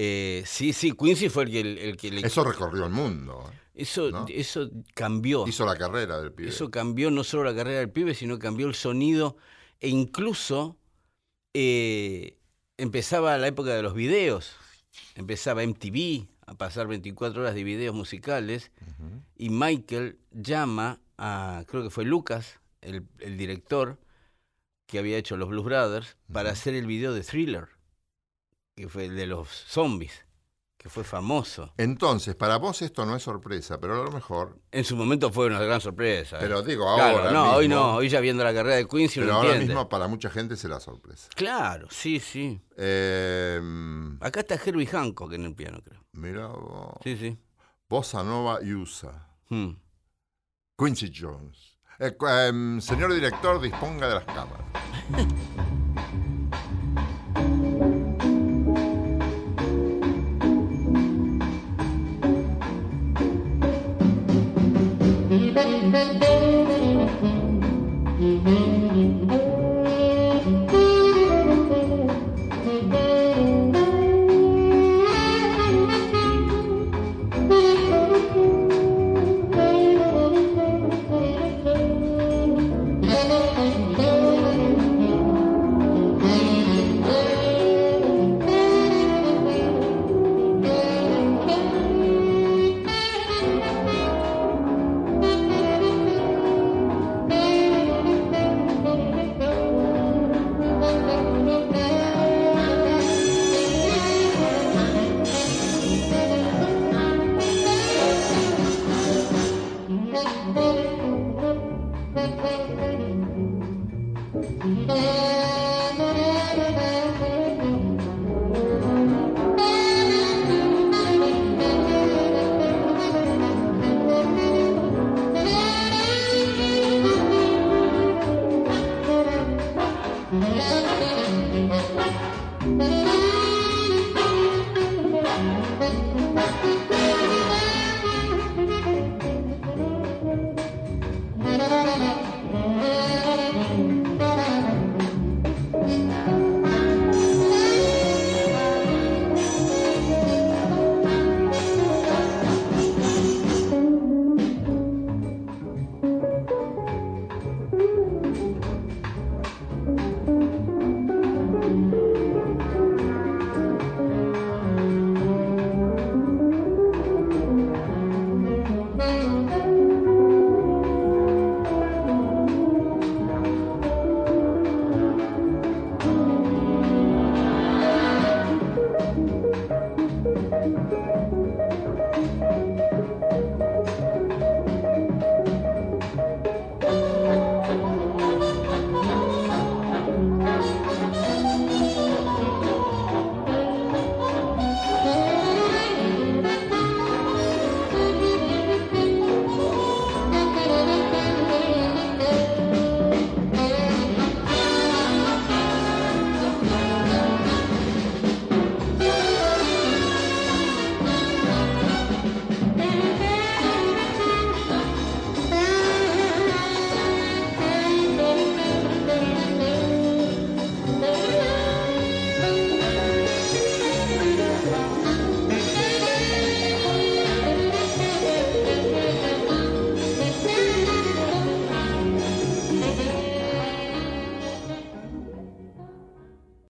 Eh, 0.00 0.44
sí, 0.46 0.72
sí, 0.72 0.92
Quincy 0.92 1.28
fue 1.28 1.42
el 1.42 1.50
que, 1.50 1.60
el 1.60 1.96
que 1.96 2.12
le... 2.12 2.24
Eso 2.24 2.44
recorrió 2.44 2.84
el 2.84 2.92
mundo. 2.92 3.50
¿eh? 3.50 3.58
Eso, 3.74 4.12
¿no? 4.12 4.26
eso 4.28 4.70
cambió. 4.94 5.44
Hizo 5.48 5.66
la 5.66 5.76
carrera 5.76 6.20
del 6.20 6.32
pibe. 6.32 6.50
Eso 6.50 6.70
cambió 6.70 7.10
no 7.10 7.24
solo 7.24 7.42
la 7.42 7.52
carrera 7.52 7.80
del 7.80 7.90
pibe, 7.90 8.14
sino 8.14 8.38
cambió 8.38 8.68
el 8.68 8.76
sonido 8.76 9.36
e 9.80 9.88
incluso 9.88 10.76
eh, 11.52 12.38
empezaba 12.76 13.36
la 13.38 13.48
época 13.48 13.74
de 13.74 13.82
los 13.82 13.94
videos. 13.94 14.54
Empezaba 15.16 15.66
MTV 15.66 16.28
a 16.46 16.54
pasar 16.54 16.86
24 16.86 17.42
horas 17.42 17.56
de 17.56 17.64
videos 17.64 17.92
musicales 17.92 18.70
y 19.36 19.50
Michael 19.50 20.20
llama 20.30 21.00
a, 21.16 21.64
creo 21.66 21.82
que 21.82 21.90
fue 21.90 22.04
Lucas, 22.04 22.60
el, 22.82 23.04
el 23.18 23.36
director 23.36 23.98
que 24.86 25.00
había 25.00 25.18
hecho 25.18 25.36
los 25.36 25.48
Blues 25.48 25.64
Brothers, 25.64 26.16
para 26.32 26.50
hacer 26.50 26.74
el 26.74 26.86
video 26.86 27.12
de 27.12 27.22
Thriller, 27.22 27.68
que 28.78 28.88
fue 28.88 29.06
el 29.06 29.16
de 29.16 29.26
los 29.26 29.48
zombies. 29.48 30.24
que 30.78 30.88
fue 30.88 31.02
famoso. 31.02 31.72
Entonces, 31.76 32.36
para 32.36 32.56
vos 32.56 32.82
esto 32.82 33.04
no 33.04 33.16
es 33.16 33.22
sorpresa, 33.24 33.80
pero 33.80 34.00
a 34.00 34.04
lo 34.04 34.12
mejor, 34.12 34.60
En 34.70 34.84
su 34.84 34.94
momento 34.94 35.32
fue 35.32 35.46
una 35.46 35.58
gran 35.60 35.80
sorpresa. 35.80 36.38
Pero 36.38 36.62
digo, 36.62 36.84
Claro, 36.94 37.18
ahora 37.18 37.32
no, 37.32 37.52
hoy 37.56 37.66
no, 37.66 37.96
hoy 37.96 38.08
ya 38.08 38.20
viendo 38.20 38.44
la 38.44 38.54
carrera 38.54 38.76
de 38.76 38.86
Quincy 38.86 39.18
pero 39.18 39.34
ahora 39.34 39.48
entiende. 39.48 39.74
mismo 39.74 39.88
para 39.88 40.06
mucha 40.06 40.30
gente 40.30 40.56
será 40.56 40.78
sorpresa. 40.78 41.28
Claro, 41.34 41.88
sí, 41.90 42.20
sí. 42.20 42.60
Eh, 42.76 43.60
Acá 44.20 44.38
está 44.40 44.54
Herbie 44.54 44.86
Hancock 44.86 45.32
en 45.32 45.46
el 45.46 45.54
piano, 45.56 45.80
creo. 45.84 46.00
mira 46.12 46.46
vos. 46.46 46.94
Sí, 47.02 47.16
sí. 47.16 47.36
Bossa 47.88 48.22
Nova 48.22 48.60
y 48.62 48.72
USA. 48.72 49.26
Hmm. 49.48 49.72
Quincy 50.78 51.10
Jones. 51.12 51.76
Eh, 51.98 52.16
em, 52.46 52.80
señor 52.80 53.12
director, 53.12 53.60
disponga 53.60 54.06
de 54.08 54.14
las 54.14 54.24
cámaras. 54.26 54.64
Thank 65.58 66.18
you. 68.48 68.67